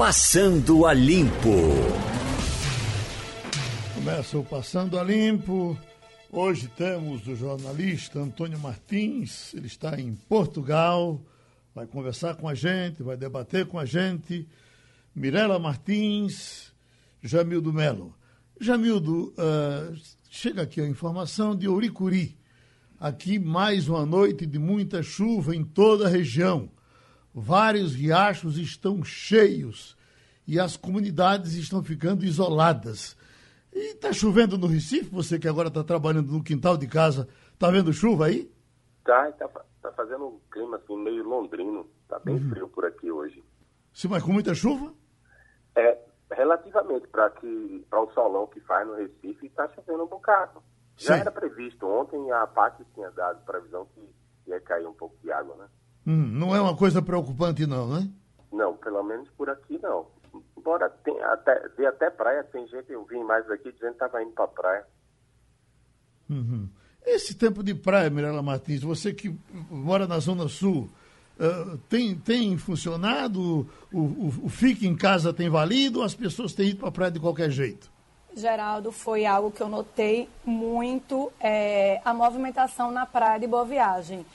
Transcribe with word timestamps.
Passando 0.00 0.86
a 0.86 0.94
Limpo. 0.94 1.50
Começa 3.94 4.38
o 4.38 4.42
Passando 4.42 4.98
a 4.98 5.04
Limpo. 5.04 5.78
Hoje 6.32 6.68
temos 6.68 7.26
o 7.26 7.36
jornalista 7.36 8.18
Antônio 8.18 8.58
Martins, 8.58 9.52
ele 9.52 9.66
está 9.66 10.00
em 10.00 10.14
Portugal, 10.14 11.20
vai 11.74 11.86
conversar 11.86 12.34
com 12.36 12.48
a 12.48 12.54
gente, 12.54 13.02
vai 13.02 13.14
debater 13.14 13.66
com 13.66 13.78
a 13.78 13.84
gente. 13.84 14.48
Mirela 15.14 15.58
Martins, 15.58 16.72
Jamildo 17.22 17.70
Melo. 17.70 18.14
Jamildo, 18.58 19.34
uh, 19.36 19.94
chega 20.30 20.62
aqui 20.62 20.80
a 20.80 20.88
informação 20.88 21.54
de 21.54 21.68
Ouricuri. 21.68 22.38
Aqui 22.98 23.38
mais 23.38 23.86
uma 23.86 24.06
noite 24.06 24.46
de 24.46 24.58
muita 24.58 25.02
chuva 25.02 25.54
em 25.54 25.62
toda 25.62 26.06
a 26.06 26.10
região. 26.10 26.70
Vários 27.34 27.94
riachos 27.94 28.58
estão 28.58 29.04
cheios 29.04 29.96
e 30.46 30.58
as 30.58 30.76
comunidades 30.76 31.54
estão 31.54 31.82
ficando 31.82 32.24
isoladas. 32.24 33.16
E 33.72 33.92
está 33.92 34.12
chovendo 34.12 34.58
no 34.58 34.66
Recife? 34.66 35.08
Você 35.10 35.38
que 35.38 35.46
agora 35.46 35.68
está 35.68 35.84
trabalhando 35.84 36.32
no 36.32 36.42
quintal 36.42 36.76
de 36.76 36.88
casa, 36.88 37.28
está 37.52 37.70
vendo 37.70 37.92
chuva 37.92 38.26
aí? 38.26 38.50
Tá, 39.04 39.28
está 39.28 39.48
tá 39.80 39.92
fazendo 39.92 40.26
um 40.26 40.40
clima 40.50 40.76
assim, 40.76 40.96
meio 40.96 41.22
londrino. 41.22 41.88
Está 42.02 42.18
bem 42.18 42.34
uhum. 42.34 42.50
frio 42.50 42.68
por 42.68 42.84
aqui 42.84 43.10
hoje. 43.10 43.44
Sim, 43.92 44.08
mas 44.08 44.22
com 44.22 44.32
muita 44.32 44.54
chuva? 44.54 44.92
É, 45.76 45.96
relativamente 46.32 47.06
para 47.06 47.30
que 47.30 47.86
para 47.88 48.02
o 48.02 48.10
solão 48.12 48.48
que 48.48 48.60
faz 48.60 48.86
no 48.86 48.96
Recife, 48.96 49.46
está 49.46 49.68
chovendo 49.68 50.02
um 50.02 50.08
bocado. 50.08 50.62
Já 50.96 51.14
Sim. 51.14 51.20
era 51.20 51.30
previsto. 51.30 51.86
Ontem 51.86 52.30
a 52.32 52.46
PAC 52.46 52.84
tinha 52.92 53.10
dado 53.12 53.44
previsão 53.44 53.86
que 53.94 54.50
ia 54.50 54.60
cair 54.60 54.86
um 54.86 54.92
pouco 54.92 55.16
de 55.22 55.30
água, 55.30 55.54
né? 55.56 55.68
Hum, 56.10 56.26
não 56.32 56.56
é 56.56 56.60
uma 56.60 56.76
coisa 56.76 57.00
preocupante 57.00 57.64
não, 57.68 57.86
né? 57.88 58.08
Não, 58.52 58.76
pelo 58.76 59.00
menos 59.04 59.28
por 59.30 59.48
aqui 59.48 59.78
não. 59.80 60.08
Embora 60.58 60.90
tenha 61.04 61.24
até, 61.28 61.68
dê 61.76 61.86
até 61.86 62.10
praia, 62.10 62.42
tem 62.42 62.66
gente, 62.66 62.90
eu 62.90 63.04
vim 63.04 63.22
mais 63.22 63.48
aqui 63.48 63.70
dizendo 63.70 63.90
que 63.90 64.04
estava 64.04 64.20
indo 64.20 64.32
para 64.32 64.48
praia. 64.48 64.86
Uhum. 66.28 66.68
Esse 67.06 67.36
tempo 67.36 67.62
de 67.62 67.76
praia, 67.76 68.10
Mirela 68.10 68.42
Martins, 68.42 68.82
você 68.82 69.14
que 69.14 69.32
mora 69.70 70.08
na 70.08 70.18
Zona 70.18 70.48
Sul, 70.48 70.90
uh, 71.38 71.78
tem, 71.88 72.16
tem 72.16 72.58
funcionado? 72.58 73.68
O, 73.92 73.98
o, 74.00 74.46
o 74.46 74.48
Fique 74.48 74.88
em 74.88 74.96
Casa 74.96 75.32
tem 75.32 75.48
valido 75.48 76.00
ou 76.00 76.04
as 76.04 76.14
pessoas 76.14 76.52
têm 76.52 76.70
ido 76.70 76.80
para 76.80 76.88
a 76.88 76.92
praia 76.92 77.12
de 77.12 77.20
qualquer 77.20 77.50
jeito? 77.50 77.88
Geraldo, 78.34 78.90
foi 78.90 79.26
algo 79.26 79.50
que 79.52 79.60
eu 79.60 79.68
notei 79.68 80.28
muito, 80.44 81.32
é, 81.40 82.00
a 82.04 82.12
movimentação 82.12 82.90
na 82.90 83.06
praia 83.06 83.38
de 83.38 83.46
Boa 83.46 83.64
Viagem. 83.64 84.26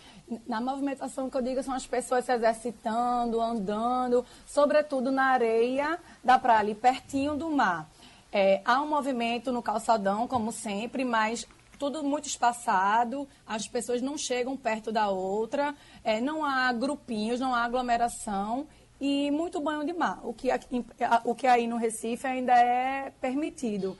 Na 0.47 0.59
movimentação 0.59 1.29
que 1.29 1.37
eu 1.37 1.41
digo 1.41 1.61
são 1.61 1.73
as 1.73 1.85
pessoas 1.85 2.25
se 2.25 2.33
exercitando, 2.33 3.39
andando, 3.39 4.25
sobretudo 4.47 5.11
na 5.11 5.25
areia 5.25 5.99
da 6.23 6.39
praia, 6.39 6.61
ali 6.61 6.75
pertinho 6.75 7.35
do 7.35 7.51
mar. 7.51 7.87
É, 8.31 8.61
há 8.65 8.81
um 8.81 8.87
movimento 8.87 9.51
no 9.51 9.61
calçadão, 9.61 10.27
como 10.27 10.51
sempre, 10.51 11.05
mas 11.05 11.47
tudo 11.77 12.03
muito 12.03 12.27
espaçado, 12.27 13.27
as 13.45 13.67
pessoas 13.67 14.01
não 14.01 14.17
chegam 14.17 14.57
perto 14.57 14.91
da 14.91 15.09
outra, 15.09 15.75
é, 16.03 16.19
não 16.19 16.43
há 16.43 16.71
grupinhos, 16.73 17.39
não 17.39 17.53
há 17.53 17.63
aglomeração 17.63 18.67
e 18.99 19.29
muito 19.29 19.59
banho 19.59 19.85
de 19.85 19.93
mar, 19.93 20.19
o 20.23 20.33
que, 20.33 20.49
o 21.23 21.35
que 21.35 21.47
aí 21.47 21.67
no 21.67 21.77
Recife 21.77 22.25
ainda 22.25 22.53
é 22.53 23.11
permitido. 23.21 23.97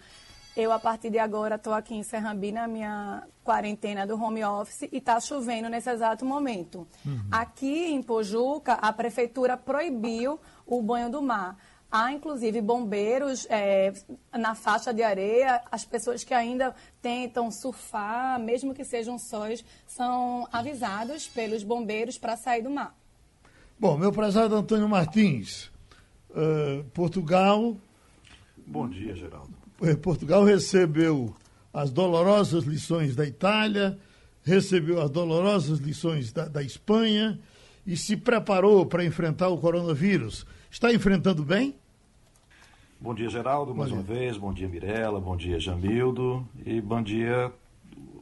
Eu, 0.55 0.71
a 0.71 0.79
partir 0.79 1.09
de 1.09 1.19
agora, 1.19 1.55
estou 1.55 1.73
aqui 1.73 1.93
em 1.95 2.03
Serrambi 2.03 2.49
na 2.49 2.65
minha 2.65 3.23
quarentena 3.43 4.07
do 4.07 4.15
home 4.15 4.41
office 4.43 4.83
e 4.83 4.97
está 4.97 5.19
chovendo 5.19 5.67
nesse 5.67 5.89
exato 5.89 6.25
momento. 6.25 6.87
Uhum. 7.05 7.27
Aqui 7.29 7.87
em 7.87 8.01
Pojuca, 8.01 8.73
a 8.73 8.93
prefeitura 8.93 9.57
proibiu 9.57 10.39
o 10.65 10.81
banho 10.81 11.09
do 11.09 11.21
mar. 11.21 11.57
Há, 11.91 12.11
inclusive, 12.13 12.61
bombeiros 12.61 13.45
é, 13.49 13.93
na 14.31 14.55
faixa 14.55 14.93
de 14.93 15.03
areia. 15.03 15.61
As 15.69 15.83
pessoas 15.83 16.23
que 16.23 16.33
ainda 16.33 16.73
tentam 17.01 17.51
surfar, 17.51 18.39
mesmo 18.39 18.73
que 18.73 18.85
sejam 18.85 19.19
sóis, 19.19 19.63
são 19.85 20.47
avisados 20.53 21.27
pelos 21.27 21.63
bombeiros 21.63 22.17
para 22.17 22.37
sair 22.37 22.61
do 22.61 22.69
mar. 22.69 22.95
Bom, 23.77 23.97
meu 23.97 24.11
prezado 24.11 24.55
Antônio 24.55 24.87
Martins, 24.87 25.69
uh, 26.29 26.83
Portugal. 26.93 27.75
Bom 28.65 28.87
dia, 28.87 29.13
Geraldo. 29.15 29.64
Eh, 29.81 29.95
Portugal 29.95 30.43
recebeu 30.43 31.35
as 31.73 31.91
dolorosas 31.91 32.63
lições 32.63 33.15
da 33.15 33.25
Itália, 33.25 33.97
recebeu 34.43 35.01
as 35.01 35.09
dolorosas 35.09 35.79
lições 35.79 36.31
da, 36.31 36.45
da 36.47 36.63
Espanha 36.63 37.39
e 37.85 37.97
se 37.97 38.15
preparou 38.15 38.85
para 38.85 39.03
enfrentar 39.03 39.49
o 39.49 39.57
coronavírus. 39.57 40.45
Está 40.71 40.93
enfrentando 40.93 41.43
bem? 41.43 41.75
Bom 42.99 43.13
dia, 43.13 43.29
Geraldo, 43.29 43.73
bom 43.73 43.79
mais 43.79 43.89
dia. 43.89 43.99
uma 43.99 44.03
vez. 44.03 44.37
Bom 44.37 44.53
dia, 44.53 44.67
Mirella. 44.67 45.19
Bom 45.19 45.35
dia, 45.35 45.59
Jamildo. 45.59 46.47
E 46.65 46.79
bom 46.79 47.03
dia, 47.03 47.51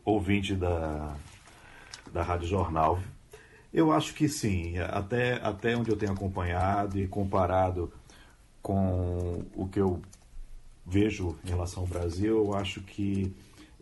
ouvinte 0.04 0.56
da, 0.56 1.16
da 2.12 2.24
Rádio 2.24 2.48
Jornal. 2.48 3.00
Eu 3.72 3.92
acho 3.92 4.14
que 4.14 4.28
sim, 4.28 4.78
até, 4.78 5.36
até 5.42 5.76
onde 5.76 5.90
eu 5.90 5.96
tenho 5.96 6.12
acompanhado 6.12 7.00
e 7.00 7.08
comparado 7.08 7.92
com 8.62 9.44
o 9.56 9.68
que 9.68 9.80
eu 9.80 10.02
vejo 10.86 11.38
em 11.46 11.50
relação 11.50 11.84
ao 11.84 11.88
Brasil, 11.88 12.38
eu 12.46 12.54
acho 12.54 12.82
que 12.82 13.34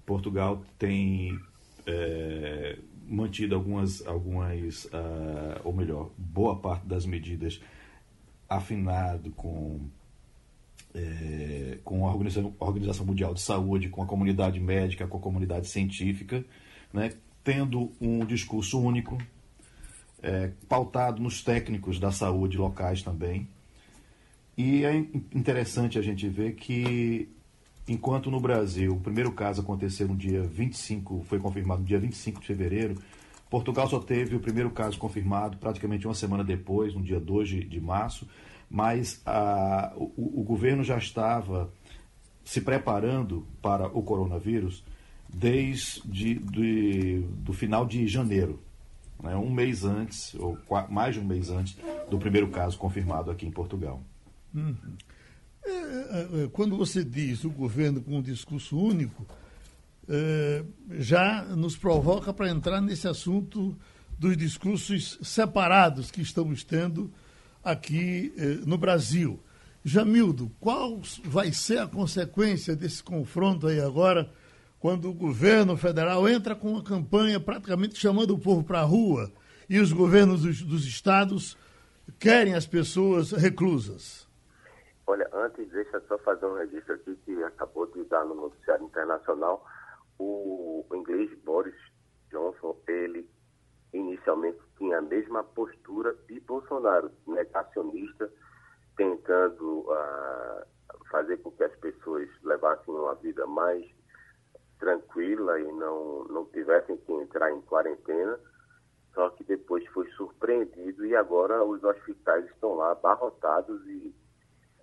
Portugal 0.06 0.63
tem 0.78 1.39
é, 1.85 2.78
mantido 3.07 3.56
algumas, 3.56 4.06
algumas 4.07 4.85
uh, 4.85 5.62
ou 5.63 5.73
melhor, 5.73 6.09
boa 6.17 6.56
parte 6.56 6.85
das 6.85 7.06
medidas 7.06 7.62
afinado 8.47 9.31
com, 9.31 9.79
é, 10.94 11.79
com 11.84 12.06
a 12.06 12.12
Organização, 12.12 12.53
Organização 12.59 13.06
Mundial 13.06 13.33
de 13.33 13.41
Saúde, 13.41 13.89
com 13.89 14.03
a 14.03 14.06
comunidade 14.06 14.59
médica, 14.59 15.07
com 15.07 15.18
a 15.18 15.22
comunidade 15.22 15.68
científica, 15.68 16.44
né, 16.91 17.13
tendo 17.44 17.91
um 18.00 18.25
discurso 18.25 18.79
único, 18.79 19.18
é, 20.22 20.51
pautado 20.68 21.22
nos 21.22 21.41
técnicos 21.41 22.00
da 22.00 22.12
saúde 22.12 22.57
locais 22.57 23.01
também. 23.01 23.47
E 24.57 24.84
é 24.84 24.95
interessante 25.34 25.97
a 25.97 26.01
gente 26.01 26.28
ver 26.28 26.56
que, 26.56 27.29
enquanto 27.88 28.29
no 28.29 28.39
Brasil 28.39 28.94
o 28.94 29.00
primeiro 29.00 29.31
caso 29.31 29.62
aconteceu 29.62 30.07
no 30.07 30.16
dia 30.16 30.44
25, 30.44 31.23
foi 31.23 31.39
confirmado 31.39 31.81
no 31.81 31.88
dia 31.88 32.00
25 32.00 32.41
de 32.41 32.47
fevereiro, 32.47 32.95
Portugal 33.50 33.88
só 33.89 34.00
teve 34.00 34.35
o 34.35 34.39
primeiro 34.39 34.69
caso 34.69 34.97
confirmado 34.97 35.57
praticamente 35.57 36.07
uma 36.07 36.13
semana 36.13 36.44
depois, 36.44 36.94
no 36.94 37.01
dia 37.01 37.19
2 37.19 37.50
de, 37.50 37.63
de 37.66 37.81
março, 37.81 38.28
mas 38.69 39.22
a, 39.25 39.91
o, 39.95 40.41
o 40.41 40.44
governo 40.44 40.83
já 40.83 40.97
estava 40.97 41.72
se 42.45 42.62
preparando 42.62 43.45
para 43.62 43.88
o 43.88 44.01
coronavírus 44.01 44.83
desde 45.28 46.35
de, 46.35 47.19
do 47.19 47.53
final 47.53 47.85
de 47.85 48.07
janeiro 48.07 48.59
né, 49.22 49.35
um 49.35 49.51
mês 49.51 49.85
antes, 49.85 50.33
ou 50.35 50.57
mais 50.89 51.16
de 51.16 51.22
um 51.22 51.25
mês 51.25 51.50
antes, 51.50 51.78
do 52.09 52.18
primeiro 52.18 52.50
caso 52.50 52.78
confirmado 52.78 53.29
aqui 53.29 53.45
em 53.45 53.51
Portugal. 53.51 54.01
Uhum. 54.53 54.75
É, 55.63 55.69
é, 55.69 56.44
é, 56.44 56.47
quando 56.51 56.75
você 56.75 57.03
diz 57.03 57.44
o 57.44 57.50
governo 57.50 58.01
com 58.01 58.17
um 58.17 58.22
discurso 58.22 58.78
único, 58.78 59.25
já 61.00 61.44
nos 61.56 61.78
provoca 61.78 62.34
para 62.34 62.50
entrar 62.50 62.81
nesse 62.81 63.07
assunto 63.07 63.78
dos 64.19 64.35
discursos 64.35 65.17
separados 65.22 66.12
que 66.12 66.22
estamos 66.22 66.66
tendo 66.66 67.09
aqui 67.63 68.34
no 68.66 68.78
Brasil. 68.78 69.39
Jamildo, 69.84 70.51
qual 70.59 71.01
vai 71.23 71.51
ser 71.51 71.79
a 71.79 71.88
consequência 71.88 72.75
desse 72.75 73.01
confronto 73.01 73.68
aí 73.68 73.79
agora 73.79 74.29
quando 74.79 75.09
o 75.09 75.13
governo 75.13 75.75
federal 75.78 76.28
entra 76.28 76.56
com 76.56 76.73
uma 76.73 76.83
campanha 76.83 77.39
praticamente 77.39 77.97
chamando 77.97 78.31
o 78.31 78.39
povo 78.39 78.63
para 78.63 78.81
a 78.81 78.83
rua 78.83 79.31
e 79.69 79.79
os 79.79 79.91
governos 79.91 80.41
dos, 80.41 80.85
estados 80.85 81.56
querem 82.19 82.53
as 82.53 82.66
pessoas 82.66 83.31
reclusas? 83.31 84.28
Olha, 85.07 85.30
antes, 85.33 85.69
deixa 85.69 86.00
só 86.07 86.18
fazer 86.19 86.45
um 86.45 86.56
registro 86.56 86.94
aqui 86.95 87.15
que 87.25 87.44
acabou 87.44 87.88
de 87.88 88.03
dar 88.06 88.24
no 88.25 88.36
noticiário 88.36 88.86
internacional. 88.86 89.65
O, 90.18 90.86
o 90.89 90.95
inglês 90.95 91.31
Boris 91.44 91.75
Johnson, 92.30 92.77
ele 92.88 93.30
inicialmente 93.94 94.59
tinha 94.77 95.00
a 95.00 95.01
mesma 95.01 95.44
postura 95.44 96.13
de 96.27 96.39
Bolsonaro, 96.42 97.12
negacionista, 97.27 98.31
tentando 98.95 99.81
uh, 99.81 100.65
fazer 101.09 101.38
com 101.38 101.51
que 101.51 101.63
as 101.63 101.75
pessoas 101.77 102.30
levassem 102.44 102.94
uma 102.94 103.15
vida 103.15 103.45
mais 103.48 103.86
tranquila 104.80 105.59
e 105.59 105.71
não, 105.74 106.25
não 106.25 106.45
tivessem 106.45 106.98
que 106.98 107.12
entrar 107.13 107.51
em 107.51 107.62
quarentena, 107.62 108.39
só 109.13 109.30
que 109.31 109.44
depois 109.44 109.86
foi 109.89 110.09
surpreendido 110.12 111.06
e 111.06 111.15
agora 111.15 111.63
os 111.63 111.83
hospitais 111.83 112.45
estão 112.45 112.75
lá 112.75 112.92
abarrotados 112.92 113.86
e 113.88 114.15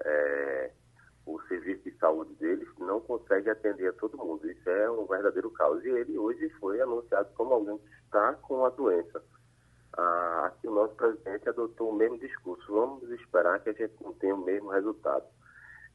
é, 0.04 0.70
o 1.26 1.40
serviço 1.42 1.84
de 1.84 1.96
saúde 1.98 2.34
deles 2.34 2.68
não 2.78 3.00
consegue 3.00 3.50
atender 3.50 3.88
a 3.88 3.92
todo 3.92 4.16
mundo. 4.16 4.50
Isso 4.50 4.68
é 4.68 4.90
um 4.90 5.06
verdadeiro 5.06 5.50
caos. 5.50 5.84
E 5.84 5.88
ele 5.88 6.18
hoje 6.18 6.48
foi 6.60 6.80
anunciado 6.80 7.28
como 7.34 7.54
alguém 7.54 7.78
que 7.78 7.90
está 8.04 8.34
com 8.34 8.64
a 8.64 8.70
doença. 8.70 9.22
ah, 9.96 10.46
aqui 10.46 10.68
o 10.68 10.74
nosso 10.74 10.94
presidente 10.94 11.48
adotou 11.48 11.90
o 11.90 11.94
mesmo 11.94 12.18
discurso. 12.18 12.72
Vamos 12.72 13.10
esperar 13.10 13.60
que 13.60 13.70
a 13.70 13.72
gente 13.72 13.94
não 14.02 14.12
tenha 14.14 14.34
o 14.34 14.44
mesmo 14.44 14.70
resultado. 14.70 15.26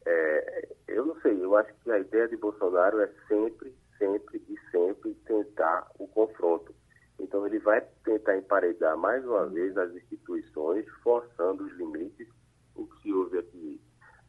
É, 0.06 0.70
eu 0.88 1.06
não 1.06 1.20
sei, 1.22 1.44
eu 1.44 1.56
acho 1.56 1.74
que 1.76 1.92
a 1.92 2.00
ideia 2.00 2.28
de 2.28 2.36
Bolsonaro 2.36 3.00
é 3.00 3.10
sempre, 3.28 3.74
sempre 3.98 4.44
e 4.50 4.72
sempre 4.72 5.14
tentar 5.26 5.90
o 5.98 6.08
confronto. 6.08 6.76
Então 7.20 7.46
ele 7.48 7.60
vai 7.60 7.82
tentar 8.04 8.38
emparedar 8.38 8.98
mais 8.98 9.24
uma 9.26 9.46
vez 9.46 9.78
as 9.78 9.94
instituições, 9.96 10.86
forçando 11.02 11.64
os 11.64 11.72
limites. 11.74 12.28
O 12.76 12.86
que 12.88 13.14
houve 13.14 13.38
aqui, 13.40 13.82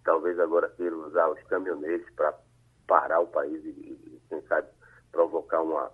talvez 0.05 0.34
agora 0.45 0.69
queira 0.71 0.97
usar 0.97 1.29
os 1.29 1.43
caminhoneiros 1.45 2.09
para 2.15 2.35
parar 2.87 3.21
o 3.21 3.27
país 3.27 3.65
e, 3.65 3.69
e, 3.69 4.23
quem 4.29 4.43
sabe, 4.43 4.69
provocar 5.11 5.63
uma, 5.63 5.91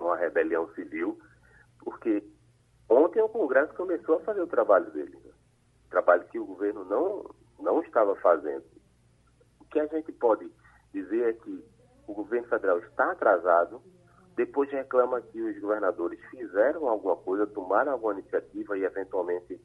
uma 0.00 0.16
rebelião 0.16 0.72
civil, 0.74 1.18
porque 1.80 2.22
ontem 2.88 3.20
o 3.20 3.28
Congresso 3.28 3.74
começou 3.74 4.16
a 4.16 4.20
fazer 4.20 4.40
o 4.40 4.46
trabalho 4.46 4.90
dele, 4.92 5.18
né? 5.24 5.32
trabalho 5.90 6.24
que 6.28 6.38
o 6.38 6.44
governo 6.44 6.84
não, 6.84 7.34
não 7.58 7.80
estava 7.82 8.14
fazendo. 8.16 8.64
O 9.60 9.64
que 9.64 9.80
a 9.80 9.86
gente 9.86 10.12
pode 10.12 10.50
dizer 10.92 11.28
é 11.28 11.32
que 11.32 11.64
o 12.06 12.14
governo 12.14 12.48
federal 12.48 12.78
está 12.78 13.12
atrasado, 13.12 13.82
depois 14.36 14.70
reclama 14.70 15.20
que 15.20 15.40
os 15.40 15.58
governadores 15.58 16.20
fizeram 16.30 16.88
alguma 16.88 17.16
coisa, 17.16 17.46
tomaram 17.46 17.92
alguma 17.92 18.14
iniciativa 18.14 18.78
e 18.78 18.84
eventualmente 18.84 19.60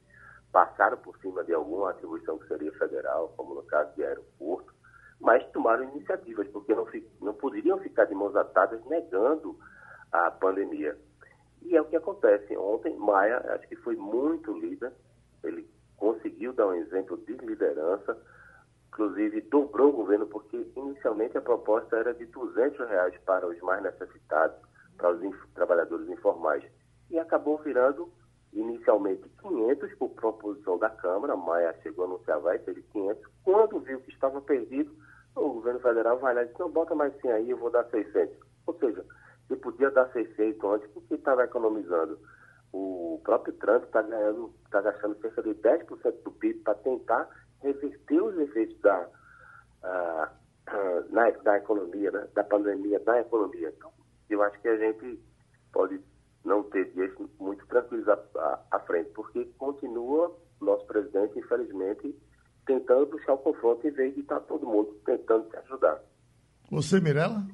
passaram 0.54 0.98
por 0.98 1.18
cima 1.18 1.44
de 1.44 1.52
alguma 1.52 1.90
atribuição 1.90 2.38
que 2.38 2.48
seria 2.48 2.72
federal, 2.74 3.34
como 3.36 3.56
no 3.56 3.64
caso 3.64 3.92
de 3.96 4.06
aeroporto, 4.06 4.72
mas 5.20 5.44
tomaram 5.52 5.84
iniciativas, 5.86 6.48
porque 6.50 6.76
não, 6.76 6.88
não 7.20 7.34
poderiam 7.34 7.80
ficar 7.80 8.06
de 8.06 8.14
mãos 8.14 8.36
atadas 8.36 8.80
negando 8.86 9.58
a 10.12 10.30
pandemia. 10.30 10.96
E 11.64 11.76
é 11.76 11.82
o 11.82 11.86
que 11.86 11.96
acontece. 11.96 12.56
Ontem, 12.56 12.96
Maia, 12.96 13.40
acho 13.56 13.68
que 13.68 13.76
foi 13.78 13.96
muito 13.96 14.54
líder, 14.54 14.94
ele 15.44 15.68
conseguiu 15.98 16.54
dar 16.54 16.68
um 16.68 16.76
exemplo 16.76 17.18
de 17.18 17.34
liderança, 17.34 18.16
inclusive 18.90 19.42
dobrou 19.42 19.90
o 19.90 19.96
governo, 19.96 20.28
porque 20.28 20.72
inicialmente 20.76 21.36
a 21.36 21.42
proposta 21.42 21.96
era 21.96 22.14
de 22.14 22.26
200 22.28 22.88
reais 22.88 23.18
para 23.26 23.48
os 23.48 23.60
mais 23.62 23.82
necessitados, 23.82 24.58
para 24.98 25.10
os 25.10 25.54
trabalhadores 25.56 26.08
informais. 26.10 26.64
E 27.10 27.18
acabou 27.18 27.58
virando 27.58 28.12
inicialmente 28.54 29.28
500 29.42 29.94
por 29.96 30.10
proposição 30.12 30.78
da 30.78 30.90
Câmara, 30.90 31.36
Maia 31.36 31.76
chegou 31.82 32.06
a 32.06 32.08
anunciar 32.08 32.40
vai 32.40 32.60
ser 32.60 32.76
de 32.76 32.82
500, 32.84 33.24
quando 33.44 33.80
viu 33.80 34.00
que 34.02 34.12
estava 34.12 34.42
perdido, 34.42 34.96
o 35.36 35.54
governo 35.54 35.80
federal 35.80 36.20
vai 36.20 36.34
lá 36.34 36.44
e 36.44 36.48
diz, 36.48 36.58
não, 36.58 36.70
bota 36.70 36.94
mais 36.94 37.14
100 37.22 37.32
aí, 37.32 37.50
eu 37.50 37.58
vou 37.58 37.72
dar 37.72 37.86
600. 37.86 38.38
Ou 38.68 38.78
seja, 38.78 39.04
você 39.48 39.56
podia 39.56 39.90
dar 39.92 40.12
600 40.12 40.64
antes, 40.64 40.90
porque 40.92 41.16
estava 41.16 41.44
economizando. 41.44 42.20
O 42.72 43.20
próprio 43.24 43.54
Trump 43.54 43.84
está 43.84 44.02
ganhando, 44.02 44.54
está 44.66 44.82
gastando 44.82 45.20
cerca 45.20 45.42
de 45.44 45.54
10% 45.56 46.24
do 46.24 46.32
PIB 46.32 46.60
para 46.60 46.76
tentar 46.76 47.30
reverter 47.62 48.22
os 48.22 48.38
efeitos 48.38 48.80
da, 48.82 49.08
uh, 49.84 51.12
na, 51.12 51.30
da 51.32 51.58
economia, 51.58 52.12
né? 52.12 52.28
da 52.34 52.44
pandemia 52.44 53.02
na 53.06 53.22
economia. 53.22 53.74
Então, 53.76 53.92
eu 54.30 54.42
acho 54.42 54.60
que 54.62 54.68
a 54.68 54.78
gente 54.78 55.20
pode 55.72 56.00
não 56.44 56.64
ter 56.64 56.92
dias 56.94 57.12
muito 57.40 57.66
tranquilos 57.68 58.08
à, 58.08 58.14
à, 58.14 58.60
à 58.72 58.80
frente, 58.80 59.10
porque 59.12 59.46
continua 59.58 60.36
nosso 60.60 60.86
presidente, 60.86 61.38
infelizmente, 61.38 62.16
tentando 62.66 63.06
buscar 63.08 63.34
o 63.34 63.38
confronto 63.38 63.86
em 63.88 63.92
vez 63.92 64.14
de 64.14 64.22
estar 64.22 64.40
todo 64.42 64.66
mundo 64.66 64.98
tentando 65.06 65.50
se 65.50 65.58
ajudar. 65.58 66.02
Você, 66.72 67.00
Mirella? 67.00 67.46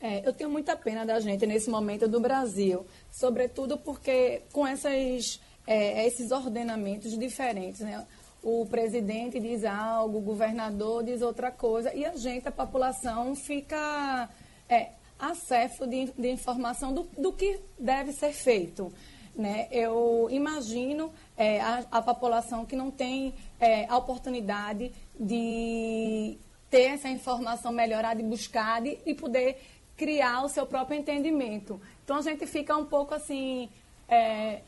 É, 0.00 0.26
eu 0.26 0.32
tenho 0.32 0.50
muita 0.50 0.76
pena 0.76 1.04
da 1.04 1.18
gente 1.18 1.46
nesse 1.46 1.68
momento 1.68 2.06
do 2.06 2.20
Brasil, 2.20 2.86
sobretudo 3.10 3.76
porque 3.78 4.42
com 4.52 4.66
essas, 4.66 5.40
é, 5.66 6.06
esses 6.06 6.30
ordenamentos 6.30 7.18
diferentes, 7.18 7.80
né? 7.80 8.06
O 8.40 8.64
presidente 8.66 9.40
diz 9.40 9.64
algo, 9.64 10.18
o 10.18 10.20
governador 10.20 11.02
diz 11.02 11.22
outra 11.22 11.50
coisa, 11.50 11.92
e 11.92 12.04
a 12.04 12.16
gente, 12.16 12.46
a 12.46 12.52
população, 12.52 13.34
fica 13.34 14.28
é, 14.68 14.90
acéfalo 15.18 15.90
de, 15.90 16.12
de 16.12 16.30
informação 16.30 16.94
do, 16.94 17.08
do 17.16 17.32
que 17.32 17.60
deve 17.78 18.12
ser 18.12 18.32
feito. 18.32 18.92
Né? 19.34 19.68
Eu 19.70 20.28
imagino 20.30 21.12
é, 21.36 21.60
a, 21.60 21.84
a, 21.90 22.02
população 22.02 22.66
que 22.66 22.74
não 22.74 22.90
tem 22.90 23.34
é, 23.60 23.86
a 23.86 23.96
oportunidade 23.96 24.92
de 25.18 26.36
ter 26.68 26.82
essa 26.82 27.08
informação 27.08 27.72
melhorada 27.72 28.20
e 28.20 28.24
buscada 28.24 28.88
e, 28.88 29.00
e 29.06 29.14
poder 29.14 29.60
criar 29.96 30.44
o 30.44 30.48
seu 30.48 30.66
próprio 30.66 30.98
entendimento. 30.98 31.80
Então 32.04 32.16
a 32.16 32.22
gente 32.22 32.46
fica 32.46 32.76
um 32.76 32.84
pouco 32.84 33.14
assim. 33.14 33.68
É, 34.08 34.62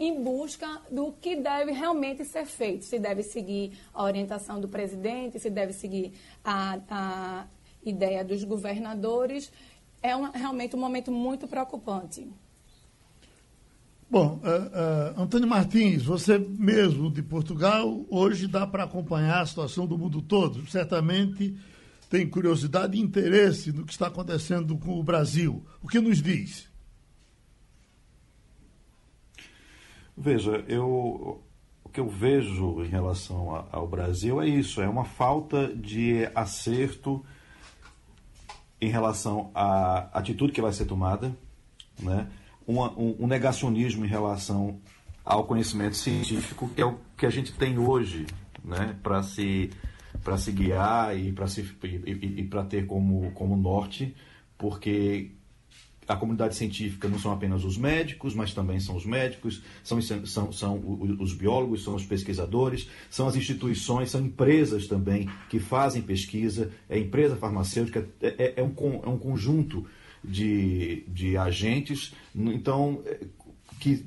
em 0.00 0.22
busca 0.22 0.80
do 0.90 1.12
que 1.20 1.34
deve 1.34 1.72
realmente 1.72 2.24
ser 2.24 2.46
feito. 2.46 2.84
Se 2.84 3.00
deve 3.00 3.22
seguir 3.22 3.76
a 3.92 4.04
orientação 4.04 4.60
do 4.60 4.68
presidente, 4.68 5.40
se 5.40 5.50
deve 5.50 5.72
seguir 5.72 6.12
a, 6.44 6.78
a 6.88 7.46
ideia 7.84 8.24
dos 8.24 8.44
governadores. 8.44 9.52
É 10.02 10.16
um, 10.16 10.30
realmente 10.30 10.76
um 10.76 10.78
momento 10.78 11.10
muito 11.10 11.46
preocupante. 11.48 12.28
Bom, 14.10 14.40
uh, 14.42 15.18
uh, 15.18 15.22
Antônio 15.22 15.46
Martins, 15.46 16.02
você 16.02 16.38
mesmo 16.38 17.10
de 17.10 17.22
Portugal, 17.22 18.06
hoje 18.08 18.46
dá 18.46 18.66
para 18.66 18.84
acompanhar 18.84 19.42
a 19.42 19.46
situação 19.46 19.86
do 19.86 19.98
mundo 19.98 20.22
todo. 20.22 20.66
Certamente 20.66 21.54
tem 22.08 22.26
curiosidade 22.26 22.96
e 22.96 23.00
interesse 23.00 23.70
no 23.70 23.84
que 23.84 23.92
está 23.92 24.06
acontecendo 24.06 24.78
com 24.78 24.98
o 24.98 25.02
Brasil. 25.02 25.62
O 25.82 25.88
que 25.88 26.00
nos 26.00 26.22
diz? 26.22 26.68
Veja, 30.16 30.64
eu, 30.66 31.44
o 31.84 31.88
que 31.92 32.00
eu 32.00 32.08
vejo 32.08 32.82
em 32.82 32.88
relação 32.88 33.66
ao 33.70 33.86
Brasil 33.86 34.40
é 34.40 34.48
isso: 34.48 34.80
é 34.80 34.88
uma 34.88 35.04
falta 35.04 35.68
de 35.76 36.28
acerto 36.34 37.22
em 38.80 38.88
relação 38.88 39.50
à 39.54 40.08
atitude 40.12 40.52
que 40.52 40.62
vai 40.62 40.72
ser 40.72 40.84
tomada, 40.84 41.34
né? 42.00 42.26
Uma, 42.66 42.92
um, 42.92 43.16
um 43.20 43.26
negacionismo 43.26 44.04
em 44.04 44.08
relação 44.08 44.78
ao 45.24 45.44
conhecimento 45.44 45.96
científico, 45.96 46.68
que 46.68 46.80
é 46.80 46.84
o 46.84 46.98
que 47.16 47.26
a 47.26 47.30
gente 47.30 47.52
tem 47.52 47.78
hoje 47.78 48.26
né? 48.64 48.96
para 49.02 49.22
se, 49.22 49.70
se 50.38 50.52
guiar 50.52 51.16
e 51.16 51.32
para 52.44 52.64
ter 52.64 52.86
como, 52.86 53.30
como 53.32 53.56
norte, 53.56 54.14
porque 54.56 55.32
a 56.08 56.16
comunidade 56.16 56.56
científica 56.56 57.06
não 57.06 57.18
são 57.18 57.30
apenas 57.30 57.64
os 57.64 57.76
médicos, 57.76 58.34
mas 58.34 58.54
também 58.54 58.80
são 58.80 58.96
os 58.96 59.04
médicos, 59.04 59.62
são, 59.84 60.00
são, 60.00 60.50
são 60.50 60.82
os 61.20 61.34
biólogos, 61.34 61.84
são 61.84 61.94
os 61.94 62.04
pesquisadores, 62.04 62.88
são 63.10 63.28
as 63.28 63.36
instituições, 63.36 64.10
são 64.10 64.24
empresas 64.24 64.86
também 64.86 65.28
que 65.50 65.60
fazem 65.60 66.00
pesquisa, 66.00 66.72
é 66.88 66.98
empresa 66.98 67.36
farmacêutica, 67.36 68.08
é, 68.22 68.34
é, 68.38 68.54
é 68.56 68.62
um, 68.62 68.72
é 69.04 69.08
um 69.08 69.18
conjunto 69.18 69.86
de, 70.24 71.04
de 71.08 71.36
agentes, 71.36 72.14
então, 72.34 73.02
é, 73.04 73.20
que 73.78 74.04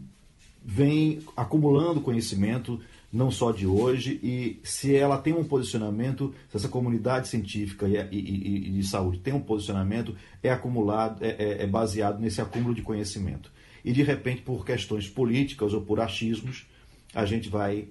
vem 0.63 1.20
acumulando 1.38 2.01
conhecimento 2.01 2.79
não 3.12 3.30
só 3.30 3.51
de 3.51 3.68
hoje, 3.68 4.20
e 4.24 4.60
se 4.63 4.96
ela 4.96 5.18
tem 5.18 5.34
um 5.34 5.44
posicionamento, 5.44 6.34
se 6.50 6.58
essa 6.58 6.70
comunidade 6.70 7.27
científica 7.27 7.88
e, 7.88 7.98
e, 8.12 8.68
e 8.68 8.72
de 8.72 8.84
saúde 8.88 9.20
tem 9.20 9.34
um 9.34 9.41
posicionamento, 9.41 10.15
é 10.41 10.50
acumulado, 10.50 11.24
é, 11.24 11.36
é, 11.38 11.63
é 11.63 11.68
baseado 11.68 12.20
nesse 12.20 12.39
acúmulo 12.39 12.74
de 12.74 12.82
conhecimento. 12.82 13.51
E 13.84 13.91
de 13.91 14.03
repente, 14.03 14.41
por 14.41 14.65
questões 14.65 15.10
políticas 15.10 15.74
ou 15.74 15.82
por 15.82 16.00
achismos, 16.00 16.65
a 17.13 17.25
gente 17.25 17.50
vai 17.50 17.88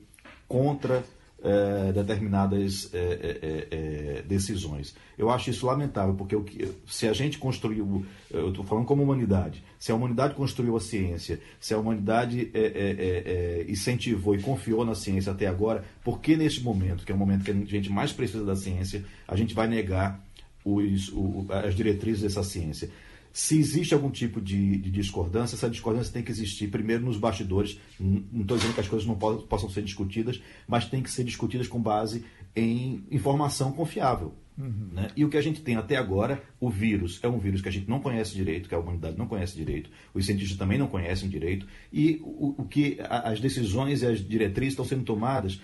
contra 0.48 1.04
é, 1.42 1.92
determinadas 1.92 2.90
é, 2.92 2.98
é, 2.98 3.68
é, 3.70 4.22
decisões. 4.22 4.94
Eu 5.16 5.30
acho 5.30 5.50
isso 5.50 5.66
lamentável, 5.66 6.14
porque 6.14 6.36
o 6.36 6.42
que, 6.42 6.70
se 6.86 7.08
a 7.08 7.12
gente 7.12 7.38
construiu, 7.38 8.04
eu 8.30 8.50
estou 8.50 8.64
falando 8.64 8.84
como 8.84 9.02
humanidade, 9.02 9.62
se 9.78 9.90
a 9.90 9.94
humanidade 9.94 10.34
construiu 10.34 10.76
a 10.76 10.80
ciência, 10.80 11.40
se 11.58 11.72
a 11.72 11.78
humanidade 11.78 12.50
é, 12.52 13.64
incentivou 13.68 14.34
e 14.34 14.42
confiou 14.42 14.84
na 14.84 14.94
ciência 14.94 15.32
até 15.32 15.46
agora, 15.46 15.84
por 16.04 16.20
que 16.20 16.36
neste 16.36 16.62
momento, 16.62 17.04
que 17.04 17.12
é 17.12 17.14
o 17.14 17.18
momento 17.18 17.44
que 17.44 17.50
a 17.50 17.54
gente 17.54 17.90
mais 17.90 18.12
precisa 18.12 18.44
da 18.44 18.56
ciência, 18.56 19.04
a 19.26 19.36
gente 19.36 19.54
vai 19.54 19.66
negar 19.66 20.22
os, 20.64 21.08
o, 21.08 21.46
as 21.48 21.74
diretrizes 21.74 22.22
dessa 22.22 22.42
ciência? 22.42 22.90
Se 23.32 23.58
existe 23.58 23.94
algum 23.94 24.10
tipo 24.10 24.40
de, 24.40 24.76
de, 24.78 24.90
discordância, 24.90 25.54
essa 25.54 25.70
discordância 25.70 26.12
tem 26.12 26.22
que 26.22 26.32
existir 26.32 26.68
primeiro 26.68 27.04
nos 27.04 27.16
bastidores. 27.16 27.78
Não 27.98 28.40
estou 28.40 28.56
dizendo 28.56 28.74
que 28.74 28.80
as 28.80 28.88
coisas 28.88 29.06
não 29.06 29.14
possam, 29.14 29.46
possam 29.46 29.70
ser 29.70 29.82
discutidas, 29.82 30.42
mas 30.66 30.86
tem 30.86 31.02
que 31.02 31.10
ser 31.10 31.22
discutidas 31.22 31.68
com 31.68 31.80
base 31.80 32.24
em 32.56 33.04
informação 33.10 33.70
confiável. 33.72 34.34
Uhum. 34.58 34.88
Né? 34.92 35.08
E 35.16 35.24
o 35.24 35.28
que 35.28 35.36
a 35.36 35.42
gente 35.42 35.62
tem 35.62 35.76
até 35.76 35.96
agora, 35.96 36.42
o 36.60 36.68
vírus, 36.68 37.18
é 37.22 37.28
um 37.28 37.38
vírus 37.38 37.62
que 37.62 37.68
a 37.68 37.72
gente 37.72 37.88
não 37.88 38.00
conhece 38.00 38.34
direito, 38.34 38.68
que 38.68 38.74
a 38.74 38.78
humanidade 38.78 39.16
não 39.16 39.26
conhece 39.26 39.56
direito, 39.56 39.90
os 40.12 40.26
cientistas 40.26 40.58
também 40.58 40.78
não 40.78 40.88
conhecem 40.88 41.28
direito, 41.28 41.66
e 41.92 42.20
o, 42.22 42.56
o 42.58 42.64
que 42.64 42.98
as 43.00 43.40
decisões 43.40 44.02
e 44.02 44.06
as 44.06 44.18
diretrizes 44.18 44.72
estão 44.72 44.84
sendo 44.84 45.04
tomadas 45.04 45.60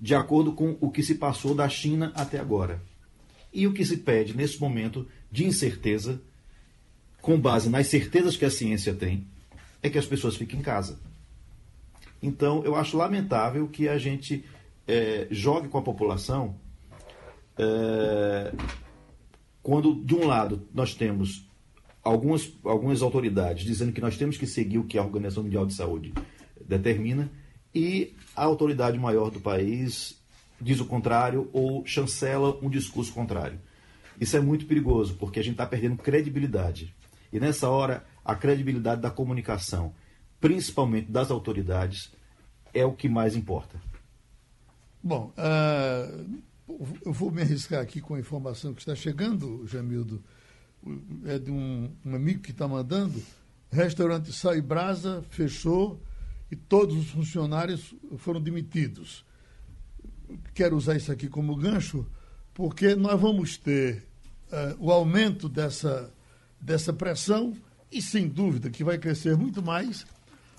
de 0.00 0.14
acordo 0.14 0.52
com 0.52 0.76
o 0.80 0.90
que 0.90 1.02
se 1.02 1.16
passou 1.16 1.54
da 1.54 1.68
China 1.68 2.12
até 2.14 2.38
agora. 2.38 2.82
E 3.52 3.66
o 3.66 3.72
que 3.72 3.84
se 3.84 3.98
pede 3.98 4.34
nesse 4.36 4.60
momento 4.60 5.06
de 5.30 5.44
incerteza 5.44 6.20
com 7.20 7.38
base 7.38 7.68
nas 7.68 7.86
certezas 7.86 8.36
que 8.36 8.44
a 8.44 8.50
ciência 8.50 8.94
tem, 8.94 9.26
é 9.82 9.88
que 9.88 9.98
as 9.98 10.06
pessoas 10.06 10.36
fiquem 10.36 10.60
em 10.60 10.62
casa. 10.62 10.98
Então, 12.22 12.62
eu 12.64 12.74
acho 12.74 12.96
lamentável 12.96 13.66
que 13.68 13.88
a 13.88 13.98
gente 13.98 14.44
é, 14.86 15.26
jogue 15.30 15.68
com 15.68 15.78
a 15.78 15.82
população 15.82 16.56
é, 17.56 18.52
quando, 19.62 19.94
de 19.94 20.14
um 20.14 20.26
lado, 20.26 20.66
nós 20.72 20.94
temos 20.94 21.46
algumas, 22.02 22.52
algumas 22.64 23.02
autoridades 23.02 23.64
dizendo 23.64 23.92
que 23.92 24.00
nós 24.00 24.16
temos 24.16 24.36
que 24.36 24.46
seguir 24.46 24.78
o 24.78 24.84
que 24.84 24.98
a 24.98 25.02
Organização 25.02 25.42
Mundial 25.42 25.66
de 25.66 25.74
Saúde 25.74 26.14
determina 26.66 27.30
e 27.74 28.14
a 28.34 28.44
autoridade 28.44 28.98
maior 28.98 29.30
do 29.30 29.40
país 29.40 30.18
diz 30.60 30.80
o 30.80 30.86
contrário 30.86 31.48
ou 31.52 31.84
chancela 31.86 32.58
um 32.62 32.68
discurso 32.68 33.12
contrário. 33.12 33.58
Isso 34.20 34.36
é 34.36 34.40
muito 34.40 34.66
perigoso, 34.66 35.14
porque 35.14 35.40
a 35.40 35.42
gente 35.42 35.52
está 35.52 35.66
perdendo 35.66 35.96
credibilidade. 35.96 36.94
E 37.32 37.38
nessa 37.38 37.68
hora, 37.68 38.04
a 38.24 38.34
credibilidade 38.34 39.00
da 39.00 39.10
comunicação, 39.10 39.94
principalmente 40.40 41.10
das 41.10 41.30
autoridades, 41.30 42.12
é 42.72 42.84
o 42.84 42.92
que 42.92 43.08
mais 43.08 43.36
importa. 43.36 43.80
Bom, 45.02 45.32
uh, 45.36 46.40
eu 47.04 47.12
vou 47.12 47.30
me 47.30 47.42
arriscar 47.42 47.80
aqui 47.80 48.00
com 48.00 48.14
a 48.14 48.20
informação 48.20 48.74
que 48.74 48.80
está 48.80 48.94
chegando, 48.94 49.66
Jamildo. 49.66 50.22
É 51.26 51.38
de 51.38 51.50
um, 51.50 51.90
um 52.04 52.14
amigo 52.14 52.40
que 52.40 52.52
está 52.52 52.66
mandando. 52.66 53.22
Restaurante 53.70 54.32
Sai 54.32 54.60
Brasa 54.60 55.22
fechou 55.30 56.02
e 56.50 56.56
todos 56.56 56.96
os 56.96 57.10
funcionários 57.10 57.94
foram 58.18 58.40
demitidos. 58.40 59.24
Quero 60.54 60.76
usar 60.76 60.96
isso 60.96 61.12
aqui 61.12 61.28
como 61.28 61.56
gancho, 61.56 62.06
porque 62.54 62.94
nós 62.94 63.20
vamos 63.20 63.56
ter 63.56 64.06
uh, 64.50 64.76
o 64.78 64.90
aumento 64.90 65.48
dessa, 65.48 66.12
dessa 66.60 66.92
pressão 66.92 67.54
e, 67.90 68.00
sem 68.00 68.28
dúvida, 68.28 68.70
que 68.70 68.84
vai 68.84 68.98
crescer 68.98 69.36
muito 69.36 69.62
mais 69.62 70.06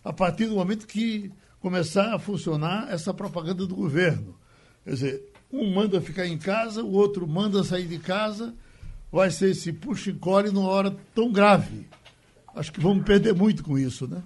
a 0.03 0.11
partir 0.11 0.47
do 0.47 0.55
momento 0.55 0.87
que 0.87 1.31
começar 1.59 2.13
a 2.13 2.19
funcionar 2.19 2.91
essa 2.91 3.13
propaganda 3.13 3.65
do 3.65 3.75
governo. 3.75 4.35
Quer 4.83 4.89
dizer, 4.91 5.31
um 5.51 5.73
manda 5.73 6.01
ficar 6.01 6.25
em 6.25 6.37
casa, 6.37 6.83
o 6.83 6.91
outro 6.91 7.27
manda 7.27 7.63
sair 7.63 7.87
de 7.87 7.99
casa, 7.99 8.53
vai 9.11 9.29
ser 9.29 9.51
esse 9.51 9.71
puxa 9.71 10.09
e 10.09 10.13
colhe 10.13 10.49
numa 10.49 10.69
hora 10.69 10.95
tão 11.13 11.31
grave. 11.31 11.87
Acho 12.55 12.71
que 12.71 12.79
vamos 12.79 13.05
perder 13.05 13.33
muito 13.33 13.63
com 13.63 13.77
isso, 13.77 14.07
né? 14.07 14.23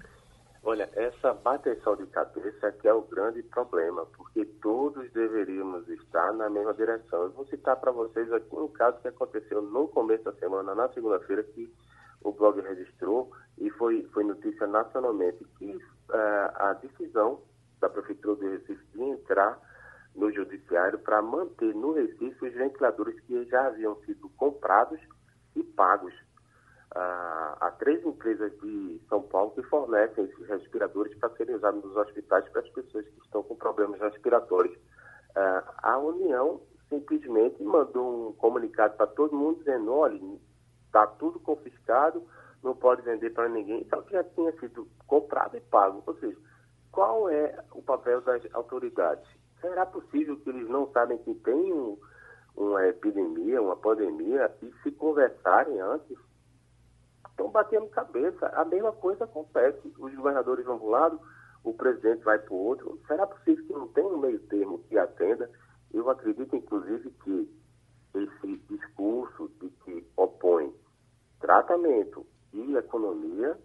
Olha, 0.68 0.90
essa 0.96 1.32
bateção 1.32 1.96
de 1.96 2.08
cabeça 2.08 2.66
é 2.66 2.72
que 2.72 2.88
é 2.88 2.94
o 2.94 3.04
grande 3.04 3.44
problema, 3.44 4.04
porque 4.18 4.44
todos 4.64 5.12
deveríamos 5.12 5.88
estar 5.88 6.34
na 6.34 6.50
mesma 6.50 6.74
direção. 6.74 7.22
Eu 7.22 7.32
vou 7.34 7.46
citar 7.46 7.76
para 7.76 7.92
vocês 7.92 8.34
aqui 8.34 8.56
um 8.56 8.68
caso 8.70 9.00
que 9.00 9.08
aconteceu 9.08 9.62
no 9.62 9.88
começo 9.88 10.24
da 10.24 10.34
semana, 10.34 10.74
na 10.74 10.90
segunda-feira, 10.90 11.44
que 11.44 11.72
o 12.24 12.32
blog 12.32 12.60
registrou 12.62 13.32
e 13.60 13.70
foi, 13.70 14.10
foi 14.12 14.24
notícia 14.24 14.66
nacionalmente, 14.66 15.46
que 15.60 15.76
uh, 15.76 15.82
a 16.56 16.74
decisão 16.82 17.44
da 17.80 17.88
Prefeitura 17.88 18.36
do 18.36 18.50
Recife 18.50 18.84
de 18.92 19.04
entrar 19.04 19.60
no 20.16 20.32
Judiciário 20.32 20.98
para 20.98 21.22
manter 21.22 21.76
no 21.76 21.94
Recife 21.94 22.44
os 22.44 22.54
ventiladores 22.56 23.20
que 23.20 23.46
já 23.46 23.68
haviam 23.68 23.96
sido 23.98 24.28
comprados 24.30 25.00
e 25.56 25.62
pagos 25.62 26.25
há 26.96 27.72
três 27.78 28.04
empresas 28.06 28.52
de 28.62 29.02
São 29.10 29.22
Paulo 29.22 29.52
que 29.52 29.64
fornecem 29.64 30.26
esses 30.26 30.48
respiradores 30.48 31.18
para 31.18 31.30
serem 31.36 31.56
usados 31.56 31.84
nos 31.84 31.96
hospitais 31.96 32.48
para 32.50 32.62
as 32.62 32.70
pessoas 32.70 33.06
que 33.06 33.22
estão 33.22 33.44
com 33.44 33.56
problemas 33.56 34.00
respiratórios. 34.00 34.78
Ah, 35.36 35.74
a 35.84 35.98
União 35.98 36.62
simplesmente 36.88 37.62
mandou 37.64 38.30
um 38.30 38.34
comunicado 38.34 38.96
para 38.96 39.08
todo 39.08 39.36
mundo 39.36 39.60
dizendo, 39.60 39.92
olha, 39.92 40.20
está 40.86 41.06
tudo 41.08 41.40
confiscado, 41.40 42.24
não 42.64 42.76
pode 42.76 43.02
vender 43.02 43.32
para 43.32 43.50
ninguém, 43.50 43.86
só 43.90 44.02
que 44.02 44.14
já 44.14 44.24
tinha 44.24 44.52
sido 44.60 44.88
comprado 45.06 45.58
e 45.58 45.62
pago. 45.62 46.02
Ou 46.06 46.16
seja, 46.16 46.38
qual 46.92 47.30
é 47.30 47.62
o 47.74 47.82
papel 47.82 48.22
das 48.22 48.42
autoridades? 48.54 49.28
Será 49.60 49.86
possível 49.86 50.38
que 50.38 50.50
eles 50.50 50.70
não 50.70 50.90
sabem 50.92 51.18
que 51.18 51.34
tem 51.36 51.74
um, 51.74 51.98
uma 52.56 52.88
epidemia, 52.88 53.62
uma 53.62 53.76
pandemia, 53.76 54.50
e 54.62 54.72
se 54.82 54.92
conversarem 54.92 55.80
antes 55.82 56.18
estão 57.36 57.50
batendo 57.50 57.88
cabeça. 57.88 58.48
A 58.48 58.64
mesma 58.64 58.94
coisa 58.94 59.26
acontece. 59.26 59.94
Os 60.00 60.16
governadores 60.16 60.66
vão 60.66 60.78
para 60.80 60.88
um 60.88 60.90
lado, 60.90 61.20
o 61.64 61.74
presidente 61.74 62.24
vai 62.24 62.40
para 62.40 62.54
o 62.54 62.58
outro. 62.58 63.00
Será 63.06 63.28
possível 63.28 63.66
que 63.66 63.74
não 63.74 63.88
tenha 63.90 64.08
um 64.08 64.18
meio 64.18 64.40
termo 64.48 64.80
que 64.88 64.98
atenda? 64.98 65.50
Eu 65.94 66.10
acredito, 66.10 66.56
inclusive, 66.56 67.12
que 67.24 67.50
esse 68.16 68.58
discurso 68.70 69.52
de 69.60 69.70
que 69.84 70.08
opõe 70.16 70.74
tratamento 71.42 72.26
e 72.54 72.76
economia, 72.78 73.60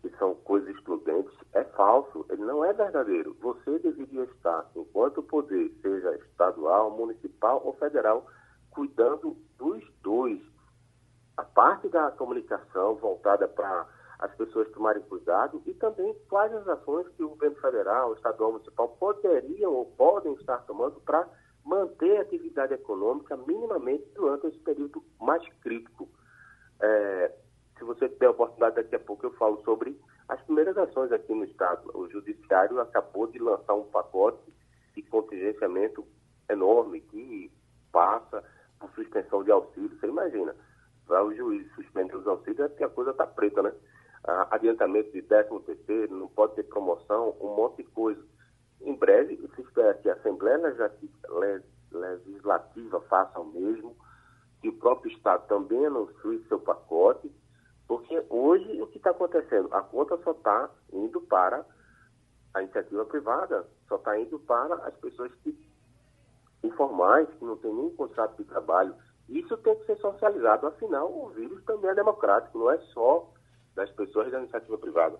que 0.00 0.10
são 0.18 0.34
coisas 0.34 0.74
excludentes, 0.74 1.32
é 1.52 1.62
falso, 1.62 2.26
ele 2.28 2.42
não 2.44 2.64
é 2.64 2.72
verdadeiro. 2.72 3.36
Você 3.40 3.78
deveria 3.78 4.24
estar, 4.24 4.68
enquanto 4.74 5.18
o 5.18 5.22
poder, 5.22 5.72
seja 5.80 6.16
estadual, 6.16 6.90
municipal 6.90 7.62
ou 7.64 7.72
federal, 7.74 8.26
cuidando 8.70 9.36
dos 9.58 9.84
dois 10.02 10.42
a 11.36 11.42
parte 11.42 11.88
da 11.88 12.10
comunicação 12.10 12.94
voltada 12.96 13.48
para 13.48 13.86
as 14.18 14.32
pessoas 14.36 14.70
tomarem 14.70 15.02
cuidado 15.02 15.60
e 15.66 15.74
também 15.74 16.14
quais 16.28 16.52
as 16.54 16.68
ações 16.68 17.08
que 17.16 17.24
o 17.24 17.30
governo 17.30 17.56
federal, 17.56 18.14
estadual, 18.14 18.52
municipal 18.52 18.88
poderiam 18.90 19.72
ou 19.72 19.86
podem 19.86 20.34
estar 20.34 20.58
tomando 20.58 21.00
para 21.00 21.28
manter 21.64 22.18
a 22.18 22.22
atividade 22.22 22.74
econômica 22.74 23.36
minimamente 23.36 24.04
durante 24.14 24.46
esse 24.46 24.58
período 24.58 25.02
mais 25.20 25.42
crítico. 25.60 26.08
É, 26.80 27.32
se 27.76 27.84
você 27.84 28.08
tiver 28.08 28.26
a 28.26 28.30
oportunidade, 28.30 28.76
daqui 28.76 28.94
a 28.94 29.00
pouco 29.00 29.26
eu 29.26 29.32
falo 29.32 29.60
sobre 29.64 30.00
as 30.28 30.40
primeiras 30.42 30.76
ações 30.78 31.10
aqui 31.12 31.34
no 31.34 31.44
Estado. 31.44 31.90
O 31.94 32.08
Judiciário 32.08 32.80
acabou 32.80 33.26
de 33.26 33.38
lançar 33.38 33.74
um 33.74 33.84
pacote 33.84 34.52
de 34.94 35.02
contingenciamento 35.02 36.06
enorme 36.48 37.00
que 37.00 37.52
passa 37.90 38.44
por 38.78 38.90
suspensão 38.90 39.42
de 39.42 39.50
auxílio. 39.50 39.98
Você 39.98 40.06
imagina, 40.06 40.54
para 41.06 41.24
o 41.24 41.34
juiz 41.34 41.70
suspender 41.74 42.16
os 42.16 42.26
auxílios 42.26 42.60
é 42.60 42.68
porque 42.68 42.84
a 42.84 42.88
coisa 42.88 43.10
está 43.10 43.26
preta, 43.26 43.62
né? 43.62 43.72
Ah, 44.24 44.48
adiantamento 44.52 45.10
de 45.12 45.22
13 45.22 45.60
terceiro, 45.60 46.14
não 46.14 46.28
pode 46.28 46.54
ter 46.54 46.62
promoção, 46.64 47.36
um 47.40 47.56
monte 47.56 47.78
de 47.78 47.90
coisa. 47.90 48.22
Em 48.80 48.94
breve, 48.94 49.36
se 49.54 49.62
espera 49.62 49.94
que 49.94 50.08
a 50.08 50.14
Assembleia 50.14 50.58
Legislativa 51.90 53.00
faça 53.02 53.40
o 53.40 53.44
mesmo, 53.44 53.96
que 54.60 54.68
o 54.68 54.78
próprio 54.78 55.12
Estado 55.12 55.46
também 55.48 55.84
anuncie 55.86 56.44
seu 56.48 56.60
pacote, 56.60 57.30
porque 57.88 58.24
hoje 58.30 58.80
o 58.80 58.86
que 58.86 58.98
está 58.98 59.10
acontecendo? 59.10 59.68
A 59.74 59.82
conta 59.82 60.16
só 60.18 60.30
está 60.30 60.70
indo 60.92 61.20
para 61.22 61.64
a 62.54 62.62
iniciativa 62.62 63.04
privada, 63.04 63.66
só 63.88 63.96
está 63.96 64.18
indo 64.18 64.38
para 64.38 64.74
as 64.86 64.94
pessoas 64.96 65.34
que 65.42 65.56
informais, 66.62 67.28
que 67.28 67.44
não 67.44 67.56
têm 67.56 67.74
nenhum 67.74 67.94
contrato 67.96 68.36
de 68.36 68.44
trabalho, 68.44 68.94
isso 69.28 69.56
tem 69.58 69.74
que 69.78 69.86
ser 69.86 69.96
socializado, 69.98 70.66
afinal, 70.66 71.10
o 71.10 71.30
vírus 71.30 71.62
também 71.64 71.90
é 71.90 71.94
democrático, 71.94 72.58
não 72.58 72.70
é 72.70 72.78
só 72.92 73.30
das 73.74 73.90
pessoas 73.90 74.30
da 74.30 74.38
iniciativa 74.38 74.76
privada. 74.78 75.18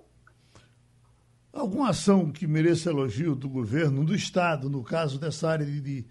Alguma 1.53 1.91
ação 1.91 2.31
que 2.31 2.47
mereça 2.47 2.91
elogio 2.91 3.35
do 3.35 3.49
governo, 3.49 4.05
do 4.05 4.15
Estado, 4.15 4.71
no 4.71 4.83
caso 4.83 5.21
dessa 5.21 5.49
área 5.49 5.67
de, 5.67 5.81
de 5.81 6.07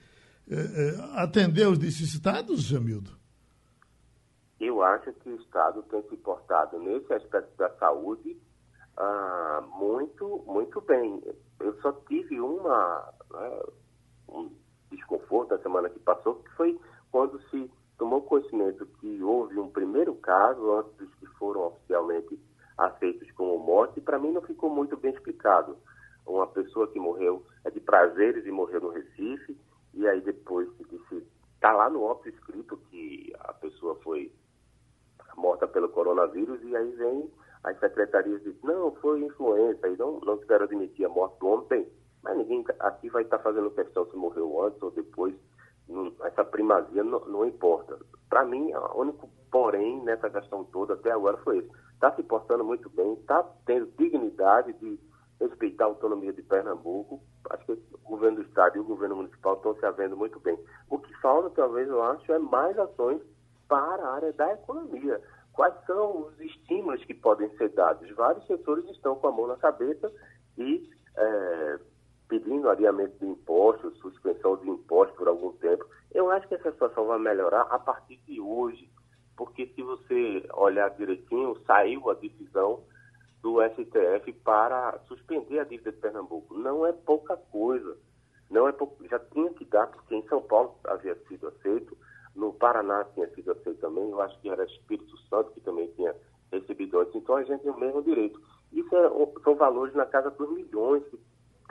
eh, 0.50 0.56
eh, 0.56 1.10
atender 1.16 1.68
os 1.68 1.80
necessitados, 1.80 2.64
Jamildo? 2.64 3.12
Eu 4.60 4.84
acho 4.84 5.12
que 5.14 5.30
o 5.30 5.36
Estado 5.38 5.82
tem 5.84 6.04
se 6.10 6.18
portado 6.18 6.78
nesse 6.80 7.12
aspecto 7.12 7.58
da 7.58 7.70
saúde 7.78 8.40
ah, 8.98 9.64
muito, 9.76 10.44
muito 10.46 10.80
bem. 10.82 11.24
Eu 11.60 11.74
só 11.82 11.92
tive 12.08 12.40
uma, 12.40 13.14
né, 13.32 13.62
um 14.30 14.52
desconforto 14.92 15.56
na 15.56 15.62
semana 15.64 15.90
que 15.90 16.00
passou, 16.00 16.36
que 16.36 16.52
foi 16.52 16.80
quando 17.12 17.42
se 17.50 17.72
tomou 18.02 18.24
conhecimento 18.24 18.84
que 19.00 19.22
houve 19.22 19.60
um 19.60 19.70
primeiro 19.70 20.16
caso 20.16 20.74
antes 20.74 20.92
dos 20.98 21.14
que 21.20 21.28
foram 21.38 21.68
oficialmente 21.68 22.40
aceitos 22.76 23.32
como 23.34 23.60
morte, 23.60 24.00
e 24.00 24.02
para 24.02 24.18
mim 24.18 24.32
não 24.32 24.42
ficou 24.42 24.72
muito 24.72 24.98
bem 24.98 25.14
explicado. 25.14 25.78
Uma 26.26 26.48
pessoa 26.48 26.88
que 26.88 27.00
morreu 27.00 27.46
é 27.64 27.70
de 27.70 27.80
prazeres 27.80 28.44
e 28.44 28.50
morreu 28.50 28.82
no 28.82 28.90
Recife, 28.90 29.56
e 29.94 30.08
aí 30.08 30.20
depois 30.20 30.68
se 30.78 30.84
disse, 30.86 31.28
está 31.54 31.74
lá 31.74 31.92
no 31.92 32.02
óbito 32.02 32.30
escrito 32.30 32.76
que 32.90 33.32
a 33.38 33.54
pessoa 33.54 33.94
foi 34.02 34.34
morta 35.38 35.68
pelo 35.68 35.90
coronavírus, 35.90 36.60
e 36.64 36.76
aí 36.76 36.92
vem 36.94 37.30
as 37.64 37.80
secretarias 37.80 38.44
e 38.48 38.58
não, 38.64 38.96
foi 38.96 39.22
influenza, 39.22 39.88
e 39.88 39.96
não, 39.96 40.20
não 40.22 40.40
quiseram 40.40 40.66
admitir 40.66 41.06
a 41.06 41.10
morte 41.10 41.38
homem, 41.46 41.88
mas 42.24 42.36
ninguém 42.36 42.66
aqui 42.80 43.10
vai 43.10 43.22
estar 43.22 43.38
tá 43.38 43.44
fazendo 43.44 43.70
questão 43.70 44.10
se 44.10 44.16
morreu 44.16 44.64
antes 44.64 44.82
ou 44.82 44.90
depois 44.90 45.36
essa 46.24 46.44
primazia 46.44 47.04
não, 47.04 47.20
não 47.26 47.46
importa. 47.46 47.98
Para 48.30 48.46
mim, 48.46 48.72
o 48.74 49.02
único 49.02 49.30
porém 49.52 50.02
nessa 50.04 50.30
questão 50.30 50.64
toda 50.66 50.94
até 50.94 51.12
agora 51.12 51.38
foi 51.38 51.60
isso. 51.60 51.72
Está 51.94 52.16
se 52.16 52.24
portando 52.24 52.64
muito 52.64 52.90
bem, 52.90 53.14
está 53.14 53.44
tendo 53.66 53.92
dignidade 53.98 54.74
de 54.74 55.00
respeitar 55.40 55.86
a 55.86 55.88
autonomia 55.88 56.32
de 56.32 56.42
Pernambuco. 56.42 57.22
Acho 57.50 57.66
que 57.66 57.74
o 58.04 58.10
governo 58.10 58.38
do 58.38 58.44
Estado 58.44 58.78
e 58.78 58.80
o 58.80 58.86
governo 58.86 59.18
municipal 59.18 59.56
estão 59.56 59.76
se 59.76 59.86
havendo 59.86 60.16
muito 60.16 60.40
bem. 60.40 60.58
O 60.90 60.98
que 60.98 61.14
falta, 61.22 61.50
talvez, 61.50 61.88
eu 61.88 62.02
acho, 62.02 62.32
é 62.32 62.40
mais 62.40 62.78
ações 62.78 63.22
para 63.68 64.04
a 64.04 64.16
área 64.16 64.34
da 64.34 64.54
economia. 64.54 65.22
quais 65.54 65.74
são 65.86 66.28
os 66.28 66.40
estímulos 66.40 67.04
que 67.04 67.14
podem 67.14 67.50
ser 67.58 67.70
dados. 67.70 68.10
Vários 68.16 68.46
setores 68.48 68.86
estão 68.90 69.16
com 69.16 69.28
a 69.28 69.32
mão 69.32 69.48
na 69.48 69.58
cabeça 69.58 70.12
e 70.58 70.90
é, 71.18 71.80
pedindo 72.32 72.70
adiamento 72.70 73.20
de 73.20 73.26
impostos, 73.26 73.98
suspensão 74.00 74.56
de 74.56 74.70
impostos 74.70 75.18
por 75.18 75.28
algum 75.28 75.52
tempo. 75.58 75.86
Eu 76.14 76.32
acho 76.32 76.48
que 76.48 76.56
essa 76.56 76.72
situação 76.72 77.06
vai 77.06 77.20
melhorar 77.20 77.64
a 77.64 77.78
partir 77.78 78.16
de 78.26 78.40
hoje, 78.40 78.90
porque 79.36 79.68
se 79.76 79.84
você 79.84 80.42
olhar 80.54 80.90
direitinho, 80.92 81.60
saiu 81.68 82.10
a 82.10 82.14
decisão 82.14 82.86
do 83.42 83.58
STF 83.62 84.32
para 84.46 84.98
suspender 85.10 85.60
a 85.60 85.66
dívida 85.66 85.92
de 85.92 85.98
Pernambuco. 85.98 86.58
Não 86.58 86.88
é 86.88 86.94
pouca 86.94 87.36
coisa. 87.36 87.98
Não 88.50 88.66
é 88.66 88.72
pouco, 88.72 89.06
já 89.10 89.20
tinha 89.20 89.50
que 89.50 89.66
dar, 89.66 89.88
porque 89.88 90.16
em 90.16 90.26
São 90.30 90.42
Paulo 90.42 90.76
havia 90.86 91.16
sido 91.28 91.50
aceito, 91.50 91.98
no 92.34 92.54
Paraná 92.54 93.04
tinha 93.14 93.28
sido 93.32 93.52
aceito 93.52 93.82
também, 93.82 94.10
eu 94.10 94.22
acho 94.22 94.40
que 94.40 94.50
era 94.50 94.64
Espírito 94.64 95.18
Santo 95.28 95.52
que 95.52 95.60
também 95.60 95.88
tinha 95.98 96.16
recebido 96.50 96.98
antes. 97.00 97.14
Então 97.14 97.36
a 97.36 97.44
gente 97.44 97.62
tem 97.62 97.72
o 97.72 97.80
mesmo 97.80 98.02
direito. 98.02 98.42
Isso 98.72 98.96
é, 98.96 99.10
são 99.44 99.56
valores 99.56 99.94
na 99.94 100.06
casa 100.06 100.32
dos 100.32 100.50
milhões 100.50 101.04
que 101.10 101.18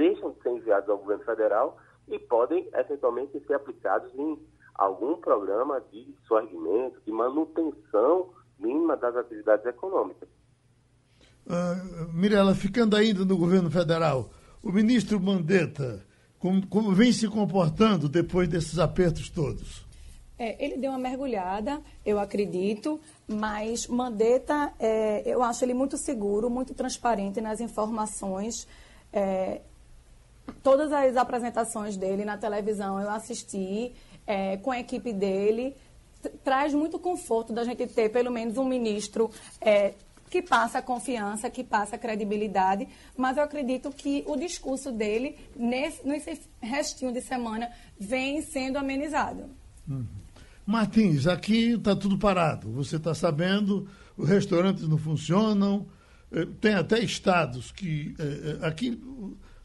deixam 0.01 0.31
de 0.31 0.43
ser 0.43 0.49
enviados 0.49 0.89
ao 0.89 0.97
governo 0.97 1.25
federal 1.25 1.77
e 2.09 2.19
podem 2.19 2.67
eventualmente 2.73 3.39
ser 3.47 3.53
aplicados 3.53 4.11
em 4.15 4.39
algum 4.75 5.17
programa 5.17 5.79
de 5.93 6.15
sorgimento, 6.27 6.99
de 7.05 7.13
manutenção 7.13 8.31
mínima 8.59 8.97
das 8.97 9.15
atividades 9.15 9.67
econômicas. 9.67 10.29
Uh, 11.47 12.11
Mirela, 12.15 12.55
ficando 12.55 12.97
ainda 12.97 13.27
no 13.27 13.37
governo 13.37 13.71
federal, 13.71 14.31
o 14.63 14.73
ministro 14.73 15.21
Mandetta, 15.21 16.03
como, 16.39 16.67
como 16.67 16.93
vem 16.93 17.13
se 17.13 17.29
comportando 17.29 18.09
depois 18.09 18.49
desses 18.49 18.79
apertos 18.79 19.29
todos? 19.29 19.87
É, 20.39 20.65
ele 20.65 20.79
deu 20.79 20.91
uma 20.91 20.99
mergulhada, 20.99 21.83
eu 22.07 22.19
acredito, 22.19 22.99
mas 23.29 23.87
Mandetta, 23.87 24.73
é, 24.79 25.23
eu 25.27 25.43
acho 25.43 25.63
ele 25.63 25.75
muito 25.75 25.99
seguro, 25.99 26.49
muito 26.49 26.73
transparente 26.73 27.43
nas 27.43 27.61
informações. 27.61 28.67
É, 29.13 29.61
todas 30.63 30.93
as 30.93 31.17
apresentações 31.17 31.97
dele 31.97 32.25
na 32.25 32.37
televisão 32.37 33.01
eu 33.01 33.11
assisti 33.11 33.93
é, 34.27 34.57
com 34.59 34.71
a 34.71 34.81
equipe 34.81 35.13
dele. 35.13 35.75
Traz 36.45 36.75
muito 36.75 36.99
conforto 36.99 37.53
da 37.53 37.65
gente 37.65 37.87
ter 37.87 38.11
pelo 38.11 38.31
menos 38.31 38.59
um 38.59 38.65
ministro 38.65 39.31
é, 39.61 39.95
que 40.31 40.41
passa 40.41 40.81
confiança, 40.81 41.51
que 41.51 41.65
passa 41.65 41.99
credibilidade, 41.99 42.87
mas 43.17 43.37
eu 43.37 43.43
acredito 43.43 43.91
que 43.91 44.23
o 44.27 44.37
discurso 44.37 44.93
dele, 44.93 45.37
nesse, 45.57 46.07
nesse 46.07 46.41
restinho 46.61 47.13
de 47.13 47.21
semana, 47.21 47.69
vem 47.99 48.41
sendo 48.41 48.79
amenizado. 48.79 49.45
Uhum. 49.89 50.07
Martins, 50.65 51.27
aqui 51.27 51.73
está 51.73 51.97
tudo 51.97 52.17
parado. 52.17 52.71
Você 52.71 52.95
está 52.97 53.13
sabendo, 53.13 53.89
os 54.17 54.29
restaurantes 54.29 54.87
não 54.87 54.97
funcionam, 54.97 55.87
eh, 56.31 56.47
tem 56.61 56.75
até 56.75 57.01
estados 57.01 57.73
que. 57.73 58.15
Eh, 58.17 58.59
eh, 58.63 58.67
aqui 58.67 59.03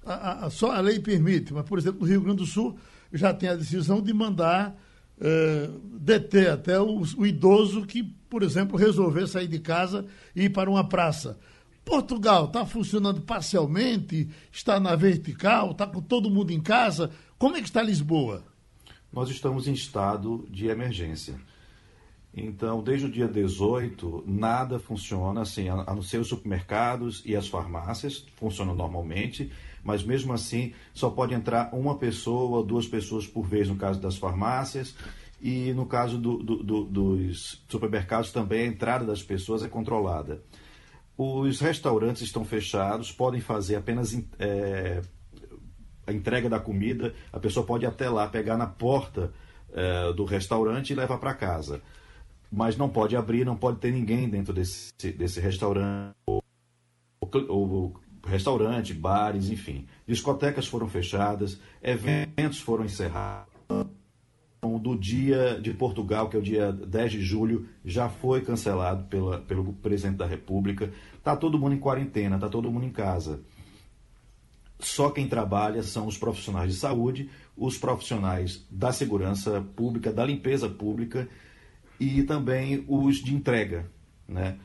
a, 0.06 0.46
a, 0.46 0.50
só 0.50 0.72
a 0.72 0.80
lei 0.80 1.00
permite, 1.00 1.54
mas, 1.54 1.66
por 1.66 1.78
exemplo, 1.80 2.02
no 2.02 2.08
Rio 2.08 2.22
Grande 2.22 2.38
do 2.38 2.46
Sul 2.46 2.78
já 3.12 3.34
tem 3.34 3.50
a 3.50 3.56
decisão 3.56 4.02
de 4.02 4.14
mandar 4.14 4.76
é, 5.20 5.70
deter 6.00 6.50
até 6.50 6.80
o, 6.80 7.02
o, 7.18 7.26
idoso 7.26 7.86
que, 7.86 8.04
por 8.04 8.44
exemplo, 8.44 8.78
resolver 8.78 9.28
sair 9.28 9.48
de 9.48 9.60
casa 9.60 10.06
e 10.36 10.44
ir 10.44 10.50
para 10.50 10.70
uma 10.70 10.88
praça. 10.88 11.40
Portugal 11.84 12.46
está 12.46 12.66
funcionando 12.66 13.22
parcialmente, 13.22 14.28
está 14.52 14.80
na 14.80 14.96
vertical, 14.96 15.72
está 15.72 15.86
com 15.86 16.02
todo 16.02 16.30
mundo 16.30 16.52
em 16.52 16.60
casa. 16.60 17.12
Como 17.38 17.56
é 17.56 17.62
que 17.62 17.68
está 17.68 17.82
Lisboa? 17.82 18.44
Nós 19.14 19.30
estamos 19.30 19.68
em 19.68 19.74
estado 19.74 20.48
de 20.50 20.68
emergência. 20.68 21.36
Então, 22.36 22.84
desde 22.84 23.06
o 23.06 23.10
dia 23.10 23.30
18, 23.30 24.26
nada 24.28 24.78
funciona, 24.78 25.42
assim, 25.42 25.70
a 25.70 25.96
não 25.96 26.02
ser 26.02 26.20
os 26.20 26.28
supermercados 26.28 27.24
e 27.26 27.34
as 27.34 27.48
farmácias 27.48 28.26
funcionam 28.36 28.76
normalmente, 28.76 29.50
mas 29.86 30.04
mesmo 30.04 30.34
assim 30.34 30.74
só 30.94 31.12
pode 31.12 31.36
entrar 31.36 31.70
uma 31.72 31.96
pessoa, 31.96 32.66
duas 32.66 32.88
pessoas 32.88 33.28
por 33.28 33.46
vez 33.46 33.70
no 33.70 33.76
caso 33.76 34.02
das 34.02 34.18
farmácias, 34.18 34.96
e 35.40 35.72
no 35.74 35.86
caso 35.86 36.18
do, 36.18 36.38
do, 36.42 36.64
do, 36.64 36.86
dos 36.86 37.64
supermercados 37.70 38.32
também 38.32 38.64
a 38.64 38.66
entrada 38.66 39.06
das 39.06 39.22
pessoas 39.22 39.64
é 39.64 39.70
controlada. 39.70 40.42
Os 41.16 41.60
restaurantes 41.60 42.24
estão 42.24 42.44
fechados, 42.44 43.12
podem 43.12 43.40
fazer 43.40 43.76
apenas 43.76 44.20
é, 44.40 45.02
a 46.08 46.12
entrega 46.12 46.50
da 46.50 46.60
comida, 46.60 47.14
a 47.32 47.40
pessoa 47.40 47.64
pode 47.64 47.86
até 47.86 48.10
lá, 48.10 48.28
pegar 48.28 48.58
na 48.58 48.66
porta 48.66 49.32
é, 49.72 50.12
do 50.14 50.26
restaurante 50.26 50.92
e 50.92 50.96
levar 50.96 51.20
para 51.20 51.36
casa. 51.36 51.80
Mas 52.52 52.76
não 52.76 52.90
pode 52.90 53.16
abrir, 53.16 53.46
não 53.46 53.56
pode 53.56 53.78
ter 53.78 53.92
ninguém 53.92 54.28
dentro 54.28 54.52
desse, 54.52 54.92
desse 55.16 55.40
restaurante, 55.40 56.16
ou, 56.26 56.44
ou, 57.50 57.94
restaurante, 58.26 58.94
bares, 58.94 59.50
enfim. 59.50 59.86
Discotecas 60.08 60.68
foram 60.68 60.88
fechadas, 60.88 61.60
eventos 61.82 62.60
foram 62.60 62.86
encerrados. 62.86 63.54
Do 64.82 64.96
dia 64.96 65.60
de 65.62 65.72
Portugal, 65.76 66.28
que 66.28 66.36
é 66.36 66.40
o 66.40 66.42
dia 66.42 66.72
10 66.72 67.12
de 67.12 67.22
julho, 67.22 67.68
já 67.84 68.10
foi 68.10 68.42
cancelado 68.42 69.04
pela, 69.04 69.40
pelo 69.42 69.74
presidente 69.74 70.18
da 70.18 70.26
República. 70.26 70.92
Está 71.16 71.36
todo 71.36 71.60
mundo 71.60 71.76
em 71.76 71.80
quarentena, 71.80 72.36
está 72.36 72.50
todo 72.50 72.72
mundo 72.72 72.86
em 72.86 72.92
casa. 72.92 73.42
Só 74.80 75.12
quem 75.12 75.28
trabalha 75.28 75.84
são 75.84 76.08
os 76.08 76.18
profissionais 76.18 76.74
de 76.74 76.80
saúde, 76.80 77.30
os 77.56 77.78
profissionais 77.78 78.66
da 78.72 78.92
segurança 78.92 79.62
pública, 79.76 80.12
da 80.12 80.26
limpeza 80.26 80.68
pública 80.68 81.30
e 82.00 82.24
também 82.24 82.84
os 82.88 83.18
de 83.18 83.36
entrega, 83.36 83.90
né? 84.28 84.58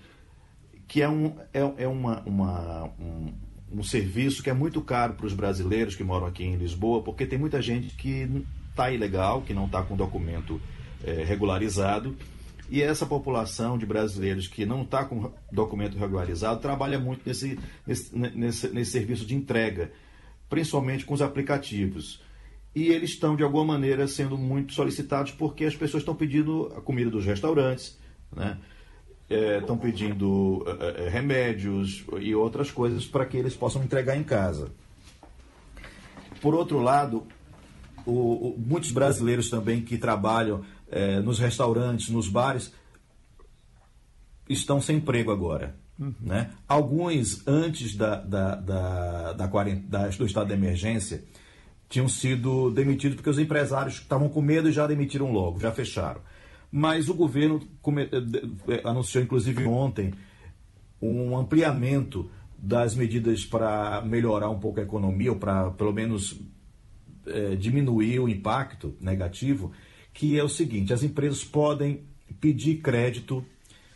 que 0.91 1.01
é 1.01 1.09
um, 1.09 1.37
é, 1.55 1.61
é 1.85 1.87
uma, 1.87 2.21
uma 2.27 2.91
um, 2.99 3.33
um, 3.73 3.83
serviço 3.83 4.43
que 4.43 4.51
é 4.51 4.53
muito 4.53 4.81
caro 4.81 5.15
para 5.15 5.27
os 5.27 5.35
brasileiros 5.35 5.95
que 5.95 6.05
moram 6.05 6.27
aqui 6.27 6.45
em 6.45 6.57
Lisboa, 6.57 7.03
porque 7.03 7.27
tem 7.27 7.39
muita 7.39 7.61
gente 7.61 7.95
que 7.95 8.29
está 8.71 8.91
ilegal, 8.91 9.43
que 9.43 9.55
não 9.55 9.67
está 9.67 9.83
com 9.83 9.97
documento 9.97 10.61
é, 11.05 11.25
regularizado, 11.25 12.17
e 12.69 12.81
essa 12.81 13.05
população 13.05 13.77
de 13.77 13.85
brasileiros 13.85 14.47
que 14.47 14.65
não 14.65 14.83
está 14.83 15.05
com 15.05 15.33
documento 15.51 15.99
regularizado 15.99 16.61
trabalha 16.61 16.99
muito 16.99 17.23
nesse, 17.27 17.59
nesse, 17.87 18.17
nesse, 18.17 18.69
nesse 18.69 18.91
serviço 18.93 19.27
de 19.27 19.35
entrega, 19.35 19.91
principalmente 20.49 21.05
com 21.05 21.15
os 21.15 21.23
aplicativos 21.23 22.23
e 22.75 22.89
eles 22.89 23.11
estão, 23.11 23.35
de 23.35 23.43
alguma 23.43 23.65
maneira, 23.65 24.07
sendo 24.07 24.39
muito 24.39 24.73
solicitados 24.73 25.33
porque 25.33 25.65
as 25.65 25.75
pessoas 25.75 26.03
estão 26.03 26.15
pedindo 26.15 26.73
a 26.77 26.81
comida 26.81 27.11
dos 27.11 27.27
restaurantes, 27.27 27.99
né? 28.35 28.59
É, 29.31 29.59
estão 29.59 29.79
pedindo 29.79 30.65
é, 30.81 31.07
é, 31.07 31.09
remédios 31.09 32.05
e 32.19 32.35
outras 32.35 32.71
coisas 32.71 33.07
para 33.07 33.25
que 33.25 33.37
eles 33.37 33.55
possam 33.55 33.83
entregar 33.85 34.17
em 34.17 34.25
casa. 34.25 34.73
Por 36.41 36.53
outro 36.53 36.81
lado, 36.81 37.25
o, 38.05 38.49
o, 38.49 38.59
muitos 38.59 38.91
brasileiros 38.91 39.49
também 39.49 39.83
que 39.83 39.97
trabalham 39.97 40.65
é, 40.91 41.21
nos 41.21 41.39
restaurantes, 41.39 42.09
nos 42.09 42.29
bares, 42.29 42.73
estão 44.49 44.81
sem 44.81 44.97
emprego 44.97 45.31
agora. 45.31 45.77
Uhum. 45.99 46.15
Né? 46.21 46.51
Alguns, 46.67 47.47
antes 47.47 47.95
da, 47.95 48.17
da, 48.17 48.55
da, 48.57 49.33
da, 49.35 49.47
da, 49.47 50.09
do 50.09 50.27
estado 50.27 50.49
de 50.49 50.55
emergência, 50.55 51.23
tinham 51.89 52.09
sido 52.09 52.71
demitidos 52.71 53.17
porque 53.17 53.31
os 53.31 53.39
empresários 53.39 53.97
estavam 53.97 54.29
com 54.29 54.41
medo 54.41 54.69
e 54.69 54.73
já 54.73 54.87
demitiram 54.87 55.31
logo, 55.31 55.61
já 55.61 55.71
fecharam. 55.71 56.21
Mas 56.71 57.09
o 57.09 57.15
governo 57.15 57.61
eh, 57.99 58.11
eh, 58.69 58.81
anunciou, 58.85 59.25
inclusive 59.25 59.65
ontem, 59.67 60.13
um 61.03 61.37
ampliamento 61.37 62.31
das 62.57 62.95
medidas 62.95 63.45
para 63.45 64.03
melhorar 64.03 64.51
um 64.51 64.61
pouco 64.61 64.81
a 64.81 64.83
economia, 64.83 65.33
ou 65.33 65.39
para 65.39 65.71
pelo 65.71 65.93
menos 65.93 66.39
é, 67.27 67.55
diminuir 67.57 68.21
o 68.21 68.29
impacto 68.29 68.95
negativo, 69.01 69.73
que 70.13 70.39
é 70.39 70.45
o 70.45 70.49
seguinte: 70.49 70.93
as 70.93 71.03
empresas 71.03 71.43
podem 71.43 72.05
pedir 72.41 72.77
crédito 72.77 73.45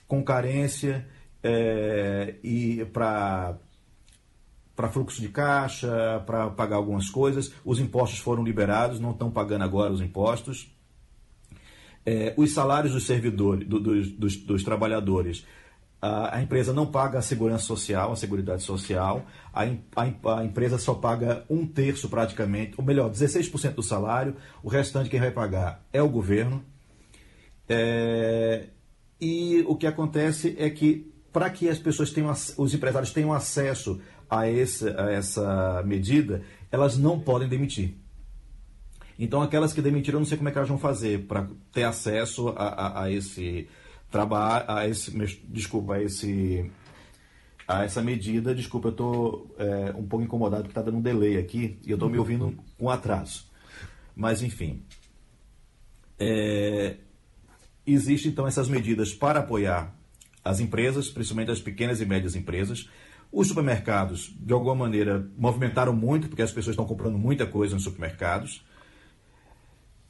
com 0.06 0.22
carência 0.22 1.06
é, 1.42 2.36
e 2.42 2.84
para 2.86 3.58
para 4.74 4.88
fluxo 4.88 5.20
de 5.20 5.28
caixa, 5.28 6.20
para 6.26 6.50
pagar 6.50 6.76
algumas 6.76 7.08
coisas. 7.08 7.52
Os 7.64 7.78
impostos 7.78 8.18
foram 8.18 8.42
liberados, 8.42 8.98
não 8.98 9.12
estão 9.12 9.30
pagando 9.30 9.62
agora 9.62 9.92
os 9.92 10.00
impostos. 10.00 10.68
É, 12.06 12.34
os 12.36 12.52
salários 12.52 12.92
dos 12.92 13.06
servidores, 13.06 13.66
do, 13.66 13.80
dos, 13.80 14.10
dos, 14.10 14.36
dos, 14.36 14.62
trabalhadores, 14.62 15.46
a, 16.00 16.36
a, 16.36 16.42
empresa 16.42 16.72
não 16.72 16.86
paga 16.86 17.18
a 17.18 17.22
segurança 17.22 17.64
social, 17.64 18.12
a 18.12 18.16
seguridade 18.16 18.62
social, 18.62 19.24
a, 19.52 19.64
a, 19.64 20.38
a, 20.38 20.44
empresa 20.44 20.76
só 20.76 20.92
paga 20.92 21.44
um 21.48 21.66
terço 21.66 22.08
praticamente, 22.08 22.74
ou 22.76 22.84
melhor, 22.84 23.10
16% 23.10 23.74
do 23.74 23.82
salário, 23.82 24.36
o 24.62 24.68
restante 24.68 25.08
quem 25.08 25.18
vai 25.18 25.30
pagar 25.30 25.82
é 25.92 26.02
o 26.02 26.08
governo. 26.08 26.62
É, 27.66 28.66
e 29.18 29.64
o 29.66 29.74
que 29.76 29.86
acontece 29.86 30.54
é 30.58 30.68
que 30.68 31.10
para 31.32 31.50
que 31.50 31.68
as 31.68 31.78
pessoas 31.78 32.12
tenham, 32.12 32.32
os 32.58 32.74
empresários 32.74 33.12
tenham 33.12 33.32
acesso 33.32 34.00
a, 34.30 34.40
a 34.40 35.10
essa 35.10 35.82
medida, 35.84 36.42
elas 36.70 36.96
não 36.96 37.18
podem 37.18 37.48
demitir. 37.48 38.03
Então, 39.18 39.42
aquelas 39.42 39.72
que 39.72 39.80
demitiram, 39.80 40.18
não 40.18 40.26
sei 40.26 40.36
como 40.36 40.48
é 40.48 40.52
que 40.52 40.58
elas 40.58 40.68
vão 40.68 40.78
fazer 40.78 41.26
para 41.26 41.48
ter 41.72 41.84
acesso 41.84 42.48
a, 42.50 42.66
a, 42.68 43.02
a 43.04 43.10
esse 43.10 43.68
trabalho, 44.10 44.64
a 44.68 44.88
esse, 44.88 45.10
desculpa, 45.48 45.94
a 45.94 46.02
esse 46.02 46.70
a 47.66 47.84
essa 47.84 48.02
medida. 48.02 48.54
Desculpa, 48.54 48.88
eu 48.88 48.92
estou 48.92 49.54
é, 49.58 49.94
um 49.96 50.06
pouco 50.06 50.24
incomodado 50.24 50.64
porque 50.64 50.72
está 50.72 50.82
dando 50.82 50.98
um 50.98 51.02
delay 51.02 51.38
aqui 51.38 51.78
e 51.84 51.90
eu 51.90 51.94
estou 51.94 52.10
me 52.10 52.18
ouvindo 52.18 52.54
com 52.78 52.90
atraso. 52.90 53.46
Mas, 54.14 54.42
enfim. 54.42 54.82
É, 56.18 56.96
Existem, 57.86 58.30
então, 58.30 58.46
essas 58.46 58.68
medidas 58.68 59.12
para 59.12 59.40
apoiar 59.40 59.94
as 60.42 60.58
empresas, 60.58 61.08
principalmente 61.08 61.50
as 61.50 61.60
pequenas 61.60 62.00
e 62.00 62.06
médias 62.06 62.34
empresas. 62.34 62.88
Os 63.30 63.48
supermercados, 63.48 64.34
de 64.40 64.52
alguma 64.52 64.74
maneira, 64.74 65.28
movimentaram 65.36 65.94
muito, 65.94 66.28
porque 66.28 66.42
as 66.42 66.50
pessoas 66.52 66.74
estão 66.74 66.86
comprando 66.86 67.18
muita 67.18 67.46
coisa 67.46 67.74
nos 67.74 67.84
supermercados. 67.84 68.64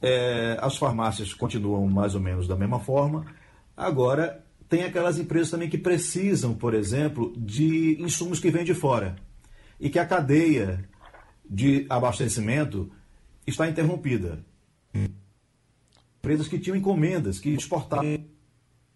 É, 0.01 0.57
as 0.61 0.77
farmácias 0.77 1.33
continuam 1.33 1.87
mais 1.87 2.15
ou 2.15 2.21
menos 2.21 2.47
da 2.47 2.55
mesma 2.55 2.79
forma. 2.79 3.25
Agora, 3.75 4.43
tem 4.67 4.83
aquelas 4.83 5.17
empresas 5.17 5.49
também 5.49 5.69
que 5.69 5.77
precisam, 5.77 6.53
por 6.53 6.73
exemplo, 6.73 7.33
de 7.37 8.01
insumos 8.01 8.39
que 8.39 8.51
vêm 8.51 8.63
de 8.63 8.73
fora 8.73 9.15
e 9.79 9.89
que 9.89 9.99
a 9.99 10.05
cadeia 10.05 10.87
de 11.49 11.85
abastecimento 11.89 12.91
está 13.45 13.67
interrompida. 13.67 14.43
Empresas 16.19 16.47
que 16.47 16.57
tinham 16.57 16.75
encomendas, 16.75 17.39
que 17.39 17.49
exportavam, 17.49 18.25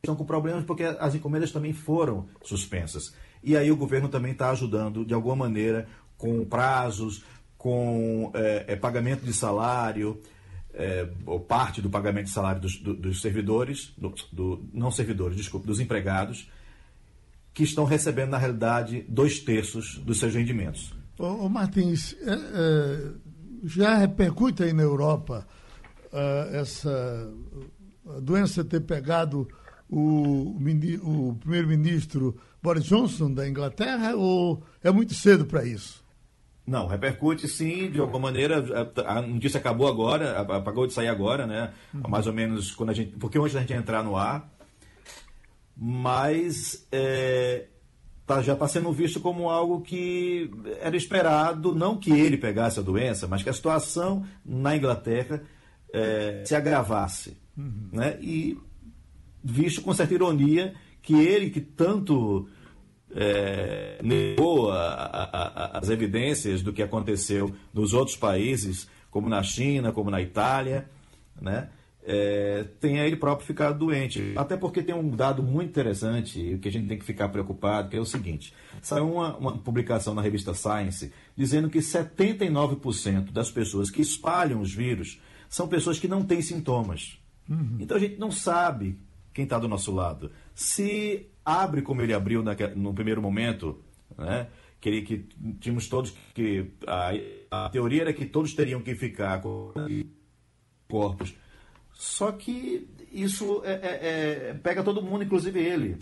estão 0.02 0.16
com 0.16 0.26
problemas 0.26 0.64
porque 0.64 0.84
as 0.84 1.14
encomendas 1.14 1.52
também 1.52 1.74
foram 1.74 2.28
suspensas. 2.42 3.14
E 3.44 3.56
aí 3.56 3.72
o 3.72 3.78
governo 3.78 4.10
também 4.10 4.32
está 4.32 4.50
ajudando, 4.50 5.06
de 5.06 5.14
alguma 5.14 5.36
maneira, 5.36 5.88
com 6.18 6.44
prazos, 6.44 7.24
com 7.58 8.32
é, 8.34 8.66
é, 8.70 8.76
pagamento 8.76 9.24
de 9.24 9.34
salário, 9.34 10.22
é, 10.74 11.10
ou 11.26 11.40
parte 11.40 11.82
do 11.82 11.90
pagamento 11.90 12.26
de 12.26 12.32
salário 12.32 12.62
dos, 12.62 12.78
do, 12.78 12.94
dos 12.94 13.22
servidores, 13.22 13.94
do, 13.98 14.14
do, 14.32 14.70
não 14.74 14.92
servidores, 14.92 15.36
desculpe, 15.36 15.68
dos 15.68 15.80
empregados, 15.80 16.50
que 17.54 17.64
estão 17.64 17.84
recebendo, 17.84 18.30
na 18.30 18.38
realidade, 18.38 19.06
dois 19.08 19.40
terços 19.40 19.98
dos 19.98 20.20
seus 20.20 20.34
rendimentos. 20.34 20.94
Ô, 21.18 21.26
ô 21.26 21.50
Martins, 21.50 22.16
é, 22.22 22.34
é, 22.34 23.12
já 23.64 23.98
repercute 23.98 24.64
aí 24.64 24.72
na 24.72 24.84
Europa 24.84 25.46
uh, 26.14 26.56
essa 26.56 27.30
doença 28.22 28.64
ter 28.64 28.82
pegado 28.82 29.48
o, 29.90 30.56
o 31.02 31.36
primeiro-ministro 31.40 32.38
Boris 32.62 32.86
Johnson 32.86 33.34
da 33.34 33.48
Inglaterra 33.48 34.16
ou 34.16 34.64
é 34.84 34.92
muito 34.92 35.14
cedo 35.14 35.46
para 35.46 35.66
isso? 35.66 36.04
Não, 36.70 36.86
repercute 36.86 37.48
sim, 37.48 37.90
de 37.90 38.00
alguma 38.00 38.20
maneira. 38.20 38.64
A 39.04 39.24
notícia 39.24 39.60
acabou 39.60 39.88
agora, 39.88 40.40
acabou 40.40 40.86
de 40.86 40.94
sair 40.94 41.08
agora, 41.08 41.48
né? 41.48 41.74
Uhum. 41.92 42.02
Mais 42.08 42.28
ou 42.28 42.34
menos 42.34 42.76
quando 42.76 42.92
a 42.92 42.94
gente. 42.94 43.18
Porque 43.18 43.40
antes 43.40 43.54
da 43.54 43.62
gente 43.62 43.74
entrar 43.74 44.04
no 44.04 44.16
ar. 44.16 44.48
Mas 45.76 46.88
é, 46.92 47.66
tá, 48.24 48.44
já 48.44 48.54
está 48.54 48.68
sendo 48.68 48.92
visto 48.92 49.20
como 49.20 49.50
algo 49.50 49.82
que 49.82 50.52
era 50.80 50.96
esperado, 50.96 51.74
não 51.74 51.98
que 51.98 52.12
ele 52.12 52.38
pegasse 52.38 52.78
a 52.80 52.84
doença, 52.84 53.28
mas 53.28 53.42
que 53.42 53.50
a 53.50 53.54
situação 53.54 54.24
na 54.46 54.78
Inglaterra 54.78 55.42
é, 55.92 56.44
se 56.46 56.54
agravasse. 56.54 57.36
Uhum. 57.58 57.90
Né? 57.94 58.20
E 58.22 58.56
visto 59.44 59.82
com 59.82 59.92
certa 59.92 60.14
ironia 60.14 60.76
que 61.02 61.16
ele, 61.16 61.50
que 61.50 61.62
tanto 61.62 62.48
é, 63.16 64.00
negou 64.04 64.72
a, 64.72 64.78
a, 64.78 65.24
a, 65.24 65.80
as 65.80 65.90
evidências 65.90 66.62
do 66.62 66.72
que 66.72 66.84
aconteceu 66.84 67.54
nos 67.74 67.94
outros 67.94 68.16
países, 68.16 68.88
como 69.10 69.30
na 69.30 69.42
China, 69.44 69.92
como 69.92 70.10
na 70.10 70.22
Itália, 70.22 70.90
né? 71.42 71.70
É, 72.02 72.66
tenha 72.80 73.06
ele 73.06 73.18
próprio 73.18 73.46
ficado 73.46 73.78
doente. 73.78 74.34
Até 74.36 74.58
porque 74.58 74.82
tem 74.82 74.96
um 74.96 75.10
dado 75.10 75.44
muito 75.44 75.70
interessante 75.70 76.58
que 76.62 76.68
a 76.68 76.72
gente 76.72 76.88
tem 76.88 76.98
que 76.98 77.06
ficar 77.06 77.30
preocupado, 77.30 77.90
que 77.90 77.98
é 77.98 78.00
o 78.00 78.06
seguinte: 78.06 78.54
saiu 78.82 79.12
uma, 79.12 79.38
uma 79.38 79.58
publicação 79.58 80.16
na 80.16 80.22
revista 80.22 80.54
Science 80.54 81.12
dizendo 81.36 81.70
que 81.70 81.80
79% 81.80 83.32
das 83.32 83.52
pessoas 83.52 83.92
que 83.92 84.02
espalham 84.02 84.62
os 84.62 84.74
vírus 84.74 85.22
são 85.50 85.68
pessoas 85.68 86.00
que 86.00 86.08
não 86.08 86.24
têm 86.24 86.42
sintomas. 86.42 87.20
Uhum. 87.48 87.78
Então 87.80 87.98
a 87.98 88.00
gente 88.00 88.18
não 88.18 88.32
sabe 88.32 88.98
quem 89.34 89.44
está 89.44 89.60
do 89.60 89.68
nosso 89.68 89.94
lado. 89.94 90.32
Se 90.56 91.29
abre 91.50 91.82
como 91.82 92.02
ele 92.02 92.14
abriu 92.14 92.44
no 92.76 92.94
primeiro 92.94 93.22
momento, 93.22 93.82
né? 94.18 94.48
que, 94.80 95.02
que 95.02 95.26
tínhamos 95.60 95.88
todos 95.88 96.14
que. 96.34 96.72
A, 96.88 97.12
a 97.66 97.70
teoria 97.70 98.04
era 98.04 98.14
que 98.14 98.26
todos 98.26 98.54
teriam 98.54 98.82
que 98.82 98.96
ficar 98.96 99.42
com 99.42 99.74
corpos. 100.88 101.36
Só 101.94 102.32
que 102.32 102.88
isso 103.12 103.62
é, 103.66 103.72
é, 103.72 104.50
é, 104.50 104.54
pega 104.54 104.84
todo 104.84 105.02
mundo, 105.02 105.24
inclusive 105.24 105.60
ele. 105.60 105.98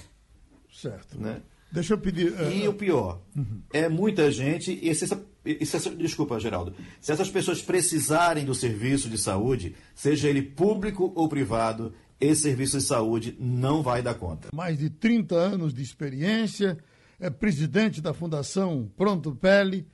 Certo. 0.72 1.20
Né? 1.20 1.42
Deixa 1.72 1.94
eu 1.94 1.98
pedir. 1.98 2.32
Uh... 2.34 2.52
E 2.52 2.68
o 2.68 2.74
pior, 2.74 3.22
uhum. 3.36 3.62
é 3.74 3.90
muita 3.90 4.32
gente. 4.32 4.78
E 4.82 4.94
se 4.94 5.06
essa, 5.06 5.26
e 5.44 5.66
se 5.66 5.76
essa, 5.76 5.90
desculpa, 5.90 6.40
Geraldo. 6.40 6.74
Se 7.02 7.12
essas 7.12 7.30
pessoas 7.30 7.62
precisarem 7.62 8.46
do 8.46 8.54
serviço 8.54 9.10
de 9.10 9.18
saúde, 9.18 9.76
seja 9.96 10.30
ele 10.30 10.42
público 10.42 11.12
ou 11.16 11.28
privado, 11.28 11.94
esse 12.20 12.44
serviço 12.44 12.78
de 12.78 12.84
saúde 12.84 13.36
não 13.40 13.82
vai 13.82 14.02
dar 14.02 14.16
conta. 14.16 14.50
Mais 14.54 14.78
de 14.78 14.90
30 14.90 15.36
anos 15.36 15.74
de 15.74 15.82
experiência, 15.82 16.78
é 17.20 17.30
presidente 17.30 18.02
da 18.02 18.14
Fundação 18.14 18.92
Pronto 18.96 19.36
Pele, 19.36 19.88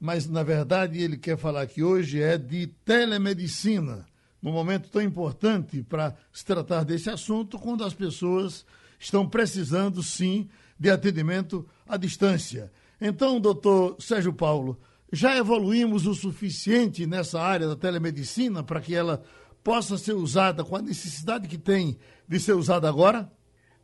mas 0.00 0.26
na 0.28 0.42
verdade 0.42 1.00
ele 1.00 1.16
quer 1.16 1.36
falar 1.36 1.66
que 1.66 1.82
hoje 1.82 2.22
é 2.22 2.38
de 2.38 2.66
telemedicina, 2.84 4.06
num 4.40 4.52
momento 4.52 4.88
tão 4.88 5.02
importante 5.02 5.82
para 5.82 6.16
se 6.32 6.44
tratar 6.44 6.84
desse 6.84 7.10
assunto, 7.10 7.58
quando 7.58 7.84
as 7.84 7.94
pessoas 7.94 8.64
estão 8.98 9.28
precisando 9.28 10.02
sim 10.02 10.48
de 10.78 10.90
atendimento 10.90 11.66
à 11.86 11.96
distância. 11.96 12.72
Então, 13.00 13.40
doutor 13.40 13.96
Sérgio 13.98 14.32
Paulo, 14.32 14.78
já 15.12 15.36
evoluímos 15.36 16.06
o 16.06 16.14
suficiente 16.14 17.06
nessa 17.06 17.40
área 17.40 17.68
da 17.68 17.76
telemedicina 17.76 18.62
para 18.62 18.80
que 18.80 18.94
ela 18.94 19.22
possa 19.64 19.96
ser 19.96 20.12
usada 20.12 20.64
com 20.64 20.76
a 20.76 20.82
necessidade 20.82 21.48
que 21.48 21.58
tem 21.58 21.98
de 22.28 22.38
ser 22.38 22.52
usada 22.52 22.88
agora? 22.88 23.30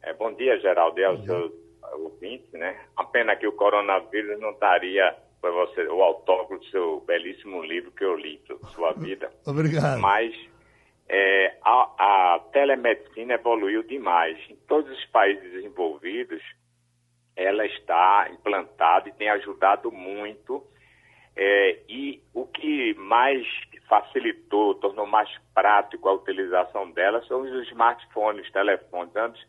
É, 0.03 0.13
bom 0.15 0.33
dia, 0.35 0.59
Geraldo, 0.61 0.99
e 0.99 1.05
aos 1.05 1.25
seus 1.25 1.53
ouvintes, 1.95 2.51
né? 2.53 2.79
A 2.97 3.05
pena 3.05 3.37
que 3.37 3.47
o 3.47 3.53
coronavírus 3.53 4.41
não 4.41 4.51
estaria 4.51 5.17
para 5.41 5.51
você 5.51 5.83
o 5.89 6.03
autógrafo 6.03 6.59
do 6.59 6.65
seu 6.71 7.01
belíssimo 7.01 7.63
livro 7.63 7.91
que 7.93 8.05
eu 8.05 8.17
li, 8.17 8.41
Sua 8.75 8.93
Vida. 8.93 9.31
Obrigado. 9.47 10.01
Mas 10.01 10.35
é, 11.09 11.57
a, 11.63 12.35
a 12.35 12.39
telemedicina 12.53 13.35
evoluiu 13.35 13.83
demais. 13.83 14.39
Em 14.51 14.57
todos 14.69 14.91
os 14.91 15.05
países 15.07 15.43
desenvolvidos, 15.53 16.43
ela 17.37 17.67
está 17.67 18.29
implantada 18.33 19.09
e 19.09 19.13
tem 19.13 19.29
ajudado 19.29 19.93
muito 19.93 20.65
é, 21.37 21.81
e 21.89 22.23
o 22.33 22.47
que 22.47 22.95
mais 22.95 23.47
facilitou, 23.89 24.75
tornou 24.77 25.07
mais 25.07 25.29
prático 25.55 26.09
a 26.09 26.13
utilização 26.13 26.91
dela 26.91 27.23
são 27.27 27.43
os 27.43 27.69
smartphones, 27.69 28.51
telefones. 28.53 29.15
Antes 29.17 29.47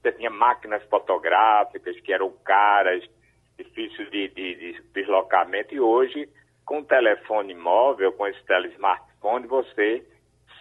você 0.00 0.12
tinha 0.12 0.30
máquinas 0.30 0.82
fotográficas 0.84 1.98
que 2.00 2.12
eram 2.12 2.30
caras, 2.44 3.04
difíceis 3.58 4.10
de, 4.10 4.28
de, 4.28 4.54
de 4.54 4.82
deslocamento, 4.94 5.74
e 5.74 5.80
hoje, 5.80 6.28
com 6.64 6.78
o 6.78 6.84
telefone 6.84 7.54
móvel, 7.54 8.12
com 8.12 8.26
esse 8.26 8.42
telesmartphone, 8.44 9.46
você 9.46 10.06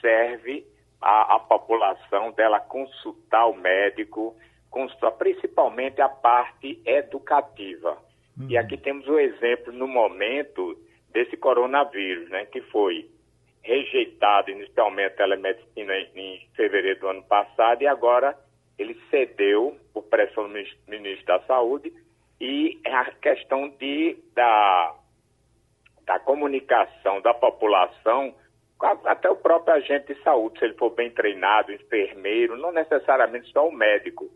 serve 0.01 0.65
a, 1.01 1.35
a 1.35 1.39
população 1.39 2.31
dela 2.31 2.59
consultar 2.59 3.45
o 3.47 3.53
médico, 3.53 4.35
consultar 4.69 5.11
principalmente 5.11 6.01
a 6.01 6.09
parte 6.09 6.81
educativa 6.85 7.97
Uhum. 8.39 8.49
E 8.49 8.57
aqui 8.57 8.77
temos 8.77 9.05
o 9.07 9.19
exemplo 9.19 9.73
no 9.73 9.87
momento 9.87 10.77
desse 11.11 11.37
coronavírus, 11.37 12.29
né, 12.29 12.45
que 12.45 12.61
foi 12.61 13.09
rejeitado 13.61 14.51
inicialmente 14.51 15.13
a 15.13 15.17
telemedicina 15.17 15.93
em, 16.15 16.47
fevereiro 16.55 16.99
do 17.01 17.07
ano 17.07 17.23
passado 17.23 17.81
e 17.81 17.87
agora 17.87 18.37
ele 18.77 18.97
cedeu 19.09 19.77
por 19.93 20.03
pressão 20.03 20.47
do 20.47 20.53
ministro 20.87 21.25
da 21.25 21.39
Saúde 21.41 21.91
e 22.39 22.79
é 22.85 22.93
a 22.93 23.05
questão 23.05 23.69
de, 23.69 24.17
da, 24.33 24.95
da 26.05 26.19
comunicação 26.19 27.21
da 27.21 27.33
população 27.33 28.33
até 29.05 29.29
o 29.29 29.35
próprio 29.35 29.75
agente 29.75 30.13
de 30.13 30.23
saúde, 30.23 30.57
se 30.57 30.65
ele 30.65 30.73
for 30.75 30.91
bem 30.91 31.11
treinado, 31.11 31.73
enfermeiro, 31.73 32.55
não 32.55 32.71
necessariamente 32.71 33.51
só 33.51 33.67
o 33.67 33.73
médico, 33.73 34.29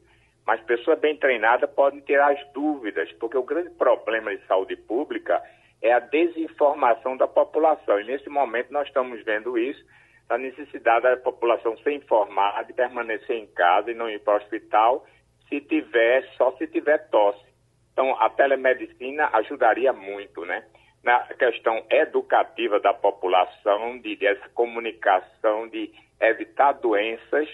mas 0.46 0.62
pessoas 0.64 1.00
bem 1.00 1.16
treinadas 1.16 1.70
podem 1.72 2.02
ter 2.02 2.20
as 2.20 2.38
dúvidas, 2.52 3.10
porque 3.14 3.38
o 3.38 3.44
grande 3.44 3.70
problema 3.70 4.36
de 4.36 4.46
saúde 4.46 4.76
pública 4.76 5.36
é 5.36 5.63
a 5.92 6.00
desinformação 6.00 7.18
da 7.18 7.28
população. 7.28 8.00
E 8.00 8.06
nesse 8.06 8.30
momento 8.30 8.72
nós 8.72 8.88
estamos 8.88 9.24
vendo 9.24 9.58
isso, 9.58 9.84
a 10.30 10.38
necessidade 10.38 11.04
da 11.04 11.18
população 11.18 11.78
ser 11.80 11.94
informada 11.94 12.70
e 12.70 12.74
permanecer 12.74 13.36
em 13.36 13.48
casa 13.48 13.92
e 13.92 13.96
não 13.96 14.10
ir 14.10 14.20
para 14.20 14.36
o 14.36 14.38
hospital 14.38 15.06
se 15.50 15.60
tiver, 15.62 16.24
só 16.38 16.52
se 16.54 16.68
tiver 16.68 17.10
tosse. 17.10 17.44
Então, 17.92 18.16
a 18.20 18.30
telemedicina 18.30 19.30
ajudaria 19.34 19.94
muito, 19.94 20.46
né? 20.46 20.64
Na 21.04 21.20
questão 21.20 21.86
educativa 21.90 22.80
da 22.80 22.94
população, 22.94 24.00
de, 24.00 24.16
dessa 24.16 24.48
comunicação, 24.50 25.68
de 25.68 25.92
evitar 26.20 26.72
doenças 26.74 27.50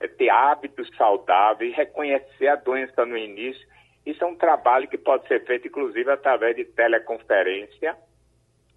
é 0.00 0.08
ter 0.08 0.28
hábitos 0.28 0.88
saudáveis, 0.96 1.74
reconhecer 1.74 2.48
a 2.48 2.56
doença 2.56 3.06
no 3.06 3.16
início. 3.16 3.66
Isso 4.04 4.22
é 4.22 4.26
um 4.26 4.36
trabalho 4.36 4.88
que 4.88 4.98
pode 4.98 5.26
ser 5.26 5.44
feito, 5.44 5.68
inclusive, 5.68 6.10
através 6.10 6.54
de 6.56 6.64
teleconferência, 6.64 7.96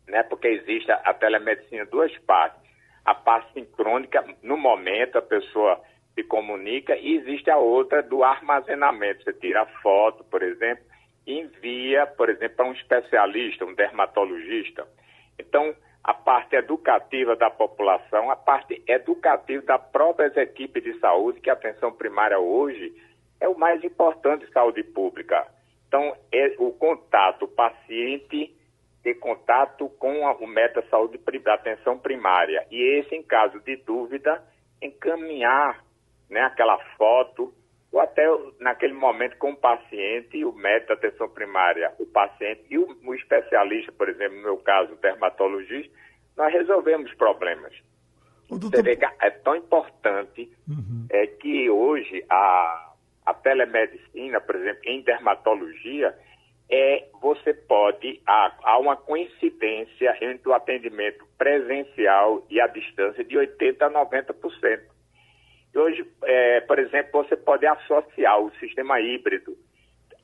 né? 0.08 0.24
porque 0.24 0.48
existe 0.48 0.92
a, 0.92 0.96
a 0.96 1.13
telemedicina 1.13 1.86
duas 1.86 2.16
partes. 2.20 2.62
A 3.04 3.13
parte 3.13 3.54
sincrônica, 3.54 4.24
no 4.42 4.58
momento, 4.58 5.18
a 5.18 5.22
pessoa 5.22 5.82
se 6.16 6.24
comunica, 6.24 6.96
e 6.96 7.16
existe 7.18 7.50
a 7.50 7.58
outra 7.58 8.02
do 8.02 8.24
armazenamento. 8.24 9.24
Você 9.24 9.34
tira 9.34 9.66
foto, 9.82 10.24
por 10.26 10.42
exemplo, 10.42 10.84
e 11.26 11.40
envia, 11.40 12.08
por 12.08 12.30
exemplo, 12.30 12.58
para 12.58 12.66
um 12.66 12.74
especialista, 12.74 13.66
um 13.66 13.76
dermatologista. 13.76 14.88
Então, 15.38 15.76
a 16.04 16.13
parte 16.13 16.56
educativa 16.56 17.36
da 17.36 17.50
população, 17.50 18.32
a 18.32 18.36
parte 18.36 18.82
educativa 18.88 19.62
da 19.63 19.78
própria 19.78 20.32
equipe 20.42 20.80
de 20.80 20.98
saúde, 21.00 21.42
que 21.42 21.50
a 21.50 21.54
atenção 21.54 21.92
primária 21.92 22.40
hoje 22.40 22.96
é 23.39 23.47
o 23.47 23.58
mais 23.58 23.84
importante 23.84 24.45
de 24.45 24.52
saúde 24.52 24.84
pública. 24.84 25.47
Então, 25.88 26.15
é 26.32 26.56
o 26.58 26.71
contato, 26.71 27.45
o 27.45 27.47
paciente 27.47 28.54
ter 29.04 29.15
contato 29.15 29.88
com 29.97 30.28
a, 30.28 30.34
o 30.34 30.54
da 30.54 30.82
saúde 30.89 31.17
da 31.39 31.54
atenção 31.54 31.97
primária. 31.97 32.65
E 32.69 33.00
esse, 33.00 33.15
em 33.15 33.23
caso 33.23 33.60
de 33.62 33.78
dúvida, 33.78 34.43
encaminhar 34.82 35.82
né, 36.30 36.41
aquela 36.41 36.78
foto, 36.97 37.54
ou 37.91 38.02
até 38.02 38.26
naquele 38.60 38.93
momento 38.93 39.38
com 39.38 39.52
o 39.52 39.56
paciente, 39.56 40.43
o 40.43 40.52
médico 40.52 40.89
da 40.89 40.93
atenção 40.95 41.30
primária, 41.30 41.93
o 42.00 42.06
paciente 42.06 42.65
e 42.69 42.78
o, 42.78 42.97
o 43.06 43.15
especialista, 43.15 43.93
por 43.93 44.10
exemplo, 44.10 44.36
no 44.38 44.43
meu 44.43 44.58
caso, 44.58 44.91
o 44.91 44.97
dermatologista, 44.97 45.93
nós 46.36 46.52
resolvemos 46.52 47.13
problemas. 47.13 47.73
Doutor... 48.50 48.84
É 49.21 49.30
tão 49.30 49.56
importante 49.56 50.52
uhum. 50.67 51.08
é, 51.10 51.28
que 51.28 51.69
hoje 51.69 52.26
a, 52.30 52.87
a 53.28 53.34
telemedicina, 53.34 54.40
por 54.40 54.56
exemplo, 54.56 54.82
em 54.86 55.02
dermatologia, 55.02 56.16
é, 56.70 57.08
você 57.22 57.54
pode, 57.54 58.22
há, 58.26 58.56
há 58.63 58.80
uma 58.80 58.96
coincidência 58.96 60.18
entre 60.22 60.48
o 60.48 60.54
atendimento 60.54 61.26
presencial 61.38 62.46
e 62.50 62.62
a 62.62 62.68
distância 62.68 63.26
de 63.26 63.36
80% 63.36 63.82
a 63.82 63.90
90%. 63.90 64.80
E 65.74 65.78
hoje, 65.78 66.10
é, 66.24 66.62
por 66.62 66.80
exemplo, 66.80 67.22
você 67.22 67.36
pode 67.36 67.68
associar 67.68 68.40
o 68.40 68.50
sistema 68.60 69.02
híbrido, 69.02 69.58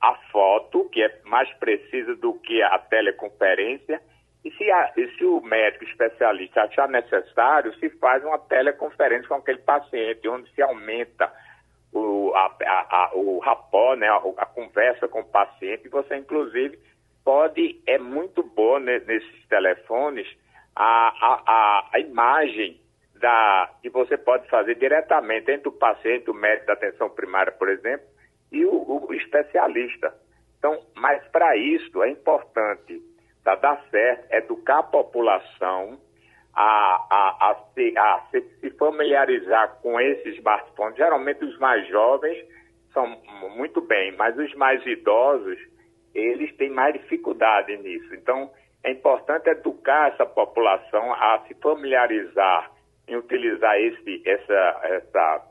a 0.01 0.15
foto, 0.31 0.89
que 0.89 1.03
é 1.03 1.19
mais 1.25 1.51
precisa 1.55 2.15
do 2.15 2.33
que 2.35 2.61
a 2.61 2.79
teleconferência, 2.79 4.01
e 4.45 4.51
se, 4.51 4.71
a, 4.71 4.93
e 4.95 5.07
se 5.17 5.25
o 5.25 5.41
médico 5.41 5.83
especialista 5.83 6.63
achar 6.63 6.87
necessário, 6.87 7.73
se 7.79 7.89
faz 7.89 8.23
uma 8.23 8.39
teleconferência 8.39 9.27
com 9.27 9.35
aquele 9.35 9.59
paciente, 9.59 10.27
onde 10.29 10.49
se 10.51 10.61
aumenta 10.61 11.29
o, 11.93 12.33
a, 12.35 12.55
a, 12.65 13.11
o 13.13 13.39
rapó, 13.39 13.95
né, 13.95 14.07
a, 14.07 14.17
a, 14.37 14.45
conversa 14.45 15.07
com 15.07 15.21
o 15.21 15.25
paciente, 15.25 15.87
você, 15.89 16.15
inclusive, 16.15 16.79
pode, 17.23 17.81
é 17.85 17.97
muito 17.97 18.43
bom 18.43 18.79
né, 18.79 18.99
nesses 19.05 19.47
telefones, 19.47 20.27
a, 20.75 21.89
a, 21.93 21.99
imagem 21.99 22.81
da, 23.15 23.69
que 23.81 23.89
você 23.89 24.17
pode 24.17 24.49
fazer 24.49 24.75
diretamente 24.75 25.51
entre 25.51 25.69
o 25.69 25.73
paciente, 25.73 26.29
o 26.29 26.33
médico 26.33 26.67
da 26.67 26.73
atenção 26.73 27.09
primária, 27.09 27.51
por 27.51 27.69
exemplo, 27.69 28.05
e 28.51 28.65
o, 28.65 29.07
o 29.07 29.13
especialista. 29.13 30.13
Então, 30.57 30.79
mas 30.95 31.23
para 31.27 31.55
isso 31.55 32.01
é 32.01 32.09
importante 32.09 33.01
para 33.43 33.55
dar 33.55 33.85
certo, 33.91 34.33
educar 34.33 34.79
a 34.79 34.83
população 34.83 35.99
a, 36.55 37.05
a, 37.09 37.51
a, 37.51 37.55
se, 37.73 37.97
a 37.97 38.21
se, 38.31 38.41
se 38.59 38.69
familiarizar 38.71 39.79
com 39.81 39.99
esses 39.99 40.35
smartphones. 40.37 40.97
Geralmente 40.97 41.43
os 41.43 41.57
mais 41.59 41.87
jovens 41.87 42.45
são 42.93 43.07
muito 43.55 43.81
bem, 43.81 44.15
mas 44.15 44.37
os 44.37 44.53
mais 44.55 44.85
idosos, 44.85 45.57
eles 46.13 46.55
têm 46.57 46.69
mais 46.69 46.93
dificuldade 46.93 47.75
nisso. 47.77 48.13
Então, 48.13 48.51
é 48.83 48.91
importante 48.91 49.49
educar 49.49 50.13
essa 50.13 50.25
população 50.25 51.13
a 51.13 51.43
se 51.47 51.55
familiarizar 51.55 52.71
em 53.07 53.15
utilizar 53.15 53.77
esse, 53.79 54.21
essa, 54.25 54.79
essa, 54.83 55.41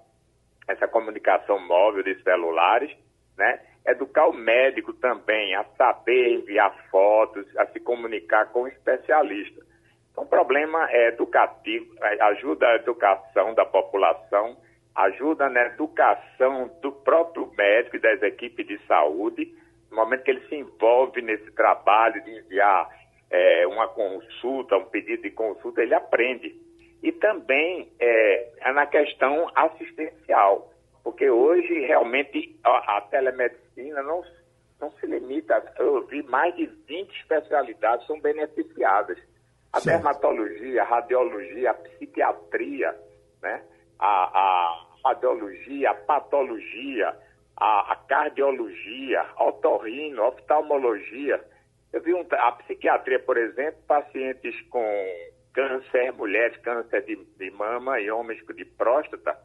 essa 0.69 0.88
comunicação 0.88 1.59
móvel 1.67 2.03
de 2.03 2.15
celulares, 2.23 2.91
né? 3.37 3.61
educar 3.87 4.29
o 4.29 4.33
médico 4.33 4.93
também 4.95 5.55
a 5.55 5.65
saber 5.77 6.35
enviar 6.35 6.73
fotos, 6.91 7.45
a 7.57 7.67
se 7.67 7.81
comunicar 7.81 8.47
com 8.53 8.62
o 8.62 8.69
especialista. 8.69 9.62
Então, 10.12 10.25
o 10.25 10.27
problema 10.27 10.90
é 10.90 11.09
educativo, 11.09 11.92
é, 12.01 12.22
ajuda 12.22 12.68
a 12.68 12.77
educação 12.77 13.55
da 13.55 13.64
população, 13.64 14.57
ajuda 14.94 15.48
na 15.48 15.66
educação 15.66 16.70
do 16.81 16.92
próprio 16.92 17.51
médico 17.57 17.96
e 17.96 18.01
das 18.01 18.22
equipes 18.22 18.66
de 18.66 18.79
saúde, 18.87 19.53
no 19.90 19.96
momento 19.96 20.22
que 20.22 20.31
ele 20.31 20.46
se 20.48 20.55
envolve 20.55 21.20
nesse 21.22 21.51
trabalho 21.53 22.22
de 22.25 22.31
enviar 22.31 22.88
é, 23.31 23.66
uma 23.66 23.88
consulta, 23.88 24.77
um 24.77 24.85
pedido 24.85 25.22
de 25.22 25.31
consulta, 25.31 25.83
ele 25.83 25.94
aprende. 25.94 26.55
E 27.03 27.11
também 27.12 27.90
é, 27.98 28.48
é 28.61 28.72
na 28.72 28.87
questão 28.87 29.51
assistencial 29.55 30.72
porque 31.03 31.29
hoje 31.29 31.81
realmente 31.81 32.59
a, 32.62 32.98
a 32.98 33.01
telemedicina 33.03 34.03
não, 34.03 34.22
não 34.81 34.90
se 34.92 35.07
limita, 35.07 35.72
eu 35.79 36.07
vi 36.07 36.22
mais 36.22 36.55
de 36.55 36.66
20 36.66 37.11
especialidades 37.20 38.07
são 38.07 38.20
beneficiadas. 38.20 39.18
A 39.72 39.80
certo. 39.80 40.02
dermatologia, 40.02 40.82
a 40.82 40.85
radiologia, 40.85 41.70
a 41.70 41.74
psiquiatria, 41.74 42.94
né? 43.42 43.62
a, 43.98 44.06
a 44.06 44.87
radiologia, 45.04 45.90
a 45.90 45.94
patologia, 45.94 47.16
a, 47.56 47.92
a 47.92 47.96
cardiologia, 47.96 49.24
otorrino, 49.38 50.22
a 50.22 50.28
oftalmologia. 50.28 51.42
Eu 51.92 52.02
vi 52.02 52.12
um, 52.12 52.26
a 52.30 52.52
psiquiatria, 52.52 53.18
por 53.20 53.37
exemplo, 53.37 53.80
pacientes 53.87 54.61
com 54.68 54.85
câncer, 55.54 56.12
mulheres 56.12 56.56
câncer 56.58 57.04
de, 57.04 57.16
de 57.16 57.50
mama 57.52 58.00
e 58.00 58.11
homens 58.11 58.44
de 58.54 58.64
próstata, 58.64 59.37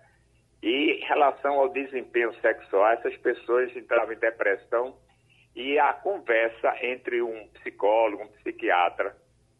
e 0.61 0.91
em 0.93 1.05
relação 1.05 1.59
ao 1.59 1.69
desempenho 1.69 2.33
sexual, 2.41 2.91
essas 2.93 3.15
pessoas 3.17 3.75
entravam 3.75 4.13
em 4.13 4.17
depressão 4.17 4.97
e 5.55 5.77
a 5.77 5.93
conversa 5.93 6.73
entre 6.81 7.21
um 7.21 7.47
psicólogo, 7.49 8.23
um 8.23 8.27
psiquiatra 8.27 9.15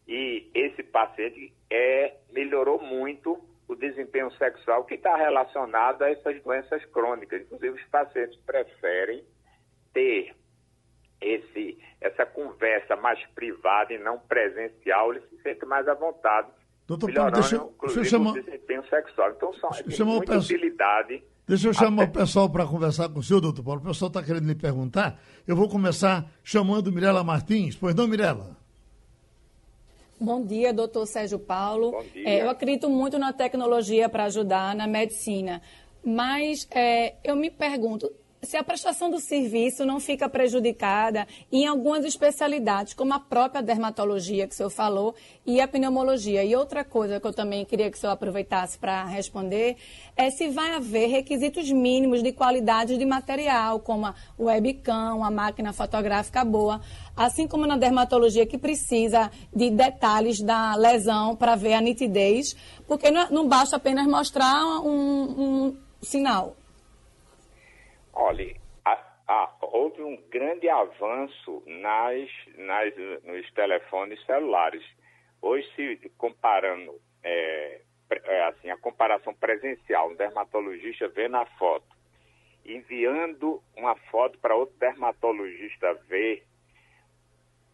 e 0.08 0.50
esse 0.54 0.84
paciente 0.84 1.54
é, 1.70 2.16
melhorou 2.32 2.82
muito 2.82 3.40
o 3.68 3.76
desempenho 3.76 4.32
sexual 4.38 4.86
que 4.86 4.96
está 4.96 5.16
relacionado 5.18 6.04
a 6.04 6.10
essas 6.10 6.42
doenças 6.42 6.84
crônicas. 6.86 7.42
Inclusive, 7.42 7.82
os 7.82 7.88
pacientes 7.90 8.40
preferem 8.46 9.24
ter 9.94 10.34
esse, 11.20 11.78
essa 12.00 12.26
conversa 12.26 12.96
mais 12.96 13.24
privada 13.36 13.94
e 13.94 13.98
não 13.98 14.20
presencial, 14.20 15.12
eles 15.12 15.28
se 15.30 15.42
sentem 15.42 15.68
mais 15.68 15.88
à 15.88 15.94
vontade 15.94 16.48
Doutor 16.88 17.14
Paulo, 17.14 17.32
deixa, 17.32 17.62
deixa 17.82 18.00
eu 18.00 18.06
chamar. 18.06 18.32
desempenho 18.32 18.82
sexual. 18.90 19.32
Então, 19.32 19.54
são, 19.56 19.70
tem 19.72 20.06
muita 20.06 20.34
peço... 20.34 20.54
utilidade. 20.54 21.22
Deixa 21.46 21.68
eu 21.68 21.74
chamar 21.74 22.04
até... 22.04 22.12
o 22.12 22.22
pessoal 22.22 22.50
para 22.50 22.66
conversar 22.66 23.10
com 23.10 23.20
o 23.20 23.24
senhor, 23.24 23.42
doutor 23.42 23.62
Paulo. 23.62 23.82
O 23.82 23.84
pessoal 23.84 24.08
está 24.08 24.24
querendo 24.24 24.48
lhe 24.48 24.56
perguntar. 24.56 25.20
Eu 25.46 25.56
vou 25.56 25.68
começar 25.68 26.26
chamando 26.42 26.90
Mirela 26.90 27.26
Martins. 27.26 27.76
Pois 27.76 27.94
não, 27.94 28.08
Mirela? 28.08 28.57
Bom 30.20 30.44
dia, 30.44 30.74
doutor 30.74 31.06
Sérgio 31.06 31.38
Paulo. 31.38 31.92
Bom 31.92 32.04
dia. 32.12 32.28
É, 32.28 32.42
eu 32.42 32.50
acredito 32.50 32.90
muito 32.90 33.20
na 33.20 33.32
tecnologia 33.32 34.10
para 34.10 34.26
ajudar 34.26 34.76
na 34.76 34.88
medicina. 34.88 35.62
Mas 36.04 36.68
é, 36.72 37.16
eu 37.24 37.36
me 37.36 37.52
pergunto, 37.52 38.12
se 38.42 38.56
a 38.56 38.64
prestação 38.64 39.10
do 39.10 39.20
serviço 39.20 39.86
não 39.86 40.00
fica 40.00 40.30
prejudicada 40.30 41.28
em 41.52 41.66
algumas 41.66 42.06
especialidades, 42.06 42.94
como 42.94 43.14
a 43.14 43.20
própria 43.20 43.62
dermatologia 43.62 44.48
que 44.48 44.54
o 44.54 44.58
senhor 44.58 44.70
falou 44.70 45.16
e 45.46 45.60
a 45.60 45.68
pneumologia. 45.68 46.44
E 46.44 46.56
outra 46.56 46.84
coisa 46.84 47.20
que 47.20 47.26
eu 47.26 47.34
também 47.34 47.66
queria 47.66 47.90
que 47.90 47.98
o 47.98 48.00
senhor 48.00 48.14
aproveitasse 48.14 48.78
para 48.78 49.04
responder 49.06 49.78
é 50.16 50.30
se 50.30 50.50
vai 50.50 50.72
haver 50.76 51.08
requisitos 51.08 51.70
mínimos 51.72 52.22
de 52.22 52.32
qualidade 52.32 52.98
de 52.98 53.06
material, 53.06 53.80
como 53.80 54.06
a 54.06 54.16
webcam, 54.40 55.24
a 55.24 55.32
máquina 55.32 55.74
fotográfica 55.74 56.46
boa, 56.46 56.80
assim 57.16 57.48
como 57.48 57.66
na 57.66 57.78
dermatologia 57.78 58.46
que 58.46 58.58
precisa 58.58 59.32
de 59.54 59.70
detalhes 59.72 60.40
da 60.42 60.76
lesão 60.76 61.36
para 61.36 61.56
ver 61.56 61.74
a 61.74 61.82
nitidez, 61.82 62.56
porque 62.88 63.10
não, 63.10 63.48
basta 63.48 63.76
apenas 63.76 64.06
mostrar 64.06 64.64
um, 64.82 65.68
um 65.68 65.78
sinal. 66.02 66.56
Olha, 68.20 68.56
houve 69.62 70.02
um 70.02 70.18
grande 70.28 70.68
avanço 70.68 71.62
nas, 71.68 72.28
nas, 72.58 72.94
nos 73.24 73.52
telefones 73.54 74.24
celulares. 74.26 74.84
Hoje, 75.40 75.68
se 76.02 76.10
comparando, 76.18 77.00
é, 77.24 77.82
é, 78.10 78.44
assim, 78.46 78.72
a 78.72 78.78
comparação 78.78 79.36
presencial, 79.36 80.10
um 80.10 80.16
dermatologista 80.16 81.08
vê 81.10 81.28
na 81.28 81.46
foto, 81.46 81.86
enviando 82.66 83.62
uma 83.76 83.96
foto 84.10 84.40
para 84.40 84.56
outro 84.56 84.76
dermatologista 84.80 85.94
ver, 86.10 86.44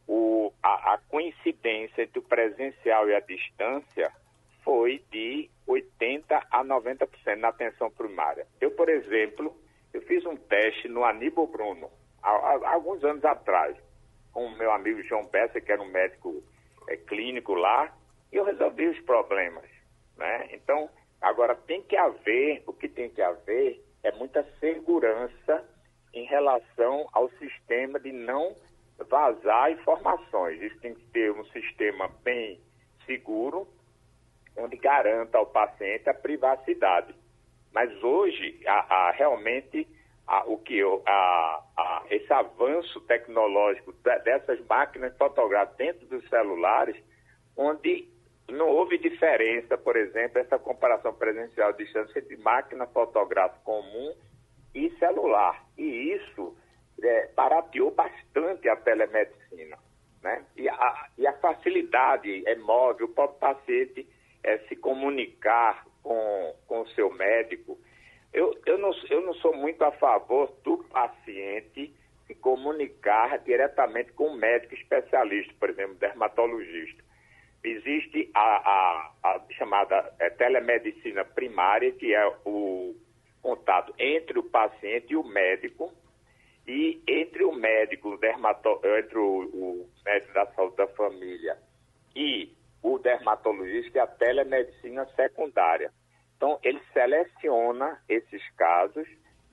o, 0.06 0.52
a, 0.62 0.96
a 0.96 0.98
coincidência 1.08 2.04
entre 2.04 2.20
o 2.20 2.24
presencial 2.24 3.08
e 3.08 3.16
a 3.16 3.22
distância 3.22 4.12
foi 4.62 5.02
de 5.10 5.50
80% 5.66 6.26
a 6.52 6.66
90% 6.66 7.36
na 7.38 7.48
atenção 7.48 7.90
primária. 7.90 8.46
Eu, 8.60 8.72
por 8.72 8.90
exemplo, 8.90 9.63
fiz 10.04 10.26
um 10.26 10.36
teste 10.36 10.88
no 10.88 11.04
Aníbal 11.04 11.48
Bruno, 11.48 11.90
há, 12.22 12.30
há 12.30 12.74
alguns 12.74 13.04
anos 13.04 13.24
atrás, 13.26 13.76
com 14.32 14.46
o 14.46 14.58
meu 14.58 14.72
amigo 14.72 15.02
João 15.04 15.26
Bessa, 15.28 15.62
que 15.62 15.72
era 15.72 15.82
um 15.82 15.92
médico 15.92 16.44
é, 16.88 16.98
clínico 16.98 17.54
lá, 17.54 17.94
e 18.32 18.36
eu 18.36 18.44
resolvi 18.44 18.88
os 18.88 19.00
problemas. 19.02 19.70
Né? 20.18 20.50
Então, 20.54 20.90
agora 21.22 21.56
tem 21.56 21.82
que 21.84 21.96
haver, 21.96 22.64
o 22.66 22.74
que 22.74 22.88
tem 22.88 23.10
que 23.10 23.22
haver 23.22 23.84
é 24.04 24.12
muita 24.12 24.44
segurança 24.60 25.68
em 26.14 26.26
relação 26.26 27.08
ao 27.14 27.30
sistema 27.32 28.00
de 28.00 28.12
não 28.12 28.56
vazar 29.10 29.72
informações. 29.72 30.62
Isso 30.62 30.80
tem 30.80 30.94
que 30.94 31.06
ter 31.08 31.32
um 31.32 31.46
sistema 31.46 32.08
bem 32.24 32.60
seguro, 33.06 33.68
onde 34.58 34.78
garanta 34.78 35.38
ao 35.38 35.48
paciente 35.48 36.10
a 36.10 36.14
privacidade. 36.14 37.16
Mas 37.74 38.04
hoje, 38.04 38.62
a, 38.68 39.08
a 39.08 39.12
realmente, 39.12 39.88
a, 40.28 40.46
o 40.46 40.58
que 40.58 40.78
eu, 40.78 41.04
esse 42.10 42.32
avanço 42.32 43.02
tecnológico 43.02 43.94
dessas 44.24 44.64
máquinas 44.68 45.16
fotográficas 45.18 45.78
dentro 45.78 46.06
dos 46.08 46.28
celulares, 46.30 46.96
onde 47.58 48.08
não 48.50 48.70
houve 48.70 48.98
diferença, 48.98 49.78
por 49.78 49.96
exemplo, 49.96 50.40
essa 50.40 50.60
comparação 50.60 51.14
presencial 51.14 51.74
de 51.74 51.86
distância 51.86 52.20
entre 52.20 52.38
máquina 52.38 52.86
fotográfica 52.88 53.62
comum 53.64 54.14
e 54.76 54.90
celular. 54.98 55.66
E 55.78 56.14
isso 56.14 56.56
é, 57.02 57.30
barateou 57.36 57.92
bastante 57.92 58.70
a 58.70 58.76
telemedicina. 58.76 59.78
Né? 60.22 60.46
E, 60.56 60.70
a, 60.70 61.08
e 61.18 61.28
a 61.28 61.34
facilidade 61.34 62.44
é 62.48 62.56
móvel, 62.56 63.08
o 63.08 63.10
próprio 63.10 63.40
paciente 63.40 64.08
é, 64.44 64.58
se 64.60 64.76
comunicar 64.76 65.86
com, 66.04 66.56
com 66.68 66.82
o 66.82 66.90
seu 66.90 67.12
médico. 67.12 67.80
Eu, 68.34 68.60
eu, 68.66 68.78
não, 68.78 68.92
eu 69.10 69.22
não 69.22 69.34
sou 69.36 69.56
muito 69.56 69.84
a 69.84 69.92
favor 69.94 70.52
do 70.64 70.78
paciente 70.86 71.94
se 72.28 72.36
comunicar 72.36 73.40
diretamente 73.40 74.12
com 74.14 74.28
o 74.28 74.36
médico 74.36 74.74
especialista, 74.74 75.54
por 75.60 75.70
exemplo, 75.70 75.96
dermatologista. 75.96 77.04
Existe 77.64 78.30
a, 78.34 78.42
a, 78.42 79.14
a 79.24 79.42
chamada 79.52 80.14
é, 80.20 80.30
telemedicina 80.32 81.24
primária, 81.24 81.92
que 81.94 82.14
é 82.14 82.26
o 82.46 82.96
contato 83.42 83.94
entre 83.98 84.40
o 84.40 84.44
paciente 84.44 85.14
e 85.14 85.16
o 85.16 85.24
médico, 85.24 85.94
e 86.68 87.02
entre 87.08 87.44
o 87.44 87.54
médico, 87.54 88.18
dermato, 88.18 88.82
entre 89.00 89.18
o, 89.18 89.44
o 89.54 89.90
médico 90.06 90.34
da 90.34 90.46
saúde 90.48 90.78
da 90.78 90.88
família 90.88 91.58
e 92.16 92.52
o 92.84 93.00
dermatologista, 93.00 93.98
é 93.98 94.02
a 94.02 94.08
telemedicina 94.08 95.08
secundária. 95.16 95.92
Então, 96.36 96.60
ele 96.62 96.82
seleciona 96.92 98.04
esses 98.10 98.44
casos 98.56 99.08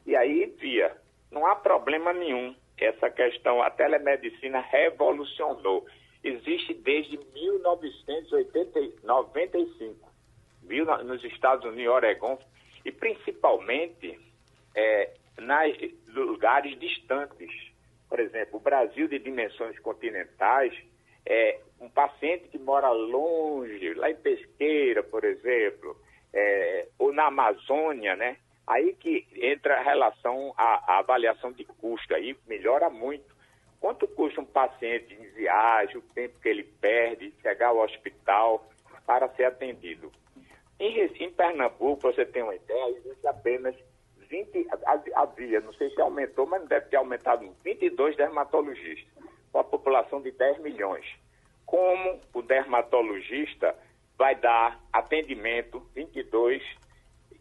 e 0.04 0.16
aí 0.16 0.42
envia. 0.44 0.96
Não 1.30 1.46
há 1.46 1.54
problema 1.54 2.12
nenhum. 2.12 2.56
Essa 2.76 3.08
questão, 3.08 3.62
a 3.62 3.70
telemedicina 3.70 4.58
revolucionou. 4.60 5.86
Existe 6.24 6.74
desde 6.74 7.16
1995, 7.32 10.12
viu, 10.64 10.84
nos 10.84 11.22
Estados 11.24 11.64
Unidos, 11.64 11.94
Oregon, 11.94 12.36
e 12.84 12.90
principalmente 12.90 14.18
é, 14.74 15.14
nas 15.38 15.72
lugares 16.08 16.76
distantes. 16.78 17.48
Por 18.08 18.18
exemplo, 18.18 18.58
o 18.58 18.60
Brasil 18.60 19.06
de 19.06 19.20
dimensões 19.20 19.78
continentais, 19.78 20.74
é, 21.24 21.60
um 21.80 21.88
paciente 21.88 22.48
que 22.48 22.58
mora 22.58 22.90
longe, 22.90 23.94
lá 23.94 24.10
em 24.10 24.16
Pesqueira, 24.16 25.02
por 25.02 25.24
exemplo, 25.24 25.96
é, 26.32 26.86
ou 26.98 27.12
na 27.12 27.26
Amazônia, 27.26 28.14
né? 28.14 28.36
Aí 28.66 28.94
que 28.94 29.26
entra 29.34 29.78
a 29.78 29.82
relação, 29.82 30.54
a, 30.56 30.98
avaliação 30.98 31.50
de 31.50 31.64
custo, 31.64 32.14
aí 32.14 32.36
melhora 32.46 32.88
muito. 32.90 33.34
Quanto 33.80 34.06
custa 34.06 34.40
um 34.40 34.44
paciente 34.44 35.14
em 35.14 35.26
viagem, 35.30 35.96
o 35.96 36.02
tempo 36.02 36.38
que 36.38 36.48
ele 36.48 36.64
perde, 36.64 37.32
chegar 37.40 37.68
ao 37.68 37.78
hospital 37.78 38.68
para 39.06 39.28
ser 39.30 39.44
atendido? 39.44 40.12
Em, 40.78 41.00
em 41.24 41.30
Pernambuco, 41.32 42.02
você 42.02 42.24
tem 42.24 42.42
uma 42.42 42.54
ideia, 42.54 42.96
existe 42.98 43.26
apenas 43.26 43.74
20, 44.28 44.68
havia, 45.14 45.60
não 45.60 45.72
sei 45.72 45.90
se 45.90 46.00
aumentou, 46.00 46.46
mas 46.46 46.68
deve 46.68 46.86
ter 46.86 46.96
aumentado 46.96 47.50
22 47.64 48.16
dermatologistas, 48.16 49.12
com 49.50 49.58
a 49.58 49.64
população 49.64 50.22
de 50.22 50.30
10 50.30 50.60
milhões. 50.60 51.04
Como 51.70 52.18
o 52.34 52.42
dermatologista 52.42 53.76
vai 54.18 54.34
dar 54.34 54.80
atendimento 54.92 55.78
22 55.94 56.60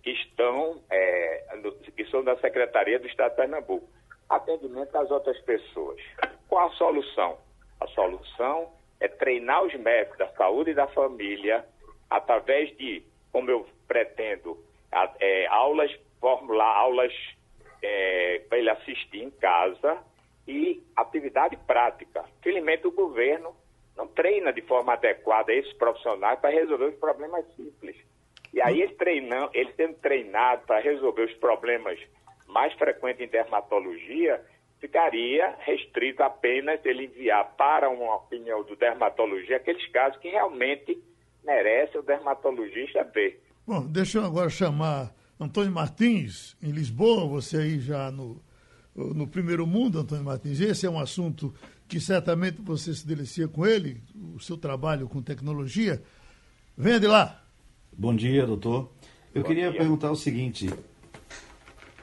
que 0.03 0.11
estão, 0.11 0.79
é, 0.87 1.47
que 1.95 2.05
são 2.05 2.23
da 2.23 2.37
Secretaria 2.37 2.99
do 2.99 3.07
Estado 3.07 3.31
de 3.31 3.37
Pernambuco. 3.37 3.89
Atendimento 4.29 4.95
às 4.95 5.09
outras 5.09 5.39
pessoas. 5.41 5.99
Qual 6.47 6.67
a 6.67 6.71
solução? 6.73 7.39
A 7.81 7.87
solução 7.87 8.71
é 8.99 9.07
treinar 9.07 9.63
os 9.63 9.73
médicos 9.73 10.19
da 10.19 10.27
saúde 10.33 10.71
e 10.71 10.75
da 10.75 10.85
família 10.89 11.65
através 12.07 12.69
de, 12.77 13.03
como 13.31 13.49
eu 13.49 13.65
pretendo, 13.87 14.63
é, 15.19 15.47
aulas, 15.47 15.91
formular 16.21 16.77
aulas 16.77 17.11
é, 17.81 18.43
para 18.47 18.59
ele 18.59 18.69
assistir 18.69 19.23
em 19.23 19.31
casa 19.31 19.97
e 20.47 20.83
atividade 20.95 21.57
prática. 21.65 22.23
Felizmente 22.43 22.85
o 22.85 22.91
governo 22.91 23.55
não 23.99 24.07
treina 24.07 24.53
de 24.53 24.61
forma 24.61 24.93
adequada 24.93 25.53
esses 25.53 25.73
profissionais 25.73 26.39
para 26.39 26.49
resolver 26.49 26.85
os 26.85 26.95
problemas 26.95 27.45
simples. 27.53 27.97
E 28.53 28.61
aí 28.61 28.81
ele, 28.81 28.93
treinando, 28.95 29.51
ele 29.53 29.73
sendo 29.73 29.95
treinado 29.95 30.65
para 30.65 30.79
resolver 30.79 31.23
os 31.23 31.33
problemas 31.33 31.99
mais 32.47 32.73
frequentes 32.75 33.21
em 33.21 33.27
dermatologia, 33.27 34.41
ficaria 34.79 35.53
restrito 35.59 36.23
apenas 36.23 36.79
ele 36.85 37.05
enviar 37.05 37.53
para 37.57 37.89
uma 37.89 38.15
opinião 38.15 38.63
do 38.63 38.75
dermatologista 38.77 39.57
aqueles 39.57 39.85
casos 39.91 40.17
que 40.21 40.29
realmente 40.29 40.97
merecem 41.43 41.99
o 41.99 42.03
dermatologista 42.03 43.03
ver. 43.03 43.43
Bom, 43.67 43.85
deixa 43.85 44.19
eu 44.19 44.23
agora 44.23 44.49
chamar 44.49 45.13
Antônio 45.37 45.73
Martins, 45.73 46.55
em 46.63 46.71
Lisboa, 46.71 47.27
você 47.27 47.57
aí 47.57 47.79
já 47.79 48.09
no, 48.09 48.41
no 48.95 49.27
primeiro 49.27 49.67
mundo, 49.67 49.99
Antônio 49.99 50.23
Martins. 50.23 50.61
Esse 50.61 50.85
é 50.85 50.89
um 50.89 50.99
assunto 50.99 51.53
que 51.89 51.99
certamente 51.99 52.61
você 52.61 52.93
se 52.93 53.05
delicia 53.05 53.47
com 53.47 53.65
ele, 53.65 53.99
o 54.35 54.39
seu 54.39 54.55
trabalho 54.55 55.09
com 55.09 55.23
tecnologia. 55.23 56.01
Venha 56.77 56.99
de 56.99 57.07
lá. 57.07 57.43
Bom 57.91 58.15
dia, 58.15 58.45
doutor. 58.45 58.91
Eu 59.33 59.41
Bom 59.41 59.47
queria 59.47 59.71
dia. 59.71 59.79
perguntar 59.79 60.11
o 60.11 60.15
seguinte: 60.15 60.69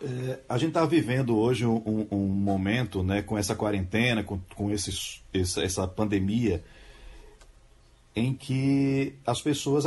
é, 0.02 0.40
a 0.48 0.58
gente 0.58 0.70
está 0.70 0.84
vivendo 0.84 1.36
hoje 1.36 1.64
um, 1.64 2.06
um, 2.10 2.26
momento, 2.26 3.04
né, 3.04 3.22
com 3.22 3.38
essa 3.38 3.54
quarentena, 3.54 4.24
com, 4.24 4.40
com 4.56 4.72
esses, 4.72 5.22
essa, 5.32 5.62
essa 5.62 5.86
pandemia, 5.86 6.64
em 8.14 8.34
que 8.34 9.14
as 9.24 9.40
pessoas 9.40 9.84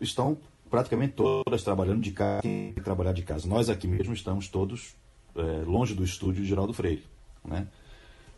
estão 0.00 0.38
praticamente 0.70 1.14
todas 1.14 1.64
trabalhando 1.64 2.00
de 2.00 2.12
casa, 2.12 2.42
trabalhar 2.84 3.12
de 3.12 3.22
casa. 3.22 3.48
Nós 3.48 3.68
aqui 3.68 3.88
mesmo 3.88 4.14
estamos 4.14 4.46
todos 4.46 4.94
é, 5.34 5.64
longe 5.66 5.92
do 5.92 6.04
estúdio 6.04 6.44
de 6.44 6.48
Geraldo 6.48 6.72
Freire, 6.72 7.04
né? 7.44 7.66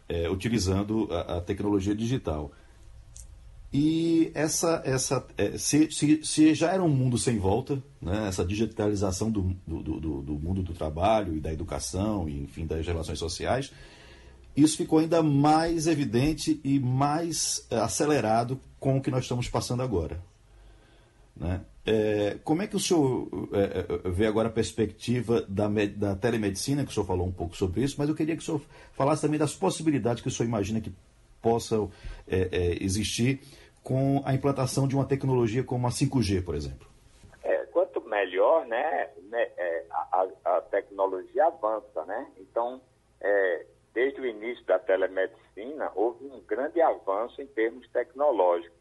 É, 0.09 0.29
utilizando 0.29 1.09
a, 1.11 1.39
a, 1.39 1.41
tecnologia 1.41 1.95
digital. 1.95 2.53
E 3.73 4.31
essa, 4.35 4.83
essa 4.85 5.27
é, 5.39 5.57
se, 5.57 5.91
se, 5.91 6.21
se, 6.23 6.55
já 6.55 6.73
era 6.73 6.83
um 6.83 6.89
mundo 6.89 7.17
sem 7.17 7.39
volta, 7.39 7.83
né, 8.01 8.29
essa 8.29 8.45
digitalização 8.45 9.31
do, 9.31 9.57
do, 9.67 9.83
do, 9.83 10.23
do, 10.23 10.35
mundo 10.35 10.63
do 10.63 10.75
trabalho 10.75 11.35
e 11.35 11.41
da 11.41 11.53
educação, 11.53 12.29
e, 12.29 12.43
enfim, 12.43 12.67
das 12.67 12.87
relações 12.87 13.19
sociais, 13.19 13.73
isso 14.55 14.77
ficou 14.77 14.99
ainda 14.99 15.23
mais 15.23 15.87
evidente 15.87 16.61
e 16.63 16.79
mais 16.79 17.67
é, 17.71 17.79
acelerado 17.79 18.61
com 18.79 18.99
o 18.99 19.01
que 19.01 19.11
nós 19.11 19.23
estamos 19.23 19.49
passando 19.49 19.83
agora. 19.83 20.23
Né? 21.35 21.63
É, 21.85 22.39
como 22.45 22.63
é 22.63 22.67
que 22.69 22.77
o 22.77 22.81
senhor 22.81 23.29
é, 23.53 24.07
é, 24.07 24.09
vê 24.09 24.27
agora 24.27 24.49
a 24.49 24.53
perspectiva 24.53 25.43
da, 25.49 25.67
da 25.97 26.15
telemedicina, 26.15 26.85
que 26.85 26.91
o 26.91 26.95
senhor 26.95 27.07
falou 27.07 27.27
um 27.27 27.33
pouco 27.33 27.57
sobre 27.57 27.83
isso, 27.83 27.97
mas 27.99 28.09
eu 28.09 28.15
queria 28.15 28.37
que 28.37 28.43
o 28.43 28.45
senhor 28.45 28.61
falasse 28.93 29.23
também 29.23 29.39
das 29.39 29.55
possibilidades 29.55 30.23
que 30.23 30.29
o 30.29 30.31
senhor 30.31 30.49
imagina 30.49 30.81
que 30.81 30.93
possam 31.41 31.91
é, 32.29 32.49
é 32.53 32.85
existir 32.85 33.41
com 33.83 34.23
a 34.25 34.33
implantação 34.33 34.87
de 34.87 34.95
uma 34.95 35.05
tecnologia 35.05 35.65
como 35.65 35.89
a 35.89 35.91
5G, 35.91 36.45
por 36.45 36.55
exemplo. 36.55 36.87
É, 37.43 37.67
quanto 37.73 38.01
melhor, 38.03 38.65
né, 38.67 39.11
né 39.29 39.51
a, 39.91 40.29
a, 40.45 40.61
tecnologia 40.61 41.47
avança, 41.47 42.05
né? 42.05 42.29
Então, 42.39 42.81
desde 43.93 44.21
o 44.21 44.27
início 44.27 44.65
da 44.67 44.79
telemedicina, 44.79 45.91
houve 45.97 46.27
um 46.27 46.41
grande 46.47 46.81
avanço 46.81 47.43
em 47.43 47.47
termos 47.47 47.89
tecnológicos. 47.89 48.79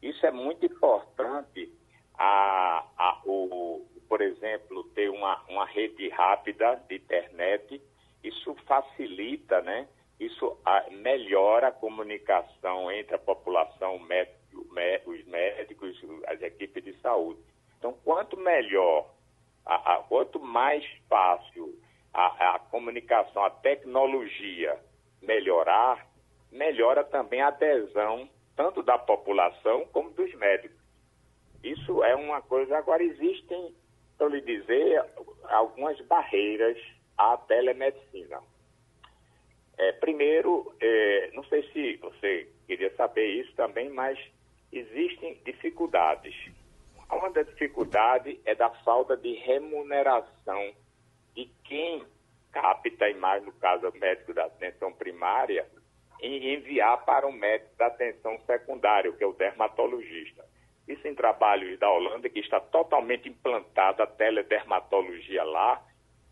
Isso 0.00 0.24
é 0.24 0.30
muito 0.30 0.64
importante 0.64 1.72
a, 2.16 2.84
a, 2.96 3.20
o, 3.24 3.86
por 4.08 4.20
exemplo, 4.20 4.84
ter 4.94 5.10
uma, 5.10 5.42
uma 5.48 5.66
rede 5.66 6.08
rápida 6.08 6.76
de 6.88 6.96
internet, 6.96 7.80
isso 8.22 8.54
facilita, 8.66 9.60
né? 9.62 9.88
Isso 10.18 10.56
a, 10.64 10.88
melhora 10.90 11.68
a 11.68 11.72
comunicação 11.72 12.90
entre 12.90 13.14
a 13.14 13.18
população, 13.18 13.98
médico, 13.98 15.10
os 15.10 15.24
médicos, 15.26 16.00
as 16.26 16.40
equipes 16.40 16.84
de 16.84 16.92
saúde. 17.00 17.40
Então, 17.78 17.92
quanto 18.04 18.36
melhor, 18.36 19.10
a, 19.66 19.96
quanto 20.08 20.38
mais 20.38 20.84
fácil 21.08 21.78
a, 22.12 22.54
a 22.54 22.58
comunicação, 22.58 23.44
a 23.44 23.50
tecnologia 23.50 24.78
melhorar, 25.20 26.06
melhora 26.50 27.02
também 27.02 27.40
a 27.40 27.48
adesão 27.48 28.28
tanto 28.56 28.82
da 28.82 28.96
população 28.96 29.84
como 29.86 30.10
dos 30.10 30.32
médicos. 30.34 30.83
Isso 31.64 32.04
é 32.04 32.14
uma 32.14 32.42
coisa. 32.42 32.76
Agora, 32.76 33.02
existem, 33.02 33.74
para 34.18 34.28
lhe 34.28 34.42
dizer, 34.42 35.02
algumas 35.44 35.98
barreiras 36.02 36.78
à 37.16 37.38
telemedicina. 37.38 38.40
É, 39.78 39.92
primeiro, 39.92 40.74
é, 40.78 41.30
não 41.32 41.42
sei 41.44 41.62
se 41.72 41.96
você 41.96 42.48
queria 42.66 42.94
saber 42.96 43.26
isso 43.40 43.52
também, 43.54 43.88
mas 43.88 44.18
existem 44.70 45.40
dificuldades. 45.44 46.34
Uma 47.10 47.30
das 47.30 47.46
dificuldades 47.46 48.38
é 48.44 48.54
da 48.54 48.68
falta 48.68 49.16
de 49.16 49.32
remuneração 49.34 50.72
de 51.34 51.46
quem 51.64 52.04
capta, 52.52 53.08
e 53.08 53.14
mais 53.14 53.42
no 53.42 53.52
caso 53.52 53.88
o 53.88 53.98
médico 53.98 54.34
da 54.34 54.44
atenção 54.44 54.92
primária, 54.92 55.66
em 56.20 56.54
enviar 56.54 57.04
para 57.04 57.26
o 57.26 57.32
médico 57.32 57.74
da 57.76 57.86
atenção 57.86 58.38
secundária, 58.46 59.12
que 59.12 59.24
é 59.24 59.26
o 59.26 59.32
dermatologista. 59.32 60.44
Isso 60.86 61.06
em 61.08 61.14
trabalhos 61.14 61.78
da 61.78 61.90
Holanda, 61.90 62.28
que 62.28 62.40
está 62.40 62.60
totalmente 62.60 63.28
implantada 63.28 64.02
a 64.02 64.06
teledermatologia 64.06 65.42
lá, 65.42 65.82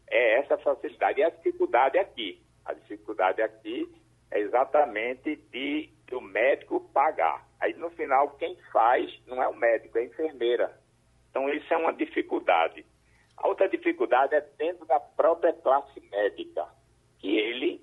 é 0.09 0.38
essa 0.38 0.59
facilidade. 0.59 1.20
E 1.20 1.24
a 1.24 1.30
dificuldade 1.30 1.98
aqui. 1.98 2.40
A 2.64 2.74
dificuldade 2.74 3.40
aqui 3.40 3.90
é 4.30 4.40
exatamente 4.40 5.36
de, 5.50 5.90
de 6.07 6.14
o 6.14 6.20
médico 6.20 6.80
pagar. 6.92 7.46
Aí 7.61 7.74
no 7.74 7.90
final 7.90 8.30
quem 8.36 8.57
faz 8.72 9.11
não 9.26 9.42
é 9.42 9.48
o 9.48 9.57
médico, 9.57 9.98
é 9.98 10.03
a 10.03 10.05
enfermeira. 10.05 10.78
Então 11.30 11.48
isso 11.48 11.72
é 11.72 11.76
uma 11.76 11.92
dificuldade. 11.92 12.84
A 13.36 13.48
outra 13.48 13.68
dificuldade 13.68 14.34
é 14.34 14.40
dentro 14.59 14.84
da 14.86 15.00
própria 15.00 15.53
classe 15.53 16.00
médica, 16.11 16.66
que 17.18 17.36
ele, 17.36 17.80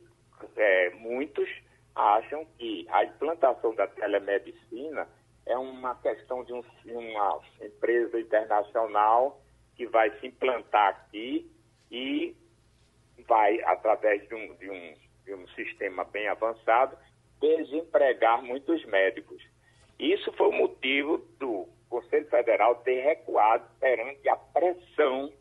é, 0.56 0.92
muitos 0.92 1.50
acham 1.96 2.46
que 2.58 2.88
a 2.90 3.04
implantação 3.04 3.74
da 3.76 3.88
telemedicina 3.88 5.08
é 5.50 5.58
uma 5.58 5.96
questão 5.96 6.44
de 6.44 6.54
um, 6.54 6.64
uma 6.86 7.42
empresa 7.62 8.20
internacional 8.20 9.42
que 9.76 9.88
vai 9.88 10.12
se 10.20 10.28
implantar 10.28 10.90
aqui 10.90 11.50
e 11.92 12.36
vai, 13.28 13.62
através 13.64 14.28
de 14.28 14.36
um, 14.36 14.56
de 14.56 14.70
um, 14.70 14.94
de 15.26 15.34
um 15.34 15.48
sistema 15.50 16.04
bem 16.06 16.28
avançado, 16.28 16.96
desempregar 17.42 18.44
muitos 18.44 18.86
médicos. 18.86 19.44
Isso 19.98 20.32
foi 20.34 20.50
o 20.50 20.54
motivo 20.54 21.18
do 21.40 21.68
Conselho 21.90 22.28
Federal 22.28 22.76
ter 22.76 23.02
recuado 23.02 23.66
perante 23.80 24.30
a 24.30 24.36
pressão 24.36 25.34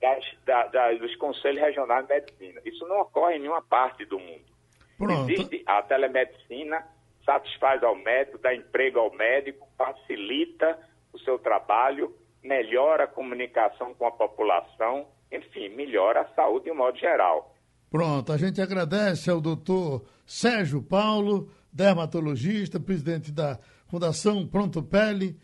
das, 0.00 0.24
da, 0.44 0.66
da, 0.68 0.92
dos 0.94 1.14
Conselhos 1.16 1.60
Regionais 1.60 2.06
de 2.06 2.14
Medicina. 2.14 2.60
Isso 2.64 2.86
não 2.88 3.00
ocorre 3.02 3.36
em 3.36 3.40
nenhuma 3.40 3.62
parte 3.62 4.04
do 4.06 4.18
mundo. 4.18 4.50
Pronto. 4.96 5.30
Existe 5.30 5.62
a 5.66 5.82
telemedicina, 5.82 6.86
satisfaz 7.24 7.82
ao 7.82 7.96
médico, 7.96 8.38
dá 8.38 8.54
emprego 8.54 8.98
ao 8.98 9.14
médico, 9.14 9.68
facilita 9.76 10.78
o 11.12 11.18
seu 11.18 11.38
trabalho, 11.38 12.14
melhora 12.42 13.04
a 13.04 13.08
comunicação 13.08 13.94
com 13.94 14.06
a 14.06 14.12
população, 14.12 15.06
enfim, 15.30 15.68
melhora 15.70 16.22
a 16.22 16.34
saúde 16.34 16.66
de 16.66 16.70
um 16.72 16.76
modo 16.76 16.98
geral. 16.98 17.54
Pronto, 17.90 18.32
a 18.32 18.36
gente 18.36 18.60
agradece 18.60 19.30
ao 19.30 19.40
doutor 19.40 20.04
Sérgio 20.24 20.82
Paulo, 20.82 21.50
dermatologista, 21.72 22.78
presidente 22.78 23.32
da 23.32 23.58
Fundação 23.88 24.46
Pronto 24.46 24.82
Pele. 24.82 25.36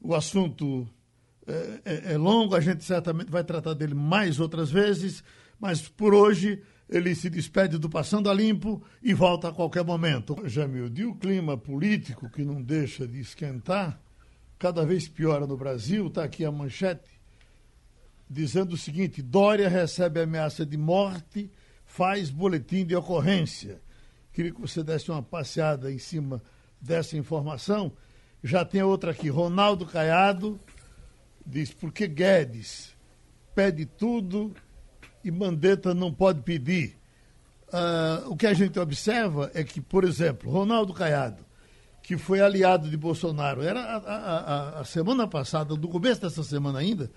O 0.00 0.14
assunto 0.14 0.86
é, 1.46 2.10
é, 2.10 2.12
é 2.14 2.18
longo, 2.18 2.54
a 2.54 2.60
gente 2.60 2.84
certamente 2.84 3.30
vai 3.30 3.44
tratar 3.44 3.74
dele 3.74 3.94
mais 3.94 4.40
outras 4.40 4.70
vezes, 4.70 5.22
mas 5.60 5.88
por 5.88 6.12
hoje 6.12 6.62
ele 6.88 7.14
se 7.14 7.30
despede 7.30 7.78
do 7.78 7.88
Passando 7.88 8.30
a 8.30 8.34
Limpo 8.34 8.82
e 9.02 9.14
volta 9.14 9.48
a 9.48 9.52
qualquer 9.52 9.84
momento. 9.84 10.36
Jamil, 10.44 10.92
e 10.94 11.04
o 11.04 11.14
clima 11.14 11.56
político 11.56 12.28
que 12.28 12.44
não 12.44 12.62
deixa 12.62 13.06
de 13.06 13.20
esquentar, 13.20 14.00
cada 14.58 14.84
vez 14.84 15.08
piora 15.08 15.46
no 15.46 15.56
Brasil, 15.56 16.06
está 16.06 16.24
aqui 16.24 16.44
a 16.44 16.52
manchete, 16.52 17.10
dizendo 18.28 18.74
o 18.74 18.78
seguinte: 18.78 19.22
Dória 19.22 19.68
recebe 19.68 20.20
ameaça 20.20 20.66
de 20.66 20.76
morte, 20.76 21.50
faz 21.84 22.30
boletim 22.30 22.84
de 22.84 22.94
ocorrência. 22.94 23.80
Queria 24.32 24.52
que 24.52 24.60
você 24.60 24.82
desse 24.82 25.10
uma 25.10 25.22
passeada 25.22 25.92
em 25.92 25.98
cima 25.98 26.42
dessa 26.80 27.16
informação. 27.16 27.92
Já 28.42 28.64
tem 28.64 28.82
outra 28.82 29.12
aqui, 29.12 29.28
Ronaldo 29.28 29.86
Caiado 29.86 30.58
diz, 31.46 31.72
porque 31.72 32.06
Guedes 32.06 32.96
pede 33.54 33.84
tudo 33.84 34.54
e 35.24 35.30
Mandetta 35.30 35.94
não 35.94 36.12
pode 36.12 36.42
pedir. 36.42 36.96
Uh, 37.68 38.30
o 38.30 38.36
que 38.36 38.46
a 38.46 38.52
gente 38.52 38.78
observa 38.78 39.50
é 39.54 39.64
que, 39.64 39.80
por 39.80 40.04
exemplo, 40.04 40.50
Ronaldo 40.50 40.92
Caiado, 40.92 41.42
que 42.02 42.18
foi 42.18 42.40
aliado 42.40 42.90
de 42.90 42.96
Bolsonaro, 42.96 43.62
era 43.62 43.80
a, 43.80 43.96
a, 43.96 44.80
a, 44.80 44.84
semana 44.84 45.26
passada, 45.26 45.74
no 45.74 45.88
começo 45.88 46.20
dessa 46.20 46.42
semana 46.42 46.80
ainda, 46.80 47.10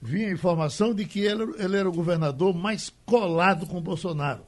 vinha 0.00 0.28
a 0.28 0.32
informação 0.32 0.92
de 0.92 1.04
que 1.04 1.20
ele, 1.20 1.54
ele 1.58 1.76
era 1.76 1.88
o 1.88 1.92
governador 1.92 2.52
mais 2.54 2.92
colado 3.06 3.66
com 3.66 3.80
Bolsonaro. 3.80 4.42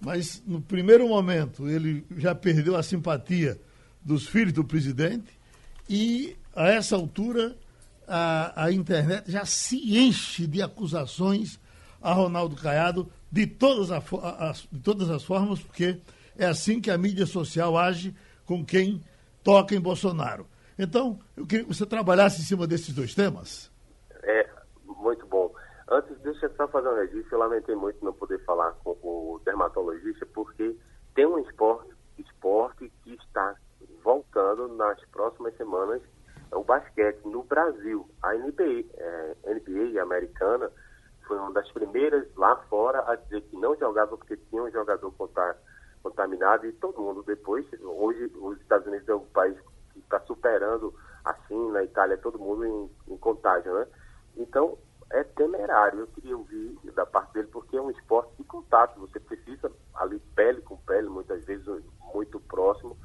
Mas, 0.00 0.40
no 0.46 0.60
primeiro 0.60 1.08
momento, 1.08 1.68
ele 1.68 2.04
já 2.16 2.34
perdeu 2.34 2.76
a 2.76 2.82
simpatia 2.82 3.60
dos 4.04 4.28
filhos 4.28 4.52
do 4.52 4.62
presidente 4.62 5.32
e, 5.88 6.36
a 6.54 6.68
essa 6.68 6.94
altura, 6.94 7.56
a, 8.06 8.64
a 8.64 8.72
internet 8.72 9.30
já 9.30 9.44
se 9.44 9.98
enche 9.98 10.46
de 10.46 10.62
acusações 10.62 11.58
a 12.00 12.12
Ronaldo 12.12 12.56
Caiado 12.56 13.10
de 13.30 13.46
todas, 13.46 13.90
a, 13.90 13.98
a, 13.98 14.52
de 14.70 14.80
todas 14.80 15.10
as 15.10 15.24
formas, 15.24 15.60
porque 15.60 16.00
é 16.36 16.46
assim 16.46 16.80
que 16.80 16.90
a 16.90 16.98
mídia 16.98 17.26
social 17.26 17.76
age 17.76 18.14
com 18.46 18.64
quem 18.64 19.02
toca 19.42 19.74
em 19.74 19.80
Bolsonaro. 19.80 20.46
Então, 20.78 21.18
eu 21.36 21.46
queria 21.46 21.64
que 21.64 21.74
você 21.74 21.84
trabalhasse 21.84 22.40
em 22.40 22.44
cima 22.44 22.66
desses 22.66 22.94
dois 22.94 23.14
temas. 23.14 23.70
É, 24.22 24.48
muito 24.84 25.26
bom. 25.26 25.52
Antes, 25.90 26.16
deixa 26.20 26.46
eu 26.46 26.54
só 26.54 26.68
fazer 26.68 26.88
um 26.88 26.94
registro. 26.94 27.34
Eu 27.34 27.38
lamentei 27.40 27.74
muito 27.74 28.02
não 28.04 28.12
poder 28.12 28.42
falar 28.44 28.72
com 28.84 28.90
o 28.90 29.40
dermatologista, 29.44 30.24
porque 30.26 30.76
tem 31.14 31.26
um 31.26 31.38
esporte, 31.40 31.90
esporte 32.18 32.92
que 33.02 33.14
está 33.14 33.56
voltando 34.04 34.68
nas 34.76 35.02
próximas 35.06 35.56
semanas, 35.56 36.00
é 36.52 36.56
o 36.56 36.62
basquete 36.62 37.24
no 37.24 37.42
Brasil. 37.42 38.08
A 38.22 38.34
NBA, 38.34 38.84
é, 38.94 39.34
NBA 39.46 40.00
americana 40.00 40.70
foi 41.28 41.38
uma 41.38 41.52
das 41.52 41.70
primeiras 41.70 42.26
lá 42.34 42.56
fora 42.68 43.04
a 43.06 43.14
dizer 43.14 43.42
que 43.42 43.56
não 43.56 43.76
jogava 43.76 44.16
porque 44.16 44.36
tinha 44.48 44.62
um 44.62 44.70
jogador 44.70 45.12
contaminado 46.02 46.66
e 46.66 46.72
todo 46.72 47.02
mundo 47.02 47.22
depois. 47.22 47.66
Hoje, 47.80 48.32
os 48.40 48.58
Estados 48.60 48.86
Unidos 48.86 49.08
é 49.08 49.14
o 49.14 49.20
país 49.20 49.56
que 49.92 50.00
está 50.00 50.18
superando 50.20 50.92
a 51.24 51.34
China, 51.46 51.80
a 51.80 51.84
Itália, 51.84 52.16
todo 52.16 52.38
mundo 52.38 52.64
em, 52.64 52.90
em 53.12 53.16
contágio, 53.18 53.72
né? 53.74 53.86
Então, 54.36 54.78
é 55.10 55.22
temerário. 55.22 56.00
Eu 56.00 56.06
queria 56.08 56.36
ouvir 56.36 56.78
da 56.94 57.04
parte 57.04 57.34
dele, 57.34 57.48
porque 57.48 57.76
é 57.76 57.82
um 57.82 57.90
esporte 57.90 58.32
de 58.38 58.44
contato. 58.44 58.98
Você 59.00 59.20
precisa 59.20 59.70
ali, 59.94 60.18
pele 60.34 60.62
com 60.62 60.76
pele, 60.78 61.08
muitas 61.08 61.44
vezes 61.44 61.66
muito 62.14 62.40
próximo. 62.40 62.96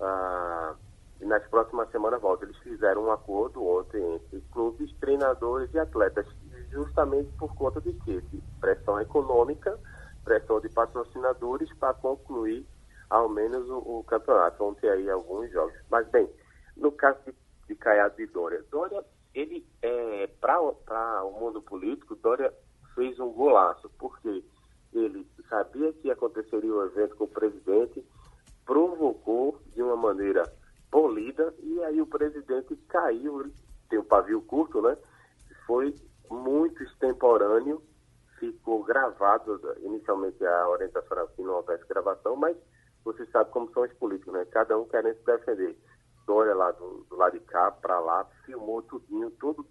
Ah, 0.00 0.74
e 1.20 1.24
nas 1.26 1.46
próximas 1.48 1.90
semanas 1.90 2.20
volta. 2.20 2.44
Eles 2.44 2.56
fizeram 2.58 3.04
um 3.04 3.12
acordo 3.12 3.64
ontem 3.64 4.14
entre 4.14 4.40
clubes, 4.52 4.92
treinadores 4.98 5.72
e 5.72 5.78
atletas 5.78 6.26
justamente 6.70 7.30
por 7.32 7.54
conta 7.54 7.80
de 7.80 7.92
quê? 8.04 8.20
De 8.30 8.42
pressão 8.60 9.00
econômica, 9.00 9.78
pressão 10.24 10.60
de 10.60 10.68
patrocinadores 10.68 11.72
para 11.74 11.94
concluir 11.94 12.66
ao 13.08 13.28
menos 13.28 13.68
o, 13.68 13.78
o, 13.78 14.04
campeonato. 14.04 14.58
Vão 14.58 14.74
ter 14.74 14.90
aí 14.90 15.10
alguns 15.10 15.50
jogos. 15.50 15.74
Mas, 15.90 16.08
bem, 16.08 16.28
no 16.76 16.92
caso 16.92 17.18
de, 17.26 17.34
de 17.68 17.74
Caiado 17.74 18.20
e 18.20 18.26
Dória, 18.26 18.64
Dória, 18.70 19.04
ele, 19.34 19.66
é, 19.82 20.28
para 20.40 20.60
o 21.24 21.32
mundo 21.38 21.60
político, 21.60 22.14
Dória 22.16 22.52
fez 22.94 23.18
um 23.18 23.32
golaço, 23.32 23.90
porque 23.98 24.44
ele 24.92 25.26
sabia 25.48 25.92
que 25.92 26.10
aconteceria 26.10 26.72
o 26.72 26.84
evento 26.84 27.16
com 27.16 27.24
o 27.24 27.28
presidente, 27.28 28.04
provocou 28.64 29.60
de 29.72 29.82
uma 29.82 29.96
maneira 29.96 30.42
polida, 30.90 31.54
e 31.60 31.82
aí 31.84 32.00
o 32.00 32.06
presidente 32.06 32.76
caiu, 32.88 33.50
tem 33.88 33.98
um 33.98 34.04
pavio 34.04 34.42
curto, 34.42 34.82
né? 34.82 34.96
Foi 35.66 35.94
muito 36.30 36.82
extemporâneo, 36.82 37.82
ficou 38.38 38.82
gravado, 38.84 39.60
inicialmente 39.80 40.44
a 40.46 40.68
orientação 40.68 41.18
era 41.18 41.26
que 41.28 41.42
não 41.42 41.54
houvesse 41.54 41.86
gravação, 41.86 42.36
mas 42.36 42.56
você 43.04 43.26
sabe 43.26 43.50
como 43.50 43.70
são 43.72 43.82
os 43.82 43.92
políticos, 43.94 44.32
né? 44.32 44.46
Cada 44.46 44.78
um 44.78 44.86
querendo 44.86 45.16
se 45.16 45.24
defender. 45.24 45.76
Dória 46.26 46.54
lá 46.54 46.70
do, 46.70 47.04
do 47.08 47.16
lado 47.16 47.32
de 47.32 47.40
cá, 47.40 47.70
para 47.70 47.98
lá, 47.98 48.24
filmou 48.44 48.82
tudinho, 48.82 49.30
todo 49.32 49.62
o 49.62 49.66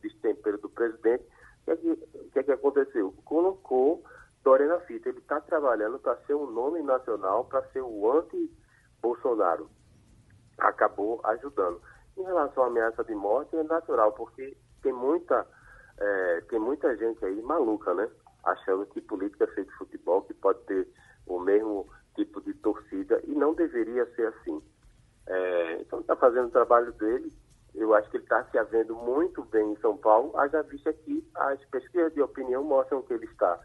destempero 0.00 0.58
do 0.58 0.68
presidente. 0.70 1.24
O 1.24 1.64
que, 1.64 1.70
é 1.70 1.76
que, 1.76 1.96
que, 2.32 2.38
é 2.38 2.42
que 2.42 2.52
aconteceu? 2.52 3.12
Colocou 3.24 4.04
Dória 4.44 4.66
na 4.66 4.78
fita. 4.80 5.08
Ele 5.08 5.18
está 5.18 5.40
trabalhando 5.40 5.98
para 5.98 6.16
ser 6.26 6.34
um 6.34 6.50
nome 6.50 6.82
nacional, 6.82 7.46
para 7.46 7.66
ser 7.70 7.80
o 7.80 8.12
anti-Bolsonaro. 8.12 9.70
Acabou 10.58 11.20
ajudando. 11.24 11.80
Em 12.16 12.22
relação 12.22 12.62
à 12.62 12.66
ameaça 12.66 13.02
de 13.02 13.14
morte, 13.14 13.56
é 13.56 13.62
natural, 13.62 14.12
porque 14.12 14.56
tem 14.82 14.92
muita, 14.92 15.46
é, 15.98 16.40
tem 16.48 16.58
muita 16.58 16.96
gente 16.96 17.24
aí 17.24 17.40
maluca, 17.42 17.94
né? 17.94 18.08
Achando 18.44 18.86
que 18.86 19.00
política 19.00 19.44
é 19.44 19.48
feita 19.48 19.70
de 19.70 19.78
futebol, 19.78 20.22
que 20.22 20.34
pode 20.34 20.60
ter 20.64 20.88
o 21.26 21.38
mesmo 21.38 21.88
tipo 22.14 22.40
de 22.40 22.52
torcida, 22.54 23.20
e 23.24 23.34
não 23.34 23.54
deveria 23.54 24.06
ser 24.14 24.26
assim. 24.28 24.62
É, 25.26 25.80
então, 25.80 26.00
está 26.00 26.14
fazendo 26.16 26.48
o 26.48 26.52
trabalho 26.52 26.92
dele. 26.92 27.32
Eu 27.74 27.92
acho 27.94 28.08
que 28.10 28.18
ele 28.18 28.24
está 28.24 28.44
se 28.44 28.58
havendo 28.58 28.94
muito 28.94 29.42
bem 29.44 29.72
em 29.72 29.76
São 29.78 29.96
Paulo, 29.96 30.36
haja 30.38 30.62
vista 30.62 30.92
que 30.92 31.28
as 31.34 31.64
pesquisas 31.66 32.12
de 32.12 32.22
opinião 32.22 32.62
mostram 32.62 33.02
que 33.02 33.12
ele 33.12 33.24
está 33.26 33.58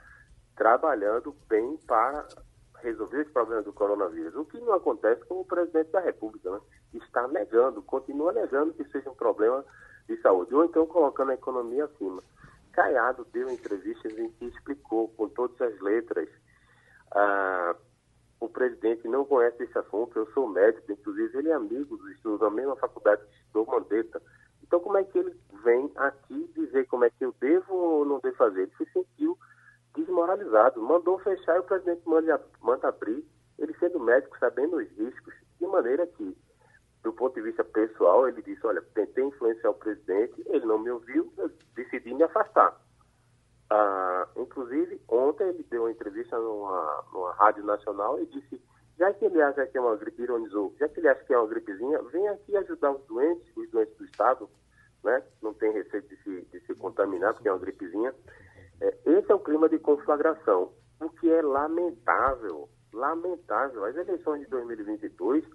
trabalhando 0.56 1.36
bem 1.48 1.78
para 1.86 2.28
resolver 2.82 3.22
esse 3.22 3.32
problema 3.32 3.62
do 3.62 3.74
coronavírus. 3.74 4.36
O 4.36 4.46
que 4.46 4.60
não 4.60 4.74
acontece 4.74 5.24
com 5.26 5.42
o 5.42 5.46
presidente 5.46 5.92
da 5.92 6.00
República, 6.00 6.50
né? 6.50 6.60
Está 6.94 7.28
negando, 7.28 7.82
continua 7.84 8.32
negando 8.34 8.74
que 8.74 8.84
seja 8.86 9.10
um 9.10 9.16
problema 9.16 9.64
de 10.10 10.22
saúde, 10.22 10.54
ou 10.54 10.66
então 10.66 10.86
colocando 10.88 11.32
a 11.32 11.36
economia 11.36 11.86
acima. 11.86 12.22
Caiado 12.72 13.26
deu 13.32 13.50
entrevistas 13.50 14.18
em 14.18 14.30
que 14.32 14.46
explicou 14.46 15.10
com 15.10 15.30
todas 15.30 15.62
as 15.62 15.80
letras. 15.80 16.28
Ah, 17.12 17.76
o 18.40 18.50
presidente 18.50 19.08
não 19.08 19.26
conhece 19.26 19.64
esse 19.64 19.78
assunto, 19.78 20.18
eu 20.18 20.26
sou 20.32 20.48
médico, 20.48 20.92
inclusive 20.92 21.38
ele 21.38 21.50
é 21.50 21.54
amigo 21.54 21.98
dos 21.98 22.12
estudos 22.12 22.40
da 22.40 22.50
mesma 22.50 22.76
faculdade 22.76 23.22
que 23.26 23.36
estudou 23.36 23.66
Mandetta. 23.66 24.22
Então 24.64 24.80
como 24.80 24.98
é 24.98 25.04
que 25.04 25.20
ele 25.20 25.36
vem 25.64 25.92
aqui 25.96 26.50
dizer 26.56 26.88
como 26.88 27.04
é 27.04 27.10
que 27.10 27.26
eu 27.26 27.36
devo 27.40 27.74
ou 27.74 28.06
não 28.06 28.20
devo 28.20 28.38
fazer? 28.38 28.62
Ele 28.62 28.72
se 28.78 28.86
sentiu 28.92 29.38
desmoralizado, 29.96 30.82
mandou 30.82 31.20
fechar 31.20 31.58
e 31.58 31.60
o 31.60 31.64
presidente 31.64 32.02
manda, 32.08 32.42
manda 32.62 32.88
abrir, 32.88 33.26
ele 33.58 33.76
sendo 33.80 34.00
médico, 34.00 34.38
sabendo 34.40 34.78
os 34.78 34.88
riscos, 34.92 35.34
de 35.60 35.68
maneira 35.68 36.08
que, 36.08 36.38
do 37.04 37.14
ponto 37.14 37.36
de 37.36 37.42
vista 37.42 37.64
pessoal, 37.64 38.28
ele 38.28 38.42
disse, 38.42 38.66
olha, 38.66 38.82
tentei 38.94 39.24
influenciar 39.24 39.70
o 39.70 39.76
presidente, 39.76 40.44
ele 40.48 40.66
não 40.66 40.80
me 40.80 40.92
ouviu, 40.92 41.32
eu 41.38 41.50
decidi 41.76 42.14
me 42.14 42.24
afastar. 42.24 42.76
Ah, 43.70 44.28
inclusive, 44.36 45.02
ontem 45.08 45.48
ele 45.48 45.64
deu 45.70 45.84
uma 45.84 45.92
entrevista 45.92 46.38
numa, 46.38 47.06
numa 47.14 47.34
rádio 47.34 47.64
nacional 47.64 48.20
e 48.20 48.26
disse, 48.26 48.62
já 48.98 49.14
que 49.14 49.26
ele 49.26 49.42
acha 49.42 49.66
que 49.68 49.78
é 49.78 49.82
uma 49.82 49.96
gripe, 49.96 50.24
ironizou, 50.24 50.76
já 50.78 50.90
que 50.90 51.00
ele 51.00 51.08
acha 51.08 51.24
que 51.24 51.34
é 51.34 51.38
uma 51.38 51.48
gripezinha, 51.48 52.02
vem 52.04 52.28
aqui 52.28 52.58
ajudar 52.58 52.92
os 52.92 53.06
doentes, 53.06 53.48
os 53.56 53.70
doentes 53.70 53.96
do 53.98 54.06
Estado, 54.06 54.50
né? 55.04 55.24
não 55.42 55.54
tem 55.54 55.72
receio 55.72 56.04
de 56.04 56.18
se, 56.18 56.42
de 56.52 56.60
se 56.66 56.76
contaminar, 56.76 57.34
porque 57.34 57.48
é 57.48 57.52
uma 57.54 57.60
gripezinha. 57.60 58.14
É, 58.82 58.98
esse 59.06 59.32
é 59.32 59.36
o 59.36 59.40
clima 59.40 59.70
de 59.70 59.80
conflagração, 59.80 60.74
o 61.00 61.10
que 61.12 61.32
é 61.32 61.42
lamentável, 61.42 62.68
lamentável. 62.92 63.86
As 63.86 63.96
eleições 63.96 64.42
de 64.42 64.48
2022 64.48 65.46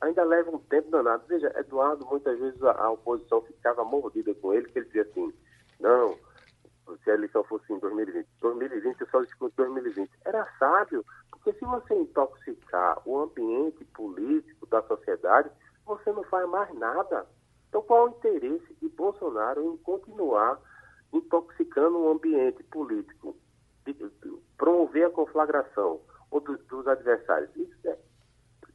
ainda 0.00 0.24
levam 0.24 0.54
um 0.54 0.58
tempo 0.58 0.90
danado. 0.90 1.24
Veja, 1.26 1.52
Eduardo, 1.58 2.06
muitas 2.06 2.38
vezes 2.38 2.62
a, 2.62 2.72
a 2.72 2.90
oposição 2.90 3.42
ficava 3.42 3.84
mordida 3.84 4.34
com 4.34 4.52
ele, 4.52 4.68
que 4.68 4.78
ele 4.78 4.86
dizia 4.86 5.02
assim, 5.02 5.32
não, 5.80 6.16
se 7.02 7.10
a 7.10 7.14
eleição 7.14 7.42
fosse 7.44 7.72
em 7.72 7.78
2020, 7.78 8.26
2020 8.40 9.00
eu 9.00 9.06
só 9.08 9.22
discuto 9.22 9.54
2020. 9.56 10.10
Era 10.24 10.46
sábio, 10.58 11.04
porque 11.30 11.52
se 11.54 11.64
você 11.64 11.94
intoxicar 11.94 13.00
o 13.06 13.20
ambiente 13.20 13.84
político 13.86 14.66
da 14.66 14.82
sociedade, 14.82 15.50
você 15.84 16.12
não 16.12 16.24
faz 16.24 16.48
mais 16.48 16.72
nada. 16.74 17.26
Então 17.68 17.82
qual 17.82 18.06
é 18.06 18.10
o 18.10 18.14
interesse 18.14 18.74
de 18.80 18.88
Bolsonaro 18.88 19.62
em 19.62 19.76
continuar 19.78 20.60
intoxicando 21.14 21.98
o 21.98 22.10
ambiente 22.10 22.62
político, 22.64 23.36
de, 23.86 23.92
de, 23.92 24.08
promover 24.58 25.06
a 25.06 25.10
conflagração 25.10 26.00
ou 26.30 26.40
do, 26.40 26.56
dos 26.58 26.86
adversários. 26.88 27.54
Isso 27.54 27.76
é, 27.84 27.98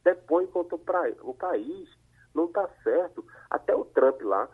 depõe 0.04 0.46
contra 0.48 0.76
o, 1.22 1.34
país. 1.34 1.88
Não 2.34 2.46
está 2.46 2.68
certo. 2.82 3.24
Até 3.50 3.74
o 3.74 3.84
Trump 3.84 4.20
lá 4.22 4.48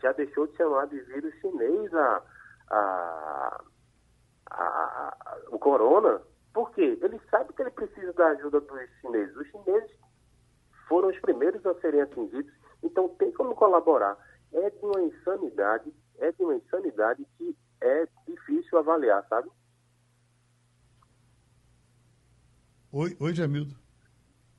já 0.00 0.12
deixou 0.12 0.46
de 0.46 0.56
chamar 0.56 0.86
de 0.86 1.00
vírus 1.00 1.34
chinês 1.40 1.94
a, 1.94 2.22
a, 2.70 3.64
a, 4.50 4.64
a, 4.64 5.42
o 5.50 5.58
corona. 5.58 6.22
Por 6.52 6.70
quê? 6.72 6.98
Ele 7.00 7.20
sabe 7.30 7.52
que 7.52 7.62
ele 7.62 7.70
precisa 7.70 8.12
da 8.12 8.28
ajuda 8.28 8.60
dos 8.60 8.90
chineses. 9.00 9.36
Os 9.36 9.48
chineses 9.48 9.90
foram 10.88 11.08
os 11.08 11.18
primeiros 11.20 11.64
a 11.64 11.74
serem 11.80 12.02
atingidos, 12.02 12.52
então 12.82 13.08
tem 13.10 13.32
como 13.32 13.54
colaborar. 13.54 14.18
É 14.52 14.68
de 14.68 14.84
uma 14.84 15.00
insanidade 15.02 15.92
é 16.22 16.30
de 16.30 16.42
uma 16.42 16.54
insanidade 16.54 17.26
que 17.36 17.56
é 17.80 18.06
difícil 18.26 18.78
avaliar, 18.78 19.26
sabe? 19.28 19.50
Oi, 22.92 23.16
oi 23.18 23.34
Jamildo. 23.34 23.81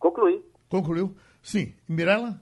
Concluí. 0.03 0.43
Concluiu? 0.67 1.15
Sim. 1.41 1.73
Mirella? 1.87 2.37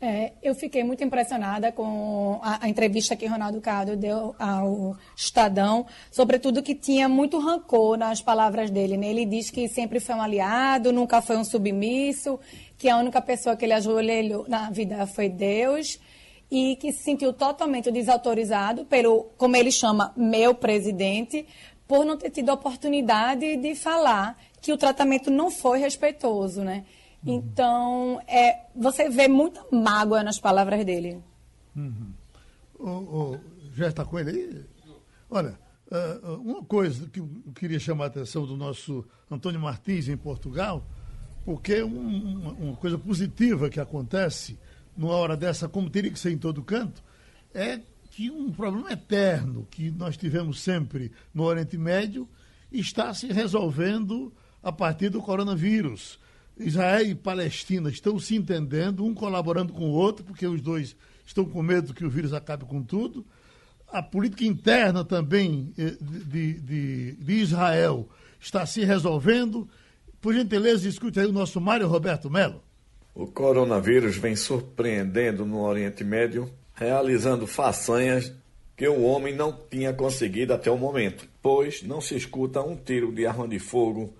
É, 0.00 0.34
eu 0.40 0.54
fiquei 0.54 0.84
muito 0.84 1.02
impressionada 1.02 1.72
com 1.72 2.38
a, 2.44 2.64
a, 2.64 2.68
entrevista 2.68 3.16
que 3.16 3.26
Ronaldo 3.26 3.60
Cado 3.60 3.96
deu 3.96 4.36
ao 4.38 4.96
Estadão, 5.16 5.84
sobretudo 6.12 6.62
que 6.62 6.76
tinha 6.76 7.08
muito 7.08 7.40
rancor 7.40 7.96
nas 7.96 8.22
palavras 8.22 8.70
dele. 8.70 8.96
Né? 8.96 9.08
Ele 9.08 9.24
diz 9.24 9.50
que 9.50 9.68
sempre 9.68 9.98
foi 9.98 10.14
um 10.14 10.22
aliado, 10.22 10.92
nunca 10.92 11.20
foi 11.20 11.36
um 11.36 11.44
submisso, 11.44 12.38
que 12.78 12.88
a 12.88 12.98
única 12.98 13.20
pessoa 13.20 13.56
que 13.56 13.64
ele 13.64 13.72
ajoelhou 13.72 14.44
na 14.46 14.70
vida 14.70 15.04
foi 15.08 15.28
Deus 15.28 15.98
e 16.48 16.76
que 16.76 16.92
se 16.92 17.02
sentiu 17.02 17.32
totalmente 17.32 17.90
desautorizado 17.90 18.84
pelo, 18.84 19.24
como 19.36 19.56
ele 19.56 19.72
chama, 19.72 20.12
meu 20.16 20.54
presidente, 20.54 21.44
por 21.86 22.04
não 22.04 22.16
ter 22.16 22.30
tido 22.30 22.50
a 22.50 22.54
oportunidade 22.54 23.56
de 23.56 23.74
falar 23.74 24.36
que 24.60 24.72
o 24.72 24.76
tratamento 24.76 25.30
não 25.30 25.50
foi 25.50 25.78
respeitoso, 25.78 26.62
né? 26.62 26.84
Uhum. 27.24 27.34
Então, 27.34 28.20
é, 28.26 28.66
você 28.74 29.08
vê 29.08 29.28
muita 29.28 29.64
mágoa 29.70 30.22
nas 30.22 30.38
palavras 30.38 30.84
dele. 30.84 31.22
Uhum. 31.74 32.12
O, 32.78 32.90
o, 32.90 33.40
já 33.74 33.88
está 33.88 34.04
com 34.04 34.18
ele 34.18 34.30
aí? 34.30 34.64
Olha, 35.30 35.58
uh, 35.90 36.34
uma 36.34 36.64
coisa 36.64 37.08
que 37.08 37.20
eu 37.20 37.28
queria 37.54 37.78
chamar 37.78 38.04
a 38.04 38.06
atenção 38.08 38.46
do 38.46 38.56
nosso 38.56 39.04
Antônio 39.30 39.60
Martins 39.60 40.08
em 40.08 40.16
Portugal, 40.16 40.84
porque 41.44 41.82
um, 41.82 42.52
uma 42.58 42.76
coisa 42.76 42.98
positiva 42.98 43.70
que 43.70 43.80
acontece 43.80 44.58
numa 44.96 45.14
hora 45.14 45.36
dessa, 45.36 45.68
como 45.68 45.90
teria 45.90 46.10
que 46.10 46.18
ser 46.18 46.32
em 46.32 46.38
todo 46.38 46.62
canto, 46.62 47.02
é 47.54 47.80
que 48.16 48.30
um 48.30 48.50
problema 48.50 48.90
eterno 48.90 49.68
que 49.70 49.90
nós 49.90 50.16
tivemos 50.16 50.62
sempre 50.62 51.12
no 51.34 51.42
Oriente 51.42 51.76
Médio 51.76 52.26
está 52.72 53.12
se 53.12 53.26
resolvendo 53.26 54.32
a 54.62 54.72
partir 54.72 55.10
do 55.10 55.20
coronavírus. 55.20 56.18
Israel 56.58 57.06
e 57.06 57.14
Palestina 57.14 57.90
estão 57.90 58.18
se 58.18 58.34
entendendo, 58.34 59.04
um 59.04 59.12
colaborando 59.12 59.74
com 59.74 59.90
o 59.90 59.92
outro, 59.92 60.24
porque 60.24 60.46
os 60.46 60.62
dois 60.62 60.96
estão 61.26 61.44
com 61.44 61.62
medo 61.62 61.92
que 61.92 62.06
o 62.06 62.08
vírus 62.08 62.32
acabe 62.32 62.64
com 62.64 62.82
tudo. 62.82 63.22
A 63.88 64.02
política 64.02 64.46
interna 64.46 65.04
também 65.04 65.74
eh, 65.76 65.94
de, 66.00 66.54
de, 66.54 67.12
de 67.16 67.32
Israel 67.34 68.08
está 68.40 68.64
se 68.64 68.82
resolvendo. 68.82 69.68
Por 70.22 70.32
gentileza, 70.32 70.88
escute 70.88 71.20
aí 71.20 71.26
o 71.26 71.32
nosso 71.32 71.60
Mário 71.60 71.86
Roberto 71.86 72.30
Melo. 72.30 72.62
O 73.14 73.26
coronavírus 73.26 74.16
vem 74.16 74.34
surpreendendo 74.34 75.44
no 75.44 75.60
Oriente 75.60 76.02
Médio, 76.02 76.50
realizando 76.76 77.46
façanhas 77.46 78.32
que 78.76 78.86
o 78.86 79.02
homem 79.02 79.34
não 79.34 79.58
tinha 79.70 79.92
conseguido 79.92 80.52
até 80.52 80.70
o 80.70 80.76
momento, 80.76 81.26
pois 81.42 81.82
não 81.82 82.00
se 82.00 82.14
escuta 82.14 82.62
um 82.62 82.76
tiro 82.76 83.10
de 83.10 83.26
arma 83.26 83.48
de 83.48 83.58
fogo 83.58 84.12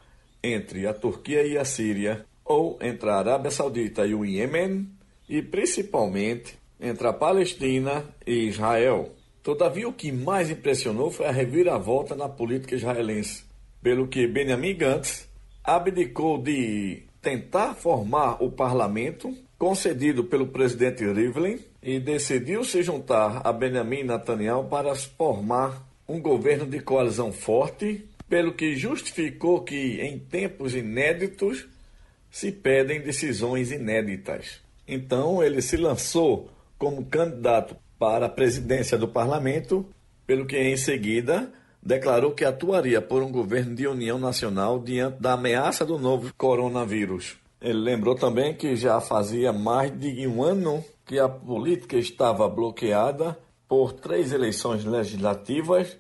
entre 0.43 0.87
a 0.87 0.95
Turquia 0.95 1.43
e 1.47 1.59
a 1.59 1.65
Síria, 1.65 2.25
ou 2.45 2.79
entre 2.81 3.11
a 3.11 3.17
Arábia 3.17 3.51
Saudita 3.51 4.07
e 4.07 4.15
o 4.15 4.25
Iêmen, 4.25 4.89
e 5.29 5.43
principalmente 5.43 6.57
entre 6.81 7.07
a 7.07 7.13
Palestina 7.13 8.05
e 8.27 8.47
Israel. 8.47 9.13
Todavia, 9.43 9.89
o 9.89 9.93
que 9.93 10.11
mais 10.11 10.51
impressionou 10.51 11.11
foi 11.11 11.27
a 11.27 11.33
reviravolta 11.33 12.15
na 12.15 12.29
política 12.29 12.75
israelense, 12.75 13.45
pelo 13.83 14.09
que 14.09 14.27
Benjamin 14.27 14.77
Gantz 14.77 15.29
abdicou 15.63 16.39
de 16.39 17.03
tentar 17.21 17.75
formar 17.75 18.43
o 18.43 18.51
parlamento 18.51 19.37
concedido 19.59 20.25
pelo 20.25 20.47
presidente 20.49 21.05
Rivlin 21.05 21.59
e 21.87 22.01
decidiu 22.01 22.65
se 22.65 22.83
juntar 22.83 23.43
a 23.45 23.53
Benjamin 23.53 24.03
Netanyahu 24.03 24.65
para 24.65 24.93
formar 24.97 25.87
um 26.09 26.21
governo 26.21 26.67
de 26.67 26.81
coalizão 26.81 27.31
forte, 27.31 28.05
pelo 28.29 28.55
que 28.55 28.75
justificou 28.75 29.63
que 29.63 30.01
em 30.01 30.19
tempos 30.19 30.75
inéditos 30.75 31.65
se 32.29 32.51
pedem 32.51 33.01
decisões 33.01 33.71
inéditas. 33.71 34.61
Então 34.87 35.41
ele 35.45 35.63
se 35.63 35.77
lançou 35.77 36.51
como 36.77 37.07
candidato 37.07 37.77
para 38.01 38.27
a 38.27 38.31
presidência 38.31 38.99
do 38.99 39.07
parlamento, 39.07 39.87
pelo 40.27 40.45
que 40.45 40.59
em 40.59 40.77
seguida 40.77 41.53
declarou 41.81 42.33
que 42.33 42.45
atuaria 42.45 43.01
por 43.01 43.23
um 43.23 43.31
governo 43.31 43.77
de 43.77 43.87
união 43.87 44.19
nacional 44.19 44.81
diante 44.81 45.23
da 45.23 45.35
ameaça 45.35 45.87
do 45.87 46.01
novo 46.01 46.35
coronavírus. 46.37 47.37
Ele 47.61 47.79
lembrou 47.79 48.17
também 48.17 48.55
que 48.55 48.75
já 48.75 49.01
fazia 49.01 49.53
mais 49.53 49.97
de 49.97 50.27
um 50.27 50.43
ano 50.43 50.85
que 51.07 51.21
a 51.21 51.29
política 51.29 51.97
estava 51.97 52.49
bloqueada 52.49 53.39
por 53.69 53.93
três 53.93 54.33
eleições 54.33 54.85
legislativas 54.85 55.97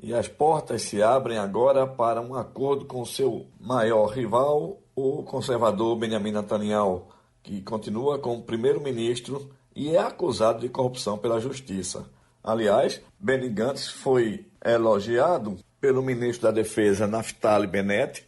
e 0.00 0.12
as 0.12 0.26
portas 0.28 0.82
se 0.82 1.00
abrem 1.00 1.38
agora 1.38 1.86
para 1.86 2.20
um 2.20 2.34
acordo 2.34 2.84
com 2.84 3.04
seu 3.04 3.46
maior 3.60 4.06
rival, 4.06 4.78
o 4.94 5.22
conservador 5.22 5.96
Benjamin 5.96 6.32
Netanyahu, 6.32 7.06
que 7.42 7.62
continua 7.62 8.18
como 8.18 8.42
primeiro-ministro 8.42 9.48
e 9.74 9.94
é 9.94 9.98
acusado 9.98 10.60
de 10.60 10.68
corrupção 10.68 11.16
pela 11.16 11.40
justiça. 11.40 12.06
Aliás, 12.42 13.00
Benny 13.18 13.48
Gantz 13.48 13.88
foi 13.88 14.46
elogiado 14.64 15.56
pelo 15.80 16.02
ministro 16.02 16.48
da 16.48 16.50
Defesa 16.50 17.06
Naftali 17.06 17.66
Bennett, 17.66 18.26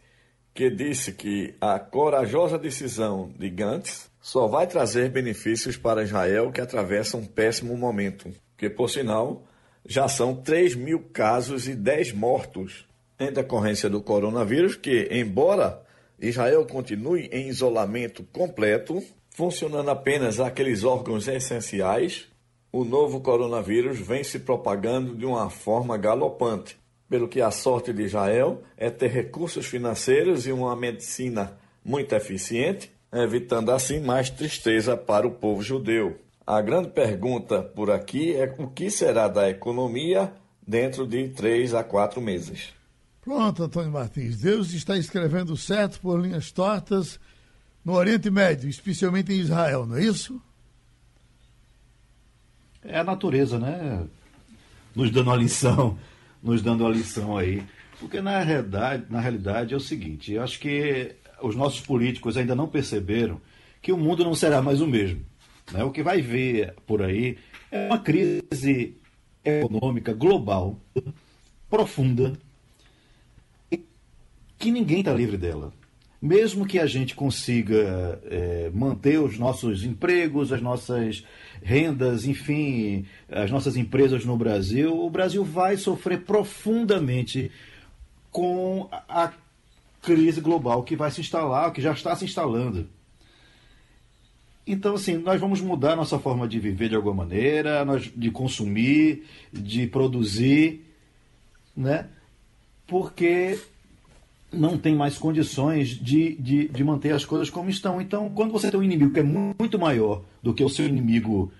que 0.53 0.69
disse 0.69 1.13
que 1.13 1.55
a 1.59 1.77
corajosa 1.79 2.57
decisão 2.57 3.33
de 3.37 3.49
Gantz 3.49 4.10
só 4.21 4.47
vai 4.47 4.67
trazer 4.67 5.09
benefícios 5.09 5.75
para 5.75 6.03
Israel 6.03 6.51
que 6.51 6.61
atravessa 6.61 7.17
um 7.17 7.25
péssimo 7.25 7.75
momento, 7.75 8.31
que, 8.55 8.69
por 8.69 8.87
sinal, 8.87 9.43
já 9.83 10.07
são 10.07 10.35
3 10.35 10.75
mil 10.75 10.99
casos 11.11 11.67
e 11.67 11.73
10 11.73 12.13
mortos. 12.13 12.85
Em 13.19 13.31
decorrência 13.31 13.89
do 13.89 14.01
coronavírus, 14.01 14.75
que, 14.75 15.07
embora 15.11 15.81
Israel 16.19 16.65
continue 16.65 17.29
em 17.31 17.47
isolamento 17.49 18.23
completo, 18.31 19.03
funcionando 19.31 19.89
apenas 19.89 20.39
aqueles 20.39 20.83
órgãos 20.83 21.27
essenciais, 21.27 22.27
o 22.71 22.83
novo 22.83 23.19
coronavírus 23.19 23.99
vem 23.99 24.23
se 24.23 24.39
propagando 24.39 25.15
de 25.15 25.25
uma 25.25 25.49
forma 25.49 25.97
galopante, 25.97 26.77
pelo 27.09 27.27
que 27.27 27.41
a 27.41 27.51
sorte 27.51 27.91
de 27.91 28.03
Israel 28.03 28.61
é 28.77 28.89
ter 28.89 29.09
recursos 29.09 29.65
financeiros 29.65 30.47
e 30.47 30.51
uma 30.51 30.75
medicina 30.75 31.57
muito 31.83 32.15
eficiente, 32.15 32.91
evitando 33.13 33.71
assim 33.71 33.99
mais 33.99 34.29
tristeza 34.29 34.95
para 34.95 35.27
o 35.27 35.31
povo 35.31 35.61
judeu. 35.61 36.19
A 36.45 36.61
grande 36.61 36.89
pergunta 36.89 37.61
por 37.61 37.91
aqui 37.91 38.33
é 38.35 38.53
o 38.57 38.67
que 38.67 38.89
será 38.89 39.27
da 39.27 39.49
economia 39.49 40.33
dentro 40.65 41.05
de 41.05 41.29
três 41.29 41.73
a 41.73 41.83
quatro 41.83 42.21
meses. 42.21 42.73
Pronto, 43.21 43.63
Antônio 43.63 43.91
Martins. 43.91 44.37
Deus 44.37 44.73
está 44.73 44.97
escrevendo 44.97 45.55
certo 45.55 45.99
por 45.99 46.19
linhas 46.19 46.51
tortas 46.51 47.19
no 47.85 47.93
Oriente 47.93 48.29
Médio, 48.29 48.69
especialmente 48.69 49.31
em 49.31 49.39
Israel, 49.39 49.85
não 49.85 49.97
é 49.97 50.03
isso? 50.03 50.41
É 52.83 52.99
a 52.99 53.03
natureza, 53.03 53.59
né? 53.59 54.05
Nos 54.95 55.11
dando 55.11 55.31
a 55.31 55.35
lição, 55.35 55.97
nos 56.41 56.61
dando 56.61 56.85
a 56.85 56.89
lição 56.89 57.37
aí. 57.37 57.63
Porque 57.99 58.19
na 58.19 58.39
realidade, 58.39 59.05
na 59.09 59.19
realidade 59.19 59.73
é 59.73 59.77
o 59.77 59.79
seguinte, 59.79 60.33
eu 60.33 60.43
acho 60.43 60.59
que 60.59 61.15
os 61.41 61.55
nossos 61.55 61.81
políticos 61.81 62.37
ainda 62.37 62.55
não 62.55 62.67
perceberam 62.67 63.39
que 63.81 63.91
o 63.91 63.97
mundo 63.97 64.23
não 64.23 64.35
será 64.35 64.61
mais 64.61 64.81
o 64.81 64.87
mesmo. 64.87 65.21
Né? 65.71 65.83
O 65.83 65.91
que 65.91 66.03
vai 66.03 66.21
ver 66.21 66.73
por 66.85 67.01
aí 67.01 67.37
é 67.71 67.87
uma 67.87 67.99
crise 67.99 68.95
econômica 69.43 70.13
global 70.13 70.79
profunda 71.69 72.33
que 74.57 74.69
ninguém 74.69 74.99
está 74.99 75.13
livre 75.13 75.37
dela 75.37 75.73
mesmo 76.21 76.67
que 76.67 76.77
a 76.77 76.85
gente 76.85 77.15
consiga 77.15 78.21
é, 78.29 78.69
manter 78.71 79.19
os 79.19 79.39
nossos 79.39 79.83
empregos, 79.83 80.53
as 80.53 80.61
nossas 80.61 81.25
rendas, 81.63 82.25
enfim, 82.25 83.05
as 83.27 83.49
nossas 83.49 83.75
empresas 83.75 84.23
no 84.23 84.37
Brasil, 84.37 84.95
o 84.95 85.09
Brasil 85.09 85.43
vai 85.43 85.77
sofrer 85.77 86.21
profundamente 86.21 87.49
com 88.29 88.87
a 89.09 89.33
crise 90.01 90.41
global 90.41 90.83
que 90.83 90.95
vai 90.95 91.11
se 91.11 91.21
instalar, 91.21 91.71
que 91.71 91.81
já 91.81 91.91
está 91.91 92.15
se 92.15 92.25
instalando. 92.25 92.87
Então, 94.65 94.95
assim, 94.95 95.17
nós 95.17 95.39
vamos 95.39 95.59
mudar 95.59 95.95
nossa 95.95 96.19
forma 96.19 96.47
de 96.47 96.59
viver 96.59 96.89
de 96.89 96.95
alguma 96.95 97.15
maneira, 97.15 97.83
nós, 97.83 98.11
de 98.15 98.31
consumir, 98.31 99.25
de 99.51 99.87
produzir, 99.87 100.85
né? 101.75 102.07
Porque 102.85 103.59
não 104.51 104.77
tem 104.77 104.95
mais 104.95 105.17
condições 105.17 105.89
de, 105.89 106.35
de, 106.35 106.67
de, 106.67 106.83
manter 106.83 107.13
as 107.13 107.25
coisas 107.25 107.49
como 107.49 107.69
estão. 107.69 108.01
Então, 108.01 108.29
quando 108.29 108.51
você 108.51 108.69
tem 108.69 108.79
um 108.79 108.83
inimigo 108.83 109.13
que 109.13 109.19
é 109.19 109.23
muito 109.23 109.79
maior 109.79 110.23
do 110.43 110.53
que 110.53 110.63
o 110.63 110.69
seu 110.69 110.85
inimigo 110.85 111.51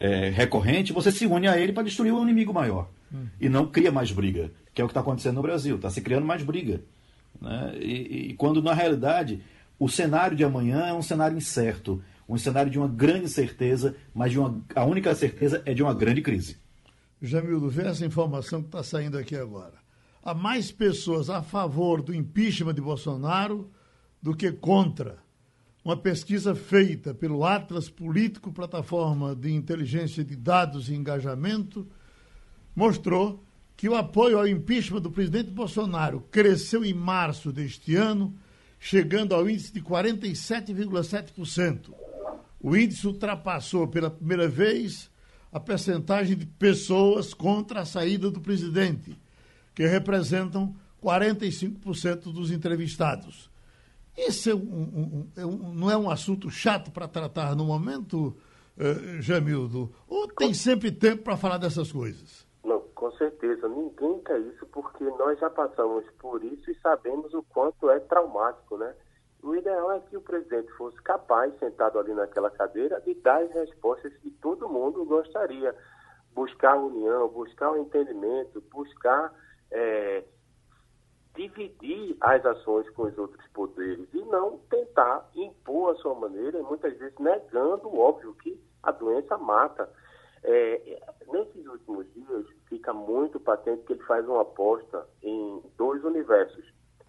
é, 0.00 0.30
recorrente, 0.30 0.92
você 0.92 1.12
se 1.12 1.26
une 1.26 1.46
a 1.46 1.58
ele 1.58 1.72
para 1.72 1.84
destruir 1.84 2.12
o 2.12 2.22
inimigo 2.22 2.52
maior. 2.52 2.88
Hum. 3.12 3.26
E 3.40 3.48
não 3.48 3.66
cria 3.66 3.92
mais 3.92 4.10
briga, 4.10 4.50
que 4.74 4.80
é 4.80 4.84
o 4.84 4.88
que 4.88 4.92
está 4.92 5.00
acontecendo 5.00 5.36
no 5.36 5.42
Brasil. 5.42 5.76
Está 5.76 5.90
se 5.90 6.00
criando 6.00 6.26
mais 6.26 6.42
briga. 6.42 6.80
Né? 7.40 7.74
E, 7.80 8.30
e, 8.30 8.34
quando, 8.34 8.62
na 8.62 8.74
realidade, 8.74 9.42
o 9.78 9.88
cenário 9.88 10.36
de 10.36 10.44
amanhã 10.44 10.86
é 10.86 10.92
um 10.92 11.02
cenário 11.02 11.36
incerto, 11.36 12.02
um 12.28 12.38
cenário 12.38 12.70
de 12.70 12.78
uma 12.78 12.88
grande 12.88 13.28
certeza, 13.28 13.94
mas 14.14 14.32
de 14.32 14.38
uma, 14.38 14.62
a 14.74 14.84
única 14.84 15.14
certeza 15.14 15.62
é 15.66 15.74
de 15.74 15.82
uma 15.82 15.94
grande 15.94 16.22
crise. 16.22 16.56
Jamildo, 17.20 17.68
vê 17.68 17.86
essa 17.86 18.04
informação 18.04 18.60
que 18.60 18.68
está 18.68 18.82
saindo 18.82 19.18
aqui 19.18 19.36
agora 19.36 19.82
há 20.22 20.32
mais 20.32 20.70
pessoas 20.70 21.28
a 21.28 21.42
favor 21.42 22.00
do 22.00 22.14
impeachment 22.14 22.74
de 22.74 22.80
Bolsonaro 22.80 23.70
do 24.20 24.34
que 24.34 24.52
contra. 24.52 25.18
Uma 25.84 25.96
pesquisa 25.96 26.54
feita 26.54 27.12
pelo 27.12 27.44
Atlas 27.44 27.90
Político, 27.90 28.52
plataforma 28.52 29.34
de 29.34 29.52
inteligência 29.52 30.24
de 30.24 30.36
dados 30.36 30.88
e 30.88 30.94
engajamento, 30.94 31.88
mostrou 32.74 33.42
que 33.82 33.88
o 33.88 33.96
apoio 33.96 34.38
ao 34.38 34.46
impeachment 34.46 35.00
do 35.00 35.10
presidente 35.10 35.50
Bolsonaro 35.50 36.20
cresceu 36.30 36.84
em 36.84 36.94
março 36.94 37.50
deste 37.50 37.96
ano, 37.96 38.32
chegando 38.78 39.34
ao 39.34 39.50
índice 39.50 39.72
de 39.72 39.82
47,7%. 39.82 41.92
O 42.60 42.76
índice 42.76 43.08
ultrapassou 43.08 43.88
pela 43.88 44.08
primeira 44.08 44.46
vez 44.46 45.10
a 45.50 45.58
percentagem 45.58 46.36
de 46.36 46.46
pessoas 46.46 47.34
contra 47.34 47.80
a 47.80 47.84
saída 47.84 48.30
do 48.30 48.40
presidente, 48.40 49.18
que 49.74 49.84
representam 49.84 50.76
45% 51.02 52.32
dos 52.32 52.52
entrevistados. 52.52 53.50
Esse 54.16 54.50
é 54.50 54.54
um, 54.54 54.60
um, 54.60 55.26
é 55.34 55.44
um, 55.44 55.74
não 55.74 55.90
é 55.90 55.96
um 55.96 56.08
assunto 56.08 56.48
chato 56.52 56.92
para 56.92 57.08
tratar 57.08 57.56
no 57.56 57.64
momento, 57.64 58.36
uh, 58.78 59.20
Jamildo? 59.20 59.92
Ou 60.06 60.28
tem 60.28 60.54
sempre 60.54 60.92
tempo 60.92 61.24
para 61.24 61.36
falar 61.36 61.58
dessas 61.58 61.90
coisas? 61.90 62.51
Com 63.02 63.10
certeza. 63.16 63.68
Ninguém 63.68 64.20
quer 64.20 64.38
isso 64.38 64.64
porque 64.66 65.02
nós 65.02 65.36
já 65.40 65.50
passamos 65.50 66.08
por 66.20 66.44
isso 66.44 66.70
e 66.70 66.78
sabemos 66.78 67.34
o 67.34 67.42
quanto 67.42 67.90
é 67.90 67.98
traumático, 67.98 68.76
né? 68.76 68.94
O 69.42 69.56
ideal 69.56 69.90
é 69.90 69.98
que 69.98 70.16
o 70.16 70.20
presidente 70.20 70.70
fosse 70.74 71.02
capaz, 71.02 71.52
sentado 71.58 71.98
ali 71.98 72.14
naquela 72.14 72.48
cadeira, 72.48 73.00
de 73.00 73.14
dar 73.14 73.42
as 73.42 73.50
respostas 73.50 74.16
que 74.18 74.30
todo 74.30 74.68
mundo 74.68 75.04
gostaria. 75.04 75.74
Buscar 76.32 76.74
a 76.74 76.80
união, 76.80 77.26
buscar 77.26 77.72
o 77.72 77.76
entendimento, 77.76 78.60
buscar 78.70 79.34
é, 79.72 80.22
dividir 81.34 82.16
as 82.20 82.46
ações 82.46 82.88
com 82.90 83.02
os 83.02 83.18
outros 83.18 83.44
poderes 83.48 84.08
e 84.14 84.24
não 84.26 84.58
tentar 84.70 85.28
impor 85.34 85.90
a 85.90 85.98
sua 85.98 86.14
maneira, 86.14 86.62
muitas 86.62 86.96
vezes 86.96 87.18
negando 87.18 87.88
o 87.88 87.98
óbvio 87.98 88.32
que 88.34 88.56
a 88.80 88.92
doença 88.92 89.36
mata. 89.38 89.90
É, 90.44 91.00
nesses 91.32 91.66
últimos 91.66 92.06
dias, 92.14 92.46
fica 92.72 92.90
muito 92.94 93.38
patente 93.38 93.82
que 93.82 93.92
ele 93.92 94.02
faz 94.04 94.26
uma 94.26 94.40
aposta 94.40 95.06
em 95.22 95.62
dois 95.76 96.02
universos, 96.04 96.64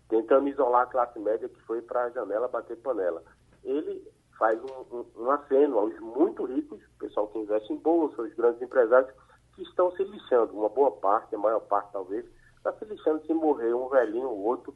tentando 0.10 0.50
isolar 0.50 0.82
a 0.82 0.88
classe 0.88 1.18
média 1.20 1.48
que 1.48 1.62
foi 1.62 1.82
para 1.82 2.04
a 2.04 2.10
janela 2.10 2.50
bater 2.50 2.76
panela. 2.80 3.24
Ele 3.64 4.06
faz 4.38 4.60
um, 4.62 4.98
um, 4.98 5.06
um 5.16 5.32
aceno 5.32 5.80
aos 5.80 5.98
muito 6.02 6.44
ricos, 6.44 6.82
pessoal 7.00 7.30
que 7.30 7.40
investe 7.40 7.72
em 7.72 7.78
bolsa, 7.78 8.24
os 8.24 8.34
grandes 8.34 8.62
empresários, 8.62 9.10
que 9.56 9.64
estão 9.64 9.90
se 9.94 10.04
lixando, 10.04 10.52
uma 10.52 10.68
boa 10.68 10.92
parte, 10.92 11.34
a 11.34 11.40
maior 11.40 11.62
parte 11.62 11.94
talvez, 11.94 12.26
está 12.58 12.74
se 12.74 12.84
lixando 12.84 13.26
se 13.26 13.34
morrer 13.34 13.74
um 13.74 13.88
velhinho 13.88 14.28
ou 14.28 14.44
outro, 14.44 14.76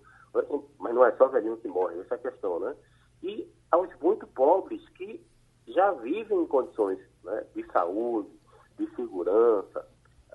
mas 0.80 0.96
não 0.96 1.06
é 1.06 1.12
só 1.18 1.28
velhinho 1.28 1.58
que 1.58 1.68
morre, 1.68 2.00
essa 2.00 2.16
é 2.16 2.18
a 2.18 2.32
questão, 2.32 2.62
né? 2.62 2.74
E 3.22 3.52
aos 3.72 3.94
muito 4.00 4.26
pobres 4.28 4.88
que 4.90 5.22
já 5.68 5.92
vivem 5.92 6.44
em 6.44 6.48
condições 6.48 7.00
né, 7.26 7.46
de 7.54 7.66
saúde, 7.74 8.30
de 8.78 8.88
segurança, 8.96 9.86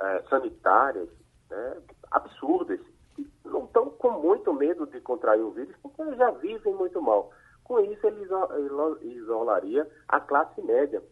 eh, 0.03 0.23
sanitárias, 0.29 1.09
né, 1.51 1.77
absurdas, 2.11 2.81
que 3.15 3.31
não 3.45 3.65
estão 3.65 3.91
com 3.91 4.11
muito 4.11 4.53
medo 4.53 4.87
de 4.87 5.01
contrair 5.01 5.43
o 5.43 5.53
vírus, 5.53 5.75
porque 5.83 6.17
já 6.17 6.31
vivem 6.33 6.75
muito 6.75 7.01
mal. 7.01 7.31
Com 7.65 7.79
isso, 7.81 8.07
ele 8.07 8.27
isolaria 9.03 9.89
a 10.09 10.21
classe 10.21 10.61
média. 10.63 11.03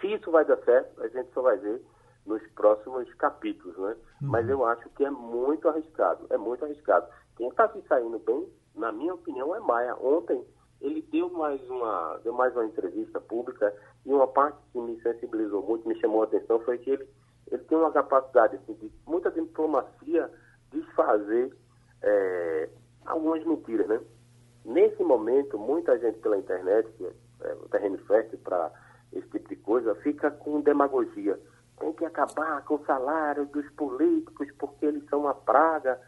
Se 0.00 0.12
isso 0.12 0.30
vai 0.30 0.44
dar 0.44 0.56
certo, 0.64 1.00
a 1.02 1.08
gente 1.08 1.32
só 1.32 1.42
vai 1.42 1.56
ver 1.56 1.80
nos 2.26 2.42
próximos 2.52 3.12
capítulos, 3.14 3.76
né? 3.78 3.96
Uhum. 4.22 4.28
Mas 4.28 4.48
eu 4.48 4.64
acho 4.64 4.88
que 4.90 5.04
é 5.04 5.10
muito 5.10 5.68
arriscado, 5.68 6.26
é 6.30 6.36
muito 6.36 6.64
arriscado. 6.64 7.06
Quem 7.36 7.48
está 7.48 7.68
se 7.68 7.80
saindo 7.82 8.18
bem, 8.18 8.48
na 8.74 8.90
minha 8.90 9.14
opinião, 9.14 9.54
é 9.54 9.60
Maia. 9.60 9.94
Ontem 9.96 10.44
ele 10.80 11.02
deu 11.02 11.30
mais 11.30 11.60
uma, 11.68 12.18
deu 12.22 12.32
mais 12.32 12.54
uma 12.54 12.66
entrevista 12.66 13.20
pública 13.20 13.74
e 14.04 14.12
uma 14.12 14.26
parte 14.26 14.58
que 14.72 14.78
me 14.78 15.00
sensibilizou 15.00 15.62
muito, 15.62 15.88
me 15.88 15.98
chamou 16.00 16.22
a 16.22 16.24
atenção, 16.24 16.60
foi 16.60 16.78
que 16.78 16.90
ele, 16.90 17.08
ele 17.54 17.64
tem 17.64 17.78
uma 17.78 17.92
capacidade 17.92 18.56
assim, 18.56 18.74
de 18.74 18.90
muita 19.06 19.30
diplomacia 19.30 20.30
de 20.70 20.82
fazer 20.94 21.54
é, 22.02 22.68
algumas 23.06 23.44
mentiras, 23.44 23.86
né? 23.86 24.00
Nesse 24.64 25.02
momento, 25.02 25.58
muita 25.58 25.98
gente 25.98 26.18
pela 26.18 26.38
internet, 26.38 26.90
que 26.92 27.06
é 27.42 27.52
o 27.54 27.68
terreno 27.68 27.98
fértil 28.06 28.38
para 28.38 28.72
esse 29.12 29.28
tipo 29.28 29.48
de 29.48 29.56
coisa, 29.56 29.94
fica 29.96 30.30
com 30.30 30.60
demagogia 30.60 31.38
tem 31.78 31.92
que 31.92 32.04
acabar 32.04 32.62
com 32.64 32.76
o 32.76 32.84
salário 32.84 33.46
dos 33.46 33.68
políticos 33.70 34.48
porque 34.58 34.86
eles 34.86 35.04
são 35.08 35.20
uma 35.20 35.34
praga. 35.34 36.00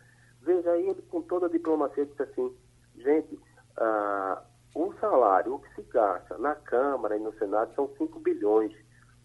Veja 0.43 0.77
ele 0.77 1.03
com 1.03 1.23
toda 1.23 1.47
a 1.47 1.51
diplomacia 1.51 2.07
disse 2.07 2.23
assim, 2.23 2.55
gente, 2.97 3.39
ah, 3.77 4.43
O 4.75 4.93
salário, 5.01 5.55
o 5.55 5.59
que 5.59 5.75
se 5.75 5.83
gasta 5.91 6.37
na 6.37 6.55
Câmara 6.55 7.17
e 7.17 7.21
no 7.21 7.33
Senado 7.39 7.75
são 7.75 7.89
5 7.97 8.21
bilhões. 8.21 8.73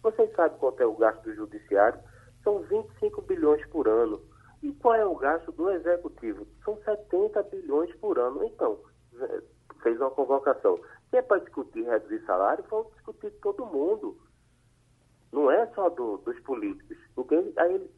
Vocês 0.02 0.34
sabem 0.34 0.58
quanto 0.58 0.82
é 0.82 0.86
o 0.86 0.96
gasto 0.96 1.22
do 1.22 1.34
Judiciário? 1.34 2.00
São 2.42 2.60
25 2.62 3.22
bilhões 3.22 3.64
por 3.66 3.88
ano. 3.88 4.20
E 4.62 4.72
qual 4.74 4.94
é 4.94 5.04
o 5.04 5.16
gasto 5.16 5.50
do 5.52 5.70
Executivo? 5.70 6.46
São 6.64 6.76
70 6.84 7.42
bilhões 7.44 7.94
por 7.96 8.18
ano. 8.18 8.44
Então, 8.44 8.78
é, 9.18 9.42
fez 9.82 10.00
uma 10.00 10.10
convocação. 10.10 10.78
Se 11.10 11.16
é 11.16 11.22
para 11.22 11.40
discutir 11.40 11.82
reduzir 11.82 12.24
salário, 12.24 12.64
vamos 12.70 12.92
discutir 12.92 13.30
todo 13.42 13.66
mundo. 13.66 14.16
Não 15.32 15.50
é 15.50 15.66
só 15.74 15.88
do, 15.88 16.18
dos 16.18 16.38
políticos. 16.40 16.96
Então, 17.16 17.52
aí 17.56 17.74
ele 17.74 17.90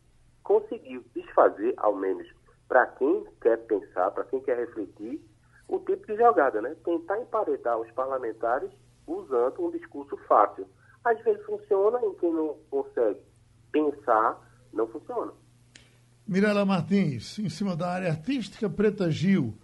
conseguiu 0.42 1.04
desfazer, 1.14 1.74
ao 1.76 1.94
menos 1.94 2.26
para 2.68 2.86
quem 2.86 3.24
quer 3.40 3.58
pensar, 3.66 4.10
para 4.10 4.24
quem 4.24 4.40
quer 4.40 4.56
refletir, 4.56 5.20
o 5.68 5.78
tipo 5.80 6.06
de 6.06 6.16
jogada, 6.16 6.60
né? 6.60 6.76
Tentar 6.84 7.20
emparedar 7.20 7.78
os 7.78 7.90
parlamentares 7.92 8.70
usando 9.06 9.64
um 9.64 9.70
discurso 9.70 10.16
fácil. 10.28 10.66
Às 11.04 11.20
vezes 11.22 11.44
funciona, 11.44 12.00
em 12.04 12.14
quem 12.14 12.32
não 12.32 12.56
consegue 12.70 13.20
pensar, 13.74 14.40
não 14.72 14.86
funciona. 14.86 15.32
Mirela 16.26 16.64
Martins, 16.64 17.38
em 17.40 17.48
cima 17.48 17.76
da 17.76 17.90
área 17.90 18.10
artística, 18.10 18.70
Preta 18.70 19.10
Gil, 19.10 19.58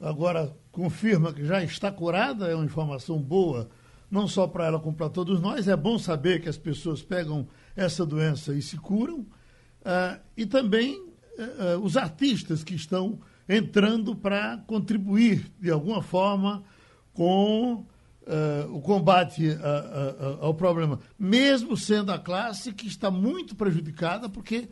agora 0.00 0.56
confirma 0.70 1.32
que 1.32 1.44
já 1.44 1.62
está 1.62 1.90
curada, 1.90 2.46
é 2.46 2.54
uma 2.54 2.64
informação 2.64 3.20
boa, 3.20 3.68
não 4.08 4.28
só 4.28 4.46
para 4.46 4.66
ela 4.66 4.78
como 4.78 4.96
para 4.96 5.10
todos 5.10 5.40
nós. 5.40 5.66
É 5.66 5.76
bom 5.76 5.98
saber 5.98 6.40
que 6.40 6.48
as 6.48 6.56
pessoas 6.56 7.02
pegam 7.02 7.48
essa 7.74 8.06
doença 8.06 8.54
e 8.54 8.62
se 8.62 8.78
curam. 8.78 9.20
Uh, 9.20 10.20
e 10.36 10.46
também 10.46 10.98
uh, 11.00 11.78
os 11.82 11.96
artistas 11.96 12.62
que 12.62 12.74
estão 12.74 13.18
entrando 13.48 14.14
para 14.14 14.58
contribuir 14.66 15.50
de 15.60 15.70
alguma 15.70 16.02
forma 16.02 16.64
com 17.12 17.84
uh, 18.26 18.74
o 18.74 18.80
combate 18.80 19.50
a, 19.50 20.42
a, 20.42 20.46
ao 20.46 20.54
problema, 20.54 20.98
mesmo 21.18 21.76
sendo 21.76 22.12
a 22.12 22.18
classe 22.18 22.72
que 22.72 22.86
está 22.86 23.10
muito 23.10 23.54
prejudicada, 23.54 24.28
porque 24.28 24.68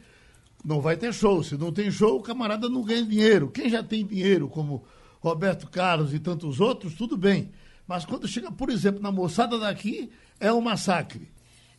não 0.64 0.80
vai 0.80 0.96
ter 0.96 1.12
show. 1.12 1.42
Se 1.42 1.56
não 1.56 1.72
tem 1.72 1.90
show, 1.90 2.18
o 2.18 2.22
camarada 2.22 2.68
não 2.68 2.82
ganha 2.82 3.04
dinheiro. 3.04 3.50
Quem 3.50 3.68
já 3.68 3.82
tem 3.82 4.04
dinheiro, 4.04 4.48
como 4.48 4.84
Roberto 5.20 5.68
Carlos 5.68 6.12
e 6.12 6.18
tantos 6.18 6.60
outros, 6.60 6.94
tudo 6.94 7.16
bem. 7.16 7.50
Mas 7.86 8.04
quando 8.04 8.26
chega, 8.26 8.50
por 8.50 8.70
exemplo, 8.70 9.00
na 9.00 9.12
moçada 9.12 9.58
daqui, 9.58 10.10
é 10.40 10.52
um 10.52 10.60
massacre. 10.60 11.30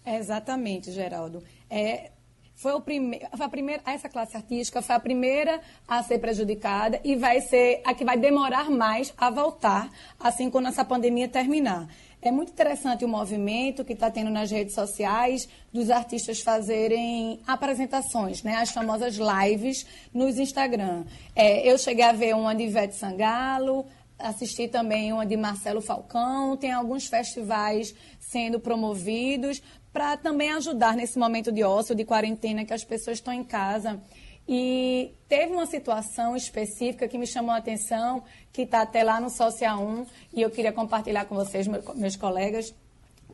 exatamente, 0.05 0.91
Geraldo. 0.91 1.43
É, 1.69 2.11
foi, 2.55 2.71
o 2.71 2.81
foi 2.81 3.45
a 3.45 3.49
primeira, 3.49 3.81
essa 3.85 4.07
classe 4.07 4.37
artística 4.37 4.81
foi 4.81 4.95
a 4.95 4.99
primeira 4.99 5.59
a 5.87 6.01
ser 6.01 6.19
prejudicada 6.19 6.99
e 7.03 7.15
vai 7.15 7.41
ser 7.41 7.81
a 7.83 7.93
que 7.93 8.05
vai 8.05 8.17
demorar 8.17 8.69
mais 8.69 9.13
a 9.17 9.29
voltar, 9.29 9.89
assim 10.19 10.49
quando 10.49 10.69
essa 10.69 10.85
pandemia 10.85 11.27
terminar. 11.27 11.87
É 12.21 12.31
muito 12.31 12.51
interessante 12.53 13.05
o 13.05 13.07
movimento 13.07 13.85
que 13.85 13.93
está 13.93 14.09
tendo 14.09 14.31
nas 14.31 14.49
redes 14.49 14.73
sociais 14.73 15.47
dos 15.71 15.91
artistas 15.91 16.39
fazerem 16.39 17.39
apresentações, 17.45 18.41
né? 18.41 18.55
as 18.55 18.71
famosas 18.71 19.15
lives 19.15 19.85
nos 20.11 20.39
Instagram. 20.39 21.03
É, 21.35 21.71
eu 21.71 21.77
cheguei 21.77 22.03
a 22.03 22.13
ver 22.13 22.35
uma 22.35 22.55
de 22.55 22.63
Ivete 22.63 22.95
Sangalo, 22.95 23.85
assisti 24.17 24.67
também 24.67 25.13
uma 25.13 25.25
de 25.25 25.37
Marcelo 25.37 25.81
Falcão, 25.81 26.57
tem 26.57 26.71
alguns 26.71 27.05
festivais 27.05 27.93
sendo 28.19 28.59
promovidos 28.59 29.61
para 29.95 30.17
também 30.17 30.51
ajudar 30.51 30.93
nesse 30.93 31.17
momento 31.17 31.53
de 31.53 31.63
ócio, 31.63 31.95
de 31.95 32.03
quarentena, 32.03 32.65
que 32.65 32.73
as 32.73 32.83
pessoas 32.83 33.15
estão 33.15 33.33
em 33.33 33.45
casa. 33.45 33.97
E 34.45 35.13
teve 35.29 35.53
uma 35.53 35.65
situação 35.65 36.35
específica 36.35 37.07
que 37.07 37.17
me 37.17 37.25
chamou 37.25 37.51
a 37.51 37.59
atenção, 37.59 38.21
que 38.51 38.63
está 38.63 38.81
até 38.81 39.05
lá 39.05 39.21
no 39.21 39.29
Social 39.29 39.81
1, 39.81 40.05
e 40.33 40.41
eu 40.41 40.49
queria 40.49 40.73
compartilhar 40.73 41.23
com 41.23 41.35
vocês, 41.35 41.65
meus 41.95 42.17
colegas, 42.17 42.75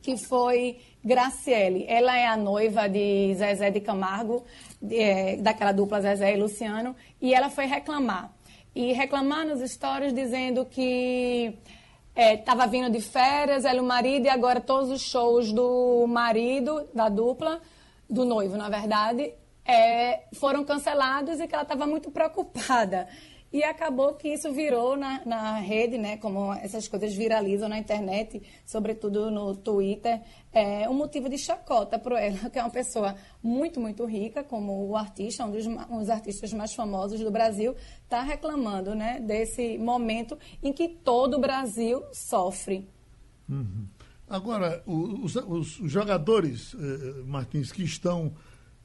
que 0.02 0.16
foi 0.16 0.78
Graciele. 1.04 1.84
Ela 1.88 2.16
é 2.16 2.28
a 2.28 2.36
noiva 2.36 2.88
de 2.88 3.34
Zezé 3.34 3.68
de 3.72 3.80
Camargo, 3.80 4.44
de, 4.80 5.00
é, 5.00 5.36
daquela 5.38 5.72
dupla 5.72 6.00
Zezé 6.00 6.32
e 6.32 6.36
Luciano, 6.36 6.94
e 7.20 7.34
ela 7.34 7.50
foi 7.50 7.66
reclamar. 7.66 8.32
E 8.72 8.92
reclamar 8.92 9.44
nos 9.44 9.68
stories 9.68 10.14
dizendo 10.14 10.64
que 10.64 11.58
estava 12.14 12.64
é, 12.64 12.68
vindo 12.68 12.90
de 12.90 13.00
férias, 13.00 13.64
ela 13.64 13.76
e 13.76 13.80
o 13.80 13.84
marido, 13.84 14.26
e 14.26 14.28
agora 14.28 14.60
todos 14.60 14.90
os 14.90 15.00
shows 15.00 15.52
do 15.52 16.06
marido, 16.06 16.88
da 16.94 17.08
dupla, 17.08 17.60
do 18.08 18.24
noivo, 18.24 18.56
na 18.56 18.68
verdade, 18.68 19.32
é, 19.64 20.24
foram 20.34 20.64
cancelados 20.64 21.40
e 21.40 21.46
que 21.46 21.54
ela 21.54 21.62
estava 21.62 21.86
muito 21.86 22.10
preocupada. 22.10 23.08
E 23.52 23.62
acabou 23.62 24.14
que 24.14 24.28
isso 24.28 24.50
virou 24.50 24.96
na, 24.96 25.22
na 25.26 25.58
rede, 25.58 25.98
né, 25.98 26.16
como 26.16 26.54
essas 26.54 26.88
coisas 26.88 27.14
viralizam 27.14 27.68
na 27.68 27.78
internet, 27.78 28.42
sobretudo 28.64 29.30
no 29.30 29.54
Twitter, 29.54 30.22
é 30.50 30.88
um 30.88 30.94
motivo 30.94 31.28
de 31.28 31.36
chacota 31.36 31.98
para 31.98 32.18
ela, 32.18 32.48
que 32.48 32.58
é 32.58 32.62
uma 32.62 32.70
pessoa 32.70 33.14
muito, 33.42 33.78
muito 33.78 34.06
rica, 34.06 34.42
como 34.42 34.88
o 34.88 34.96
artista, 34.96 35.44
um 35.44 35.50
dos, 35.50 35.66
um 35.66 35.98
dos 35.98 36.08
artistas 36.08 36.52
mais 36.54 36.72
famosos 36.72 37.20
do 37.20 37.30
Brasil, 37.30 37.76
está 38.04 38.22
reclamando 38.22 38.94
né, 38.94 39.20
desse 39.20 39.76
momento 39.76 40.38
em 40.62 40.72
que 40.72 40.88
todo 40.88 41.36
o 41.36 41.40
Brasil 41.40 42.02
sofre. 42.10 42.88
Uhum. 43.48 43.86
Agora, 44.28 44.82
os, 44.86 45.36
os 45.36 45.68
jogadores, 45.90 46.74
eh, 46.74 47.22
Martins, 47.26 47.70
que 47.70 47.82
estão 47.82 48.32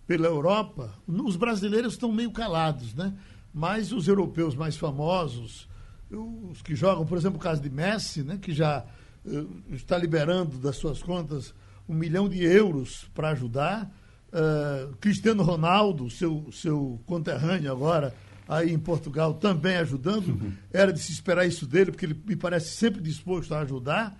pela 0.05 0.27
Europa, 0.27 0.93
os 1.07 1.37
brasileiros 1.37 1.93
estão 1.93 2.11
meio 2.11 2.31
calados, 2.31 2.93
né? 2.93 3.13
Mas 3.57 3.91
os 3.91 4.07
europeus 4.07 4.53
mais 4.53 4.77
famosos, 4.77 5.67
os 6.11 6.61
que 6.61 6.75
jogam, 6.75 7.07
por 7.07 7.17
exemplo, 7.17 7.39
o 7.39 7.41
caso 7.41 7.59
de 7.59 7.71
Messi, 7.71 8.21
né, 8.21 8.37
que 8.39 8.53
já 8.53 8.85
uh, 9.25 9.73
está 9.73 9.97
liberando 9.97 10.59
das 10.59 10.75
suas 10.75 11.01
contas 11.01 11.55
um 11.89 11.95
milhão 11.95 12.29
de 12.29 12.43
euros 12.43 13.09
para 13.15 13.29
ajudar, 13.29 13.91
uh, 14.27 14.95
Cristiano 14.97 15.41
Ronaldo, 15.41 16.07
seu, 16.07 16.47
seu 16.51 17.01
conterrâneo 17.07 17.71
agora, 17.71 18.13
aí 18.47 18.71
em 18.71 18.77
Portugal, 18.77 19.33
também 19.33 19.77
ajudando, 19.77 20.27
uhum. 20.27 20.53
era 20.71 20.93
de 20.93 20.99
se 20.99 21.11
esperar 21.11 21.47
isso 21.47 21.65
dele, 21.65 21.89
porque 21.89 22.05
ele 22.05 22.21
me 22.27 22.35
parece 22.35 22.75
sempre 22.75 23.01
disposto 23.01 23.55
a 23.55 23.61
ajudar, 23.61 24.15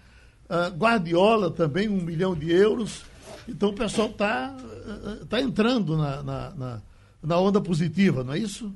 uh, 0.50 0.76
Guardiola 0.76 1.52
também, 1.52 1.88
um 1.88 2.02
milhão 2.02 2.34
de 2.34 2.52
euros, 2.52 3.06
então 3.48 3.70
o 3.70 3.74
pessoal 3.74 4.10
está 4.10 4.58
tá 5.30 5.40
entrando 5.40 5.96
na, 5.96 6.24
na, 6.24 6.56
na, 6.56 6.82
na 7.22 7.40
onda 7.40 7.62
positiva, 7.62 8.24
não 8.24 8.34
é 8.34 8.40
isso? 8.40 8.74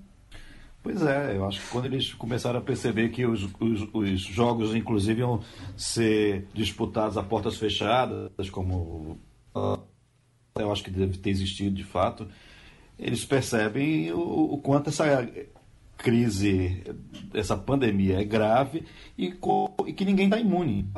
Pois 0.83 1.01
é, 1.03 1.37
eu 1.37 1.45
acho 1.45 1.61
que 1.61 1.67
quando 1.67 1.85
eles 1.85 2.11
começaram 2.13 2.57
a 2.57 2.61
perceber 2.61 3.09
que 3.09 3.23
os, 3.25 3.43
os, 3.59 3.87
os, 3.93 4.21
jogos, 4.21 4.73
inclusive, 4.73 5.19
iam 5.21 5.41
ser 5.77 6.47
disputados 6.53 7.17
a 7.17 7.23
portas 7.23 7.57
fechadas, 7.57 8.49
como 8.49 9.19
eu 10.55 10.71
acho 10.71 10.83
que 10.83 10.89
deve 10.89 11.17
ter 11.17 11.29
existido 11.29 11.75
de 11.75 11.83
fato, 11.83 12.27
eles 12.97 13.23
percebem 13.23 14.11
o, 14.11 14.53
o 14.53 14.57
quanto 14.57 14.89
essa 14.89 15.27
crise, 15.97 16.83
essa 17.31 17.55
pandemia 17.55 18.19
é 18.19 18.23
grave 18.23 18.83
e, 19.15 19.33
e 19.85 19.93
que 19.93 20.03
ninguém 20.05 20.25
está 20.25 20.39
imune. 20.39 20.89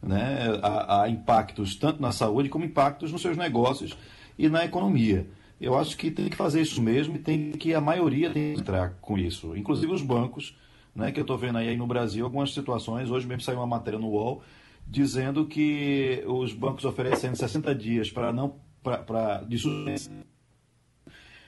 Né? 0.00 0.60
Há 0.62 1.08
impactos 1.08 1.74
tanto 1.74 2.00
na 2.00 2.12
saúde 2.12 2.48
como 2.48 2.64
impactos 2.64 3.10
nos 3.10 3.20
seus 3.20 3.36
negócios 3.36 3.96
e 4.38 4.48
na 4.48 4.64
economia. 4.64 5.26
Eu 5.60 5.78
acho 5.78 5.96
que 5.96 6.10
tem 6.10 6.28
que 6.28 6.36
fazer 6.36 6.60
isso 6.60 6.82
mesmo 6.82 7.16
e 7.16 7.18
tem 7.18 7.52
que 7.52 7.74
a 7.74 7.80
maioria 7.80 8.30
tem 8.30 8.54
que 8.54 8.60
entrar 8.60 8.94
com 9.00 9.16
isso, 9.16 9.56
inclusive 9.56 9.92
os 9.92 10.02
bancos, 10.02 10.56
né, 10.94 11.10
que 11.10 11.18
eu 11.18 11.22
estou 11.22 11.38
vendo 11.38 11.58
aí 11.58 11.76
no 11.76 11.86
Brasil 11.86 12.24
algumas 12.24 12.52
situações. 12.52 13.10
Hoje 13.10 13.26
mesmo 13.26 13.42
saiu 13.42 13.58
uma 13.58 13.66
matéria 13.66 13.98
no 13.98 14.08
UOL 14.08 14.42
dizendo 14.86 15.46
que 15.46 16.22
os 16.26 16.52
bancos 16.52 16.84
oferecendo 16.84 17.36
60 17.36 17.74
dias 17.74 18.10
para 18.10 18.32
não 18.32 18.56
para 18.82 19.42
de 19.48 19.56
suspensão 19.58 20.24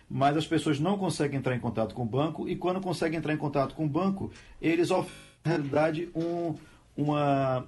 mas 0.09 0.37
as 0.37 0.47
pessoas 0.47 0.79
não 0.79 0.97
conseguem 0.97 1.39
entrar 1.39 1.55
em 1.55 1.61
contato 1.61 1.95
com 1.95 2.03
o 2.03 2.07
banco 2.07 2.49
e 2.49 2.57
quando 2.57 2.81
conseguem 2.81 3.19
entrar 3.19 3.33
em 3.33 3.37
contato 3.37 3.75
com 3.75 3.85
o 3.85 3.89
banco, 3.89 4.31
eles 4.61 4.91
oferecem, 4.91 5.27
na 5.45 5.53
realidade, 5.53 6.09
um, 6.15 6.55
uma, 6.97 7.67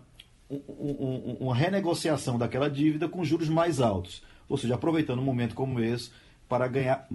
um, 0.50 0.56
um, 0.68 1.36
uma 1.40 1.54
renegociação 1.54 2.38
daquela 2.38 2.68
dívida 2.68 3.08
com 3.08 3.24
juros 3.24 3.48
mais 3.48 3.80
altos. 3.80 4.22
Ou 4.48 4.56
seja, 4.56 4.74
aproveitando 4.74 5.20
um 5.20 5.24
momento 5.24 5.54
como 5.54 5.78
esse 5.78 6.10
para 6.48 6.66
ganhar, 6.66 7.06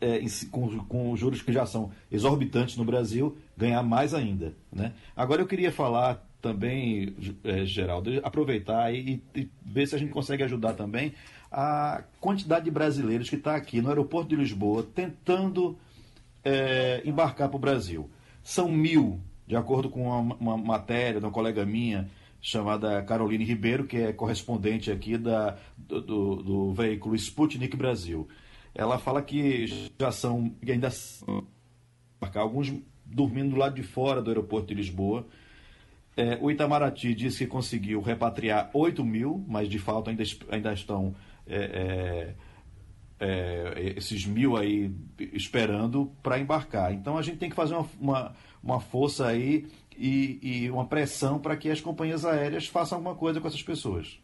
é, 0.00 0.20
com, 0.50 0.78
com 0.84 1.16
juros 1.16 1.42
que 1.42 1.52
já 1.52 1.64
são 1.64 1.90
exorbitantes 2.10 2.76
no 2.76 2.84
Brasil, 2.84 3.36
ganhar 3.56 3.82
mais 3.82 4.14
ainda. 4.14 4.54
Né? 4.72 4.92
Agora 5.16 5.42
eu 5.42 5.46
queria 5.46 5.72
falar 5.72 6.26
também, 6.40 7.14
é, 7.44 7.64
Geraldo, 7.64 8.10
aproveitar 8.22 8.94
e, 8.94 9.22
e, 9.34 9.48
ver 9.64 9.86
se 9.86 9.94
a 9.94 9.98
gente 9.98 10.12
consegue 10.12 10.42
ajudar 10.42 10.74
também 10.74 11.12
a 11.50 12.04
quantidade 12.20 12.64
de 12.64 12.70
brasileiros 12.70 13.28
que 13.28 13.36
está 13.36 13.56
aqui 13.56 13.80
no 13.80 13.88
aeroporto 13.88 14.28
de 14.28 14.36
Lisboa 14.36 14.82
tentando 14.82 15.76
é, 16.44 17.02
embarcar 17.04 17.48
para 17.48 17.56
o 17.56 17.60
Brasil. 17.60 18.10
São 18.42 18.68
mil, 18.68 19.20
de 19.46 19.56
acordo 19.56 19.88
com 19.88 20.02
uma, 20.02 20.34
uma 20.36 20.56
matéria 20.56 21.20
de 21.20 21.26
uma 21.26 21.32
colega 21.32 21.64
minha, 21.64 22.08
chamada 22.46 23.02
Caroline 23.02 23.42
Ribeiro, 23.44 23.88
que 23.88 23.96
é 23.96 24.12
correspondente 24.12 24.88
aqui 24.88 25.18
da, 25.18 25.56
do, 25.76 26.00
do, 26.00 26.36
do 26.36 26.72
veículo 26.72 27.16
Sputnik 27.16 27.76
Brasil. 27.76 28.28
Ela 28.72 29.00
fala 29.00 29.20
que 29.20 29.66
já 29.98 30.12
são, 30.12 30.54
ainda 30.64 30.88
alguns 32.36 32.72
dormindo 33.04 33.50
do 33.50 33.56
lado 33.56 33.74
de 33.74 33.82
fora 33.82 34.22
do 34.22 34.30
aeroporto 34.30 34.68
de 34.68 34.74
Lisboa. 34.74 35.26
É, 36.16 36.38
o 36.40 36.48
Itamaraty 36.48 37.16
disse 37.16 37.38
que 37.38 37.50
conseguiu 37.50 38.00
repatriar 38.00 38.70
8 38.72 39.04
mil, 39.04 39.44
mas 39.48 39.68
de 39.68 39.80
fato 39.80 40.08
ainda, 40.08 40.22
ainda 40.48 40.72
estão 40.72 41.16
é, 41.48 42.34
é, 43.18 43.26
é, 43.28 43.94
esses 43.96 44.24
mil 44.24 44.56
aí 44.56 44.94
esperando 45.32 46.12
para 46.22 46.38
embarcar. 46.38 46.92
Então 46.92 47.18
a 47.18 47.22
gente 47.22 47.38
tem 47.38 47.50
que 47.50 47.56
fazer 47.56 47.74
uma, 47.74 47.88
uma, 48.00 48.32
uma 48.62 48.80
força 48.80 49.26
aí 49.26 49.66
e, 49.98 50.38
e 50.42 50.70
uma 50.70 50.86
pressão 50.86 51.38
para 51.38 51.56
que 51.56 51.70
as 51.70 51.80
companhias 51.80 52.24
aéreas 52.24 52.66
façam 52.66 52.98
alguma 52.98 53.14
coisa 53.14 53.40
com 53.40 53.48
essas 53.48 53.62
pessoas. 53.62 54.18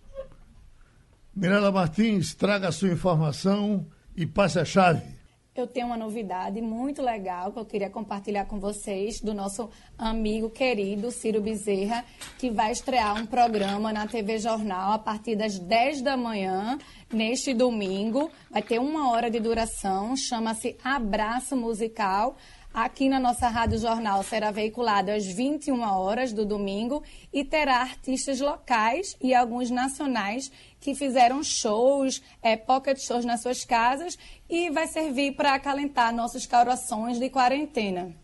Mirela 1.34 1.72
Martins, 1.72 2.34
traga 2.34 2.68
a 2.68 2.72
sua 2.72 2.90
informação 2.90 3.86
e 4.14 4.26
passe 4.26 4.58
a 4.58 4.64
chave 4.64 5.22
eu 5.54 5.66
tenho 5.66 5.86
uma 5.86 5.98
novidade 5.98 6.62
muito 6.62 7.02
legal 7.02 7.52
que 7.52 7.58
eu 7.58 7.64
queria 7.64 7.90
compartilhar 7.90 8.46
com 8.46 8.58
vocês 8.58 9.20
do 9.20 9.34
nosso 9.34 9.68
amigo 9.98 10.48
querido 10.48 11.10
Ciro 11.10 11.42
Bezerra, 11.42 12.04
que 12.38 12.50
vai 12.50 12.72
estrear 12.72 13.20
um 13.20 13.26
programa 13.26 13.92
na 13.92 14.06
TV 14.06 14.38
Jornal 14.38 14.92
a 14.92 14.98
partir 14.98 15.36
das 15.36 15.58
10 15.58 16.00
da 16.00 16.16
manhã, 16.16 16.78
neste 17.12 17.52
domingo. 17.52 18.30
Vai 18.50 18.62
ter 18.62 18.80
uma 18.80 19.10
hora 19.10 19.30
de 19.30 19.38
duração, 19.40 20.16
chama-se 20.16 20.74
Abraço 20.82 21.54
Musical 21.54 22.34
aqui 22.72 23.08
na 23.08 23.20
nossa 23.20 23.48
Rádio 23.48 23.78
Jornal 23.78 24.22
será 24.22 24.50
veiculado 24.50 25.10
às 25.10 25.26
21 25.26 25.80
horas 25.82 26.32
do 26.32 26.44
domingo 26.44 27.02
e 27.32 27.44
terá 27.44 27.80
artistas 27.80 28.40
locais 28.40 29.16
e 29.20 29.34
alguns 29.34 29.70
nacionais 29.70 30.50
que 30.80 30.94
fizeram 30.94 31.42
shows, 31.42 32.22
é, 32.42 32.56
pocket 32.56 32.98
shows 32.98 33.24
nas 33.24 33.42
suas 33.42 33.64
casas 33.64 34.18
e 34.48 34.70
vai 34.70 34.86
servir 34.86 35.32
para 35.32 35.54
acalentar 35.54 36.14
nossos 36.14 36.46
corações 36.46 37.18
de 37.18 37.28
quarentena. 37.28 38.14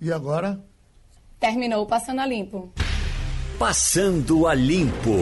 E 0.00 0.12
agora? 0.12 0.62
Terminou 1.38 1.86
Passando 1.86 2.20
a 2.20 2.26
Limpo. 2.26 2.72
Passando 3.58 4.46
a 4.46 4.54
Limpo. 4.54 5.12